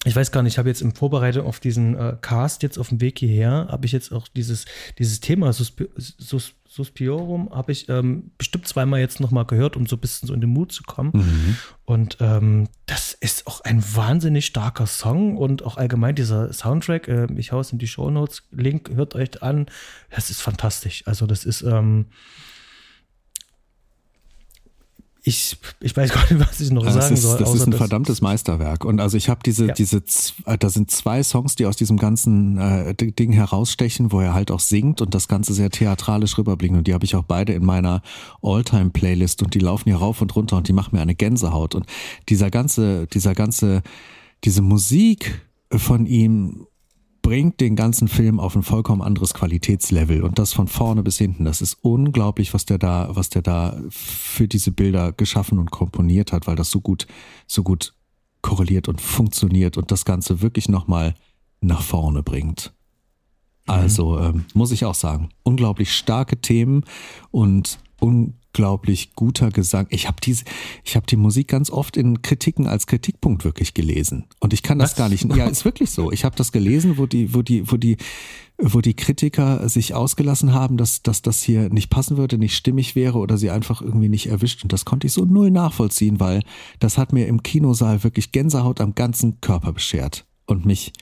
[0.04, 2.88] ich weiß gar nicht, ich habe jetzt in Vorbereitung auf diesen äh, Cast jetzt auf
[2.88, 4.64] dem Weg hierher, habe ich jetzt auch dieses,
[4.98, 9.96] dieses Thema Suspi Sus Suspiorum, habe ich ähm, bestimmt zweimal jetzt nochmal gehört, um so
[9.96, 11.10] ein bisschen so in den Mut zu kommen.
[11.12, 11.56] Mhm.
[11.84, 17.26] Und ähm, das ist auch ein wahnsinnig starker Song und auch allgemein dieser Soundtrack, äh,
[17.36, 19.66] ich haue es in die Show Notes, Link, hört euch an,
[20.08, 21.02] das ist fantastisch.
[21.06, 22.06] Also das ist, ähm,
[25.24, 27.38] ich, ich weiß gar nicht, was ich noch das sagen ist, soll.
[27.38, 28.84] Das ist ein verdammtes Meisterwerk.
[28.84, 29.72] Und also ich habe diese, ja.
[29.72, 30.02] diese,
[30.46, 34.50] äh, da sind zwei Songs, die aus diesem ganzen äh, Ding herausstechen, wo er halt
[34.50, 36.76] auch singt und das Ganze sehr theatralisch rüberbringt.
[36.76, 38.02] Und die habe ich auch beide in meiner
[38.42, 41.76] All-Time-Playlist und die laufen hier rauf und runter und die machen mir eine Gänsehaut.
[41.76, 41.86] Und
[42.28, 43.82] dieser ganze, dieser ganze,
[44.42, 45.40] diese Musik
[45.70, 46.66] von ihm
[47.22, 51.44] bringt den ganzen Film auf ein vollkommen anderes Qualitätslevel und das von vorne bis hinten.
[51.44, 56.32] Das ist unglaublich, was der da, was der da für diese Bilder geschaffen und komponiert
[56.32, 57.06] hat, weil das so gut,
[57.46, 57.94] so gut
[58.42, 61.14] korreliert und funktioniert und das Ganze wirklich nochmal
[61.60, 62.72] nach vorne bringt.
[63.66, 63.72] Mhm.
[63.72, 66.84] Also ähm, muss ich auch sagen, unglaublich starke Themen
[67.30, 69.86] und un unglaublich guter Gesang.
[69.90, 70.44] Ich habe diese,
[70.84, 74.26] ich habe die Musik ganz oft in Kritiken als Kritikpunkt wirklich gelesen.
[74.40, 74.96] Und ich kann das Was?
[74.96, 75.24] gar nicht.
[75.34, 76.12] Ja, ist wirklich so.
[76.12, 77.96] Ich habe das gelesen, wo die, wo die, wo die,
[78.58, 82.94] wo die Kritiker sich ausgelassen haben, dass, dass das hier nicht passen würde, nicht stimmig
[82.94, 84.62] wäre oder sie einfach irgendwie nicht erwischt.
[84.62, 86.42] Und das konnte ich so null nachvollziehen, weil
[86.78, 90.92] das hat mir im Kinosaal wirklich Gänsehaut am ganzen Körper beschert und mich,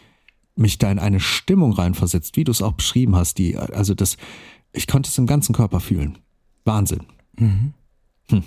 [0.55, 3.39] mich da in eine Stimmung reinversetzt, wie du es auch beschrieben hast.
[3.39, 4.17] Die, also das,
[4.73, 6.19] ich konnte es im ganzen Körper fühlen.
[6.65, 7.07] Wahnsinn.
[7.41, 7.75] Mhm.
[8.31, 8.45] Hm.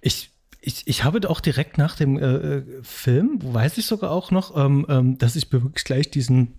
[0.00, 0.30] Ich,
[0.60, 4.56] ich, ich habe auch direkt nach dem äh, äh, Film, weiß ich sogar auch noch,
[4.56, 6.54] ähm, ähm, dass ich wirklich gleich diesen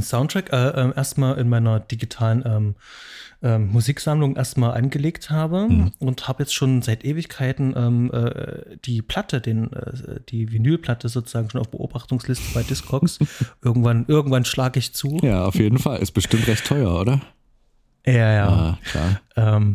[0.00, 2.74] Soundtrack äh, äh, erstmal in meiner digitalen ähm,
[3.42, 5.92] ähm, Musiksammlung erstmal angelegt habe mhm.
[5.98, 11.48] und habe jetzt schon seit Ewigkeiten ähm, äh, die Platte, den, äh, die Vinylplatte sozusagen
[11.48, 13.18] schon auf Beobachtungsliste bei Discogs.
[13.62, 15.18] irgendwann irgendwann schlage ich zu.
[15.22, 16.00] Ja, auf jeden Fall.
[16.00, 17.20] Ist bestimmt recht teuer, oder?
[18.04, 18.48] Ja, ja.
[18.48, 19.68] Ah, klar.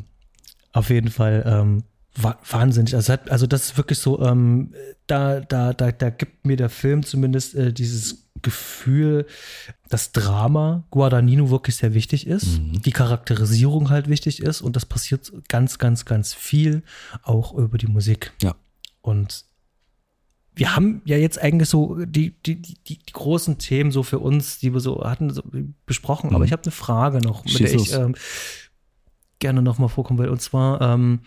[0.73, 1.83] Auf jeden Fall ähm,
[2.15, 2.95] wahnsinnig.
[2.95, 4.73] Also, also das ist wirklich so, ähm,
[5.07, 9.25] da, da, da, da gibt mir der Film zumindest äh, dieses Gefühl,
[9.89, 12.81] dass Drama Guadagnino wirklich sehr wichtig ist, mhm.
[12.81, 16.83] die Charakterisierung halt wichtig ist und das passiert ganz, ganz, ganz viel
[17.23, 18.33] auch über die Musik.
[18.41, 18.55] Ja.
[19.01, 19.45] Und
[20.55, 24.59] wir haben ja jetzt eigentlich so die, die, die, die großen Themen so für uns,
[24.59, 25.41] die wir so hatten, so
[25.85, 26.29] besprochen.
[26.29, 26.35] Mhm.
[26.35, 28.15] Aber ich habe eine Frage noch, mit der ich ähm,
[29.43, 30.29] gerne nochmal vorkommen will.
[30.29, 31.19] Und zwar, ähm,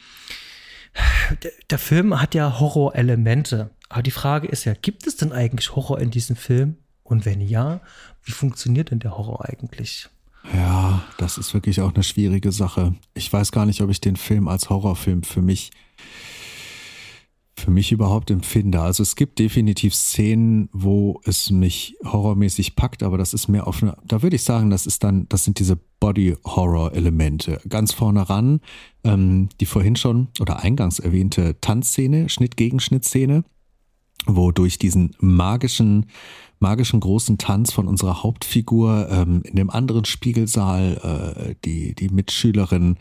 [1.42, 3.70] der, der Film hat ja Horrorelemente.
[3.90, 6.76] Aber die Frage ist ja, gibt es denn eigentlich Horror in diesem Film?
[7.04, 7.80] Und wenn ja,
[8.24, 10.08] wie funktioniert denn der Horror eigentlich?
[10.54, 12.94] Ja, das ist wirklich auch eine schwierige Sache.
[13.12, 15.70] Ich weiß gar nicht, ob ich den Film als Horrorfilm für mich
[17.58, 18.80] für mich überhaupt empfinde.
[18.80, 23.82] Also es gibt definitiv Szenen, wo es mich horrormäßig packt, aber das ist mehr auf
[23.82, 27.60] eine, da würde ich sagen, das ist dann, das sind diese Body-Horror-Elemente.
[27.68, 28.60] Ganz vorne ran,
[29.04, 33.44] ähm, die vorhin schon oder eingangs erwähnte Tanzszene, Schnitt-Gegenschnitt-Szene,
[34.26, 36.06] wo durch diesen magischen,
[36.58, 42.98] magischen großen Tanz von unserer Hauptfigur ähm, in dem anderen Spiegelsaal äh, die, die Mitschülerin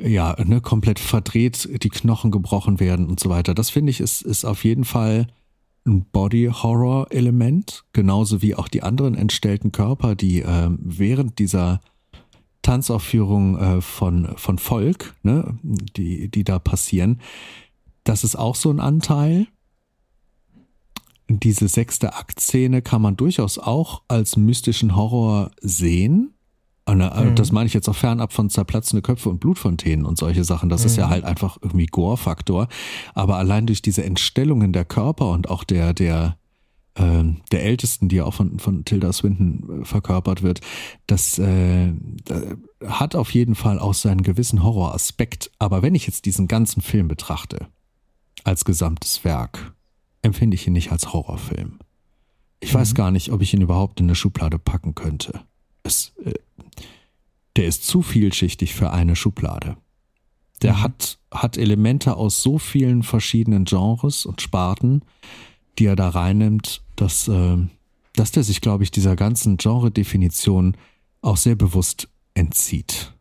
[0.00, 3.54] ja, ne, komplett verdreht, die Knochen gebrochen werden und so weiter.
[3.54, 5.26] Das finde ich ist, ist auf jeden Fall
[5.86, 11.80] ein Body-Horror-Element, genauso wie auch die anderen entstellten Körper, die äh, während dieser
[12.62, 17.20] Tanzaufführung äh, von, von Volk, ne, die, die da passieren,
[18.04, 19.46] das ist auch so ein Anteil.
[21.28, 26.34] Diese sechste Aktszene kann man durchaus auch als mystischen Horror sehen.
[26.86, 27.34] Und, äh, mhm.
[27.34, 30.68] Das meine ich jetzt auch fernab von zerplatzende Köpfe und Blutfontänen und solche Sachen.
[30.68, 30.86] Das mhm.
[30.86, 31.10] ist ja mhm.
[31.10, 32.68] halt einfach irgendwie Gore-Faktor.
[33.14, 36.36] Aber allein durch diese Entstellungen der Körper und auch der, der,
[36.94, 40.60] äh, der Ältesten, die ja auch von, von Tilda Swinton äh, verkörpert wird,
[41.06, 41.92] das äh,
[42.86, 45.50] hat auf jeden Fall auch seinen gewissen Horroraspekt.
[45.58, 47.66] Aber wenn ich jetzt diesen ganzen Film betrachte,
[48.44, 49.74] als gesamtes Werk,
[50.20, 51.78] empfinde ich ihn nicht als Horrorfilm.
[52.60, 52.78] Ich mhm.
[52.78, 55.40] weiß gar nicht, ob ich ihn überhaupt in eine Schublade packen könnte.
[55.82, 56.34] Es, äh,
[57.56, 59.76] der ist zu vielschichtig für eine Schublade.
[60.62, 60.82] Der mhm.
[60.82, 65.02] hat, hat Elemente aus so vielen verschiedenen Genres und Sparten,
[65.78, 67.56] die er da reinnimmt, dass, äh,
[68.14, 70.76] dass der sich, glaube ich, dieser ganzen Genre-Definition
[71.20, 73.12] auch sehr bewusst entzieht.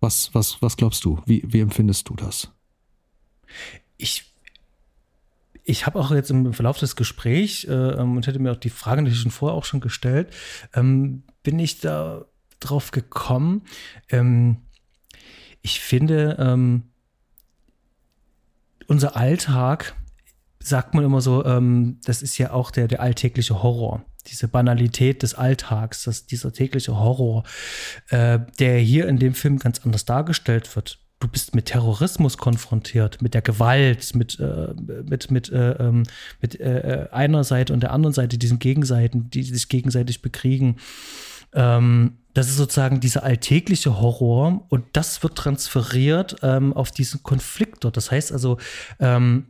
[0.00, 1.20] Was, was, was glaubst du?
[1.26, 2.52] Wie, wie empfindest du das?
[3.96, 4.24] Ich
[5.64, 8.70] ich habe auch jetzt im Verlauf des Gesprächs äh, ähm, und hätte mir auch die
[8.70, 10.32] Frage natürlich schon vorher auch schon gestellt,
[10.72, 12.24] ähm, bin ich da
[12.60, 13.62] drauf gekommen.
[14.10, 14.58] Ähm,
[15.62, 16.84] ich finde, ähm,
[18.86, 19.94] unser Alltag,
[20.60, 24.04] sagt man immer so, ähm, das ist ja auch der, der alltägliche Horror.
[24.26, 27.44] Diese Banalität des Alltags, dass dieser tägliche Horror,
[28.08, 33.20] äh, der hier in dem Film ganz anders dargestellt wird du bist mit Terrorismus konfrontiert,
[33.22, 34.74] mit der Gewalt, mit, äh,
[35.04, 36.04] mit, mit, äh, ähm,
[36.40, 40.76] mit äh, äh, einer Seite und der anderen Seite, diesen Gegenseiten, die sich gegenseitig bekriegen.
[41.54, 47.84] Ähm, das ist sozusagen dieser alltägliche Horror und das wird transferiert ähm, auf diesen Konflikt
[47.84, 47.96] dort.
[47.96, 48.58] Das heißt also,
[49.00, 49.48] ähm,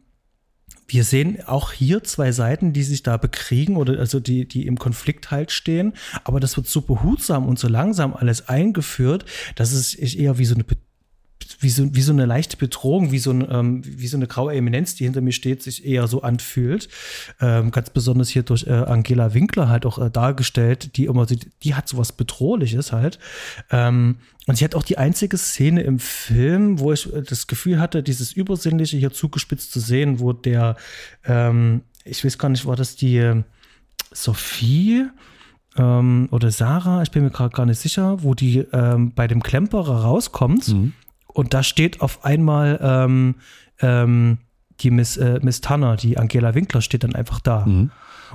[0.87, 4.79] wir sehen auch hier zwei Seiten, die sich da bekriegen oder also die, die im
[4.79, 5.93] Konflikt halt stehen.
[6.25, 10.55] Aber das wird so behutsam und so langsam alles eingeführt, dass es eher wie so
[10.55, 10.65] eine
[11.61, 14.55] wie so, wie so eine leichte Bedrohung, wie so, ein, ähm, wie so eine graue
[14.55, 16.89] Eminenz, die hinter mir steht, sich eher so anfühlt.
[17.41, 21.41] Ähm, ganz besonders hier durch äh, Angela Winkler halt auch äh, dargestellt, die immer, die,
[21.63, 23.19] die hat sowas Bedrohliches halt.
[23.71, 24.17] Ähm,
[24.47, 28.03] und sie hat auch die einzige Szene im Film, wo ich äh, das Gefühl hatte,
[28.03, 30.77] dieses Übersinnliche hier zugespitzt zu sehen, wo der,
[31.25, 33.43] ähm, ich weiß gar nicht, war das die äh,
[34.13, 35.07] Sophie?
[35.77, 39.43] Ähm, oder Sarah, ich bin mir gerade gar nicht sicher, wo die ähm, bei dem
[39.43, 40.69] Klemperer rauskommt.
[40.69, 40.93] Mhm
[41.39, 43.37] und da steht auf einmal ähm,
[43.79, 44.39] ähm,
[44.81, 47.65] die Miss, äh, Miss Tanner, die Angela Winkler, steht dann einfach da.
[47.65, 47.93] Mhm.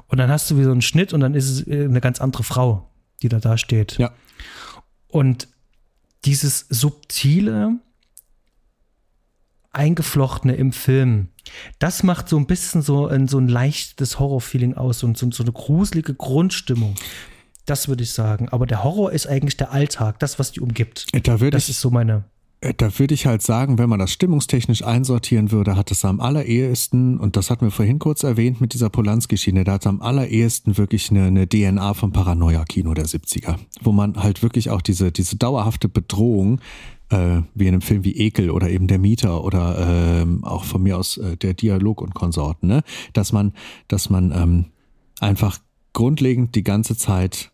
[0.07, 2.21] Und dann hast du wie so einen Schnitt und dann ist es äh, eine ganz
[2.21, 2.89] andere Frau,
[3.21, 3.97] die da da steht.
[3.97, 4.13] Ja.
[5.09, 5.49] Und
[6.23, 7.75] dieses subtile,
[9.73, 11.27] eingeflochtene im Film,
[11.79, 15.43] das macht so ein bisschen so ein, so ein leichtes Horrorfeeling aus und so, so
[15.43, 16.95] eine gruselige Grundstimmung.
[17.65, 18.47] Das würde ich sagen.
[18.47, 21.07] Aber der Horror ist eigentlich der Alltag, das, was die umgibt.
[21.27, 22.23] Da würde das ich, ist so meine.
[22.63, 26.19] Äh, da würde ich halt sagen, wenn man das stimmungstechnisch einsortieren würde, hat es am
[26.19, 30.01] allerersten, und das hatten wir vorhin kurz erwähnt mit dieser Polanski-Schiene, da hat es am
[30.01, 35.11] allerersten wirklich eine, eine DNA vom Paranoia-Kino der 70er, wo man halt wirklich auch diese,
[35.11, 36.59] diese dauerhafte Bedrohung,
[37.09, 40.81] äh, wie in einem Film wie Ekel oder eben der Mieter oder äh, auch von
[40.83, 42.83] mir aus äh, der Dialog und Konsorten, ne?
[43.11, 43.53] dass man,
[43.87, 44.65] dass man ähm,
[45.19, 45.59] einfach
[45.91, 47.51] grundlegend die ganze Zeit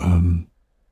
[0.00, 0.46] ähm,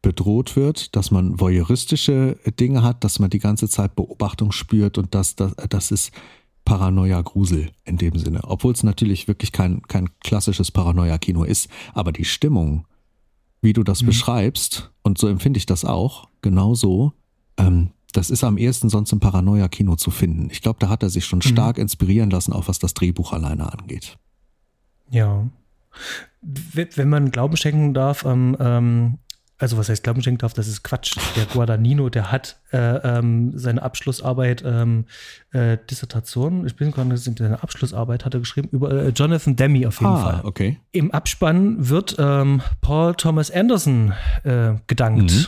[0.05, 5.15] bedroht wird, dass man voyeuristische Dinge hat, dass man die ganze Zeit Beobachtung spürt und
[5.15, 6.13] dass das, das ist
[6.67, 8.41] Paranoia Grusel in dem Sinne.
[8.45, 11.69] Obwohl es natürlich wirklich kein, kein klassisches Paranoia-Kino ist.
[11.95, 12.87] Aber die Stimmung,
[13.63, 14.07] wie du das mhm.
[14.07, 17.13] beschreibst, und so empfinde ich das auch, genau so,
[17.57, 20.51] ähm, das ist am ehesten sonst im Paranoia-Kino zu finden.
[20.51, 21.49] Ich glaube, da hat er sich schon mhm.
[21.49, 24.19] stark inspirieren lassen, auch was das Drehbuch alleine angeht.
[25.09, 25.49] Ja.
[26.43, 29.19] Wenn man Glauben schenken darf, ähm, ähm,
[29.59, 31.17] also was heißt Glauben schenken darf, das ist Quatsch.
[31.37, 35.05] Der Guadagnino, der hat äh, ähm, seine Abschlussarbeit, ähm,
[35.53, 39.87] äh, Dissertation, ich bin gerade nicht, seine Abschlussarbeit hat er geschrieben über äh, Jonathan Demi
[39.87, 40.41] auf jeden ah, Fall.
[40.45, 40.79] okay.
[40.91, 44.13] Im Abspann wird ähm, Paul Thomas Anderson
[44.43, 45.33] äh, gedankt.
[45.33, 45.47] Mhm.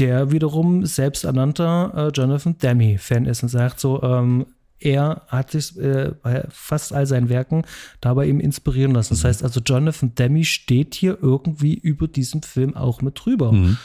[0.00, 4.44] Der wiederum selbsternannter äh, Jonathan Demi-Fan ist und sagt so, ähm,
[4.78, 7.62] er hat sich äh, bei fast all seinen Werken
[8.00, 9.14] dabei ihm inspirieren lassen.
[9.14, 9.28] Das mhm.
[9.28, 13.52] heißt also, Jonathan Demi steht hier irgendwie über diesem Film auch mit drüber.
[13.52, 13.78] Mhm.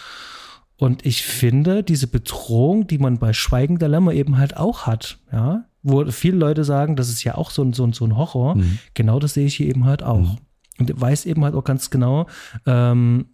[0.78, 5.20] Und ich finde, diese Bedrohung, die man bei Schweigen der Lämmer eben halt auch hat,
[5.32, 8.18] ja, wo viele Leute sagen, das ist ja auch so ein, so ein, so ein
[8.18, 8.80] Horror, mhm.
[8.94, 10.20] genau das sehe ich hier eben halt auch.
[10.20, 10.38] Mhm.
[10.80, 12.28] Und weiß eben halt auch ganz genau,
[12.66, 13.28] ähm,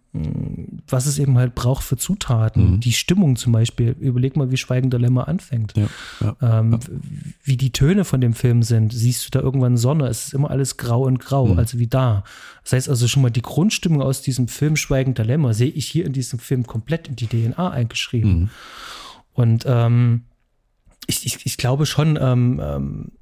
[0.88, 2.72] was es eben halt braucht für Zutaten.
[2.72, 2.80] Mhm.
[2.80, 3.96] Die Stimmung zum Beispiel.
[3.98, 5.74] Überleg mal, wie Schweigender Lämmer anfängt.
[5.76, 5.88] Ja,
[6.20, 6.78] ja, ähm, ja.
[7.42, 8.92] Wie die Töne von dem Film sind.
[8.92, 10.06] Siehst du da irgendwann Sonne?
[10.08, 11.58] Es ist immer alles grau und grau, mhm.
[11.58, 12.24] also wie da.
[12.62, 16.04] Das heißt also schon mal die Grundstimmung aus diesem Film Schweigender Lämmer sehe ich hier
[16.04, 18.38] in diesem Film komplett in die DNA eingeschrieben.
[18.38, 18.50] Mhm.
[19.32, 20.24] Und ähm,
[21.06, 23.12] ich, ich, ich glaube schon, ähm, ähm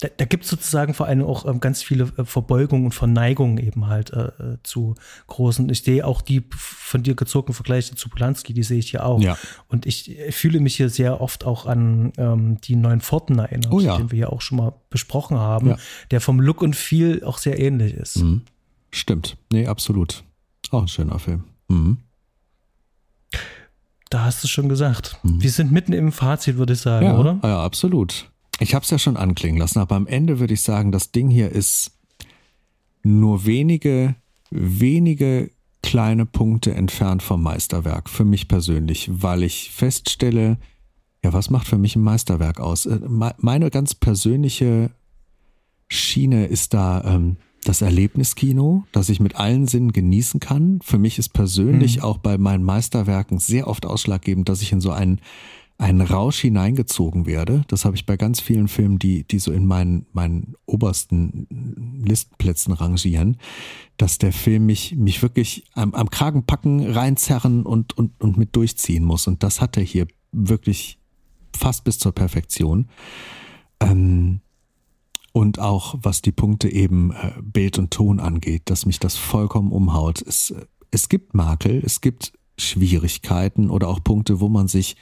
[0.00, 3.58] da, da gibt es sozusagen vor allem auch ähm, ganz viele äh, Verbeugungen und Verneigungen
[3.58, 4.94] eben halt äh, äh, zu
[5.26, 5.68] großen.
[5.68, 9.20] Ich sehe auch die von dir gezogenen Vergleiche zu Polanski, die sehe ich hier auch.
[9.20, 9.36] Ja.
[9.68, 13.72] Und ich, ich fühle mich hier sehr oft auch an ähm, die neuen Forten erinnert,
[13.72, 13.98] oh ja.
[13.98, 15.76] den wir ja auch schon mal besprochen haben, ja.
[16.10, 18.16] der vom Look und Feel auch sehr ähnlich ist.
[18.16, 18.42] Mhm.
[18.90, 19.36] Stimmt.
[19.52, 20.24] Nee, absolut.
[20.70, 21.44] Auch ein schöner Film.
[21.68, 21.98] Mhm.
[24.08, 25.18] Da hast du schon gesagt.
[25.22, 25.42] Mhm.
[25.42, 27.38] Wir sind mitten im Fazit, würde ich sagen, ja, oder?
[27.42, 28.29] Ja, absolut.
[28.60, 31.30] Ich habe es ja schon anklingen lassen, aber am Ende würde ich sagen, das Ding
[31.30, 31.92] hier ist
[33.02, 34.14] nur wenige,
[34.50, 35.50] wenige
[35.82, 40.58] kleine Punkte entfernt vom Meisterwerk, für mich persönlich, weil ich feststelle,
[41.24, 42.84] ja, was macht für mich ein Meisterwerk aus?
[42.84, 44.90] Äh, meine ganz persönliche
[45.88, 50.80] Schiene ist da ähm, das Erlebniskino, das ich mit allen Sinnen genießen kann.
[50.82, 52.02] Für mich ist persönlich mhm.
[52.02, 55.20] auch bei meinen Meisterwerken sehr oft ausschlaggebend, dass ich in so einen
[55.80, 57.62] einen Rausch hineingezogen werde.
[57.68, 61.46] Das habe ich bei ganz vielen Filmen, die, die so in meinen, meinen obersten
[62.04, 63.38] Listenplätzen rangieren,
[63.96, 68.54] dass der Film mich, mich wirklich am, am Kragen packen, reinzerren und, und, und mit
[68.56, 69.26] durchziehen muss.
[69.26, 70.98] Und das hat er hier wirklich
[71.56, 72.88] fast bis zur Perfektion.
[73.80, 74.40] Ähm,
[75.32, 79.72] und auch was die Punkte eben äh, Bild und Ton angeht, dass mich das vollkommen
[79.72, 80.20] umhaut.
[80.20, 80.54] Es,
[80.90, 84.96] es gibt Makel, es gibt Schwierigkeiten oder auch Punkte, wo man sich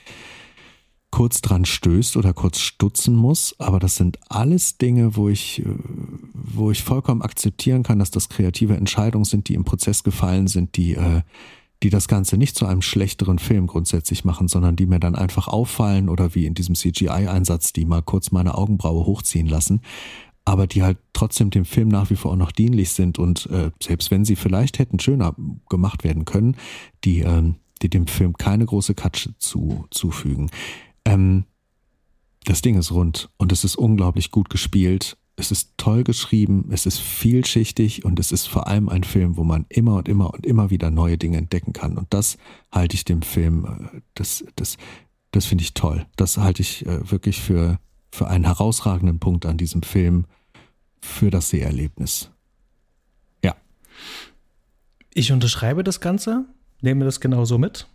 [1.11, 5.75] kurz dran stößt oder kurz stutzen muss, aber das sind alles Dinge, wo ich, äh,
[6.35, 10.77] wo ich vollkommen akzeptieren kann, dass das kreative Entscheidungen sind, die im Prozess gefallen sind,
[10.77, 11.23] die, äh,
[11.83, 15.49] die das Ganze nicht zu einem schlechteren Film grundsätzlich machen, sondern die mir dann einfach
[15.49, 19.81] auffallen oder wie in diesem CGI-Einsatz, die mal kurz meine Augenbraue hochziehen lassen,
[20.45, 23.71] aber die halt trotzdem dem Film nach wie vor auch noch dienlich sind und äh,
[23.83, 25.35] selbst wenn sie vielleicht hätten schöner
[25.69, 26.57] gemacht werden können,
[27.05, 30.51] die, äh, die dem Film keine große Katsche zu, zufügen.
[31.09, 31.45] Ähm,
[32.45, 35.17] das Ding ist rund und es ist unglaublich gut gespielt.
[35.37, 39.45] Es ist toll geschrieben, es ist vielschichtig und es ist vor allem ein Film, wo
[39.45, 41.97] man immer und immer und immer wieder neue Dinge entdecken kann.
[41.97, 42.37] Und das
[42.73, 44.77] halte ich dem Film, äh, das, das,
[45.31, 46.07] das finde ich toll.
[46.17, 47.79] Das halte ich äh, wirklich für,
[48.11, 50.27] für einen herausragenden Punkt an diesem Film
[51.01, 52.31] für das Seherlebnis.
[53.43, 53.55] Ja.
[55.15, 56.45] Ich unterschreibe das Ganze,
[56.83, 57.87] nehme das genauso mit.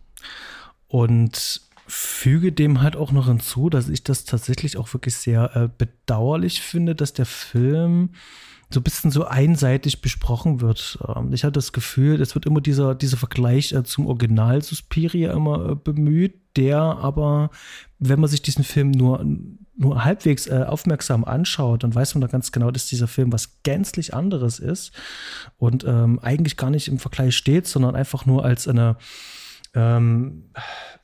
[0.88, 5.68] Und füge dem halt auch noch hinzu, dass ich das tatsächlich auch wirklich sehr äh,
[5.76, 8.10] bedauerlich finde, dass der Film
[8.70, 10.98] so ein bisschen so einseitig besprochen wird.
[11.06, 15.32] Ähm, ich hatte das Gefühl, es wird immer dieser, dieser Vergleich äh, zum Original Suspiria
[15.32, 17.50] immer äh, bemüht, der aber,
[17.98, 19.24] wenn man sich diesen Film nur,
[19.76, 23.62] nur halbwegs äh, aufmerksam anschaut, dann weiß man da ganz genau, dass dieser Film was
[23.62, 24.92] gänzlich anderes ist
[25.56, 28.96] und ähm, eigentlich gar nicht im Vergleich steht, sondern einfach nur als eine
[29.74, 30.44] ähm,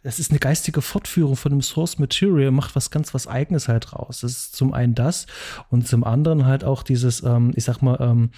[0.02, 3.92] es ist eine geistige Fortführung von dem Source Material, macht was ganz was Eigenes halt
[3.92, 4.20] raus.
[4.20, 5.26] Das ist zum einen das
[5.68, 8.30] und zum anderen halt auch dieses, ähm, ich sag mal, ähm,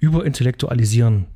[0.00, 1.26] Überintellektualisieren.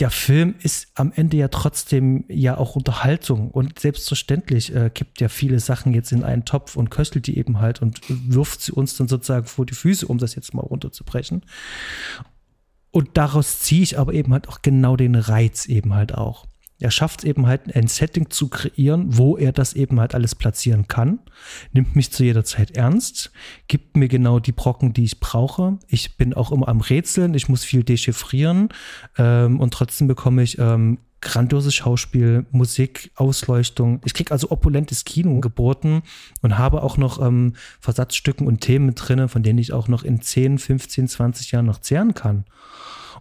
[0.00, 5.28] Der Film ist am Ende ja trotzdem ja auch Unterhaltung und selbstverständlich äh, kippt ja
[5.28, 8.96] viele Sachen jetzt in einen Topf und köstelt die eben halt und wirft sie uns
[8.96, 11.42] dann sozusagen vor die Füße, um das jetzt mal runterzubrechen.
[12.90, 16.46] Und daraus ziehe ich aber eben halt auch genau den Reiz eben halt auch.
[16.80, 20.34] Er schafft es eben halt, ein Setting zu kreieren, wo er das eben halt alles
[20.34, 21.20] platzieren kann,
[21.72, 23.30] nimmt mich zu jeder Zeit ernst,
[23.68, 25.78] gibt mir genau die Brocken, die ich brauche.
[25.88, 28.70] Ich bin auch immer am Rätseln, ich muss viel dechiffrieren
[29.18, 34.00] ähm, und trotzdem bekomme ich ähm, grandioses Schauspiel, Musik, Ausleuchtung.
[34.06, 36.02] Ich kriege also opulentes Kino geboten
[36.40, 40.22] und habe auch noch ähm, Versatzstücken und Themen drinne, von denen ich auch noch in
[40.22, 42.46] 10, 15, 20 Jahren noch zehren kann.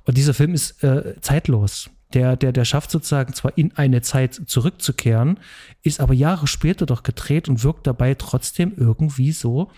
[0.05, 4.41] Und dieser Film ist äh, zeitlos der, der, der schafft sozusagen zwar in eine Zeit
[4.47, 5.39] zurückzukehren,
[5.83, 9.71] ist aber Jahre später doch gedreht und wirkt dabei trotzdem irgendwie so,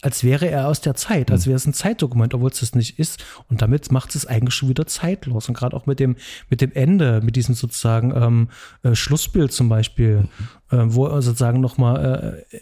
[0.00, 1.50] als wäre er aus der Zeit, als hm.
[1.50, 3.24] wäre es ein Zeitdokument, obwohl es das nicht ist.
[3.48, 5.48] Und damit macht es eigentlich schon wieder zeitlos.
[5.48, 6.16] Und gerade auch mit dem,
[6.50, 8.48] mit dem Ende, mit diesem sozusagen ähm,
[8.82, 10.28] äh, Schlussbild zum Beispiel,
[10.70, 12.58] äh, wo er sozusagen nochmal äh,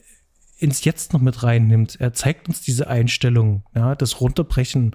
[0.63, 2.01] ins Jetzt noch mit reinnimmt.
[2.01, 4.95] Er zeigt uns diese Einstellung, ja, das Runterbrechen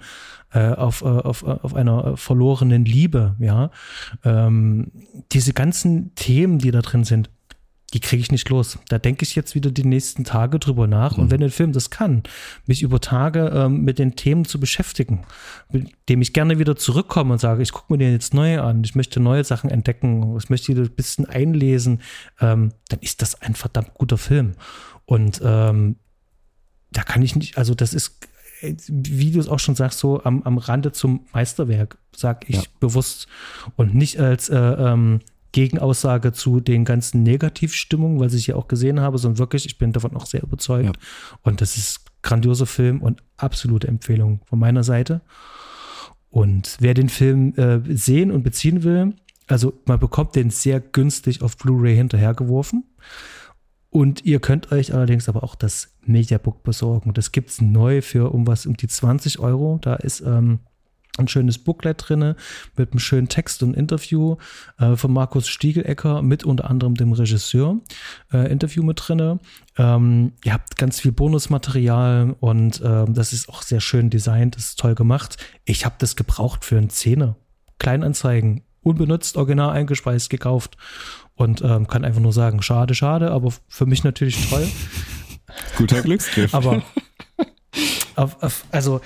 [0.52, 3.70] äh, auf, äh, auf, äh, auf einer verlorenen Liebe, ja.
[4.24, 4.92] Ähm,
[5.32, 7.30] diese ganzen Themen, die da drin sind,
[7.94, 8.78] die kriege ich nicht los.
[8.88, 11.16] Da denke ich jetzt wieder die nächsten Tage drüber nach.
[11.16, 11.22] Mhm.
[11.22, 12.22] Und wenn ein Film das kann,
[12.66, 15.24] mich über Tage ähm, mit den Themen zu beschäftigen,
[15.70, 18.84] mit dem ich gerne wieder zurückkomme und sage, ich gucke mir den jetzt neu an,
[18.84, 22.02] ich möchte neue Sachen entdecken, ich möchte wieder ein bisschen einlesen,
[22.40, 24.52] ähm, dann ist das ein verdammt guter Film.
[25.06, 25.96] Und ähm,
[26.90, 28.27] da kann ich nicht, also das ist,
[28.60, 32.62] wie du es auch schon sagst, so am, am Rande zum Meisterwerk, sag ich ja.
[32.80, 33.28] bewusst.
[33.76, 35.20] Und nicht als äh, ähm,
[35.52, 39.92] Gegenaussage zu den ganzen Negativstimmungen, was ich ja auch gesehen habe, sondern wirklich, ich bin
[39.92, 40.84] davon auch sehr überzeugt.
[40.86, 40.92] Ja.
[41.42, 45.20] Und das ist grandioser Film und absolute Empfehlung von meiner Seite.
[46.30, 49.14] Und wer den Film äh, sehen und beziehen will,
[49.46, 52.84] also man bekommt den sehr günstig auf Blu-ray hinterhergeworfen.
[53.90, 57.14] Und ihr könnt euch allerdings aber auch das Mediabook besorgen.
[57.14, 59.78] Das gibt es neu für um was um die 20 Euro.
[59.80, 60.60] Da ist ähm,
[61.18, 62.36] ein schönes Booklet drinne
[62.76, 64.36] mit einem schönen Text und Interview
[64.78, 67.80] äh, von Markus Stiegelecker mit unter anderem dem Regisseur.
[68.32, 69.40] Äh, Interview mit drinne.
[69.76, 74.66] Ähm, ihr habt ganz viel Bonusmaterial und ähm, das ist auch sehr schön designt, das
[74.66, 75.36] ist toll gemacht.
[75.64, 77.36] Ich habe das gebraucht für einen Zehner.
[77.78, 80.76] Kleinanzeigen, unbenutzt, original eingespeist, gekauft
[81.34, 84.66] und ähm, kann einfach nur sagen, schade, schade, aber für mich natürlich toll.
[85.76, 86.54] Guter Glücksgriff.
[86.54, 86.82] aber
[88.16, 89.00] auf, auf, also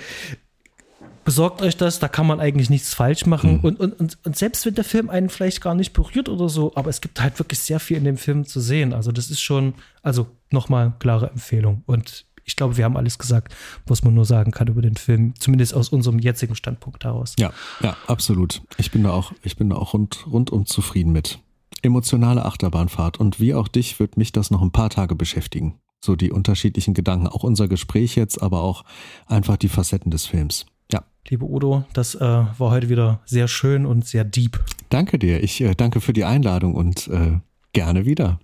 [1.23, 3.57] besorgt euch das, da kann man eigentlich nichts falsch machen.
[3.57, 3.59] Mhm.
[3.59, 6.73] Und, und, und, und selbst wenn der Film einen vielleicht gar nicht berührt oder so,
[6.75, 8.93] aber es gibt halt wirklich sehr viel in dem Film zu sehen.
[8.93, 11.83] Also das ist schon, also nochmal klare Empfehlung.
[11.85, 13.55] Und ich glaube, wir haben alles gesagt,
[13.85, 17.35] was man nur sagen kann über den Film, zumindest aus unserem jetzigen Standpunkt heraus.
[17.39, 17.51] Ja,
[17.81, 18.61] ja, absolut.
[18.77, 21.39] Ich bin da auch, ich bin da auch rund, rundum zufrieden mit.
[21.81, 23.19] Emotionale Achterbahnfahrt.
[23.19, 25.79] Und wie auch dich wird mich das noch ein paar Tage beschäftigen.
[26.03, 28.83] So die unterschiedlichen Gedanken, auch unser Gespräch jetzt, aber auch
[29.25, 30.65] einfach die Facetten des Films.
[30.91, 31.03] Ja.
[31.29, 34.59] Liebe Udo, das äh, war heute wieder sehr schön und sehr deep.
[34.89, 35.41] Danke dir.
[35.41, 37.39] Ich äh, danke für die Einladung und äh,
[37.71, 38.39] gerne wieder.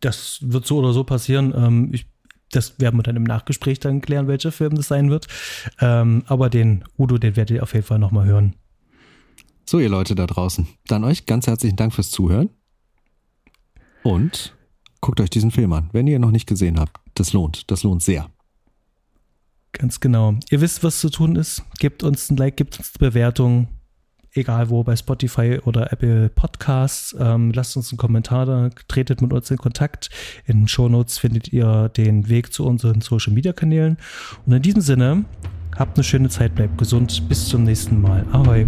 [0.00, 1.54] Das wird so oder so passieren.
[1.56, 2.06] Ähm, ich,
[2.50, 5.26] das werden wir dann im Nachgespräch dann klären, welcher Film das sein wird.
[5.80, 8.54] Ähm, aber den Udo, den werdet ihr auf jeden Fall nochmal hören.
[9.68, 10.68] So, ihr Leute da draußen.
[10.86, 12.50] Dann euch ganz herzlichen Dank fürs Zuhören.
[14.04, 14.54] Und
[15.00, 17.00] guckt euch diesen Film an, wenn ihr ihn noch nicht gesehen habt.
[17.14, 17.70] Das lohnt.
[17.70, 18.30] Das lohnt sehr.
[19.72, 20.34] Ganz genau.
[20.50, 21.64] Ihr wisst, was zu tun ist.
[21.80, 23.68] Gebt uns ein Like, gebt uns eine Bewertung.
[24.36, 27.16] Egal wo, bei Spotify oder Apple Podcasts.
[27.18, 30.10] Ähm, lasst uns einen Kommentar da, tretet mit uns in Kontakt.
[30.44, 33.96] In den Show Notes findet ihr den Weg zu unseren Social Media Kanälen.
[34.44, 35.24] Und in diesem Sinne,
[35.76, 37.28] habt eine schöne Zeit, bleibt gesund.
[37.28, 38.26] Bis zum nächsten Mal.
[38.32, 38.66] Ahoi.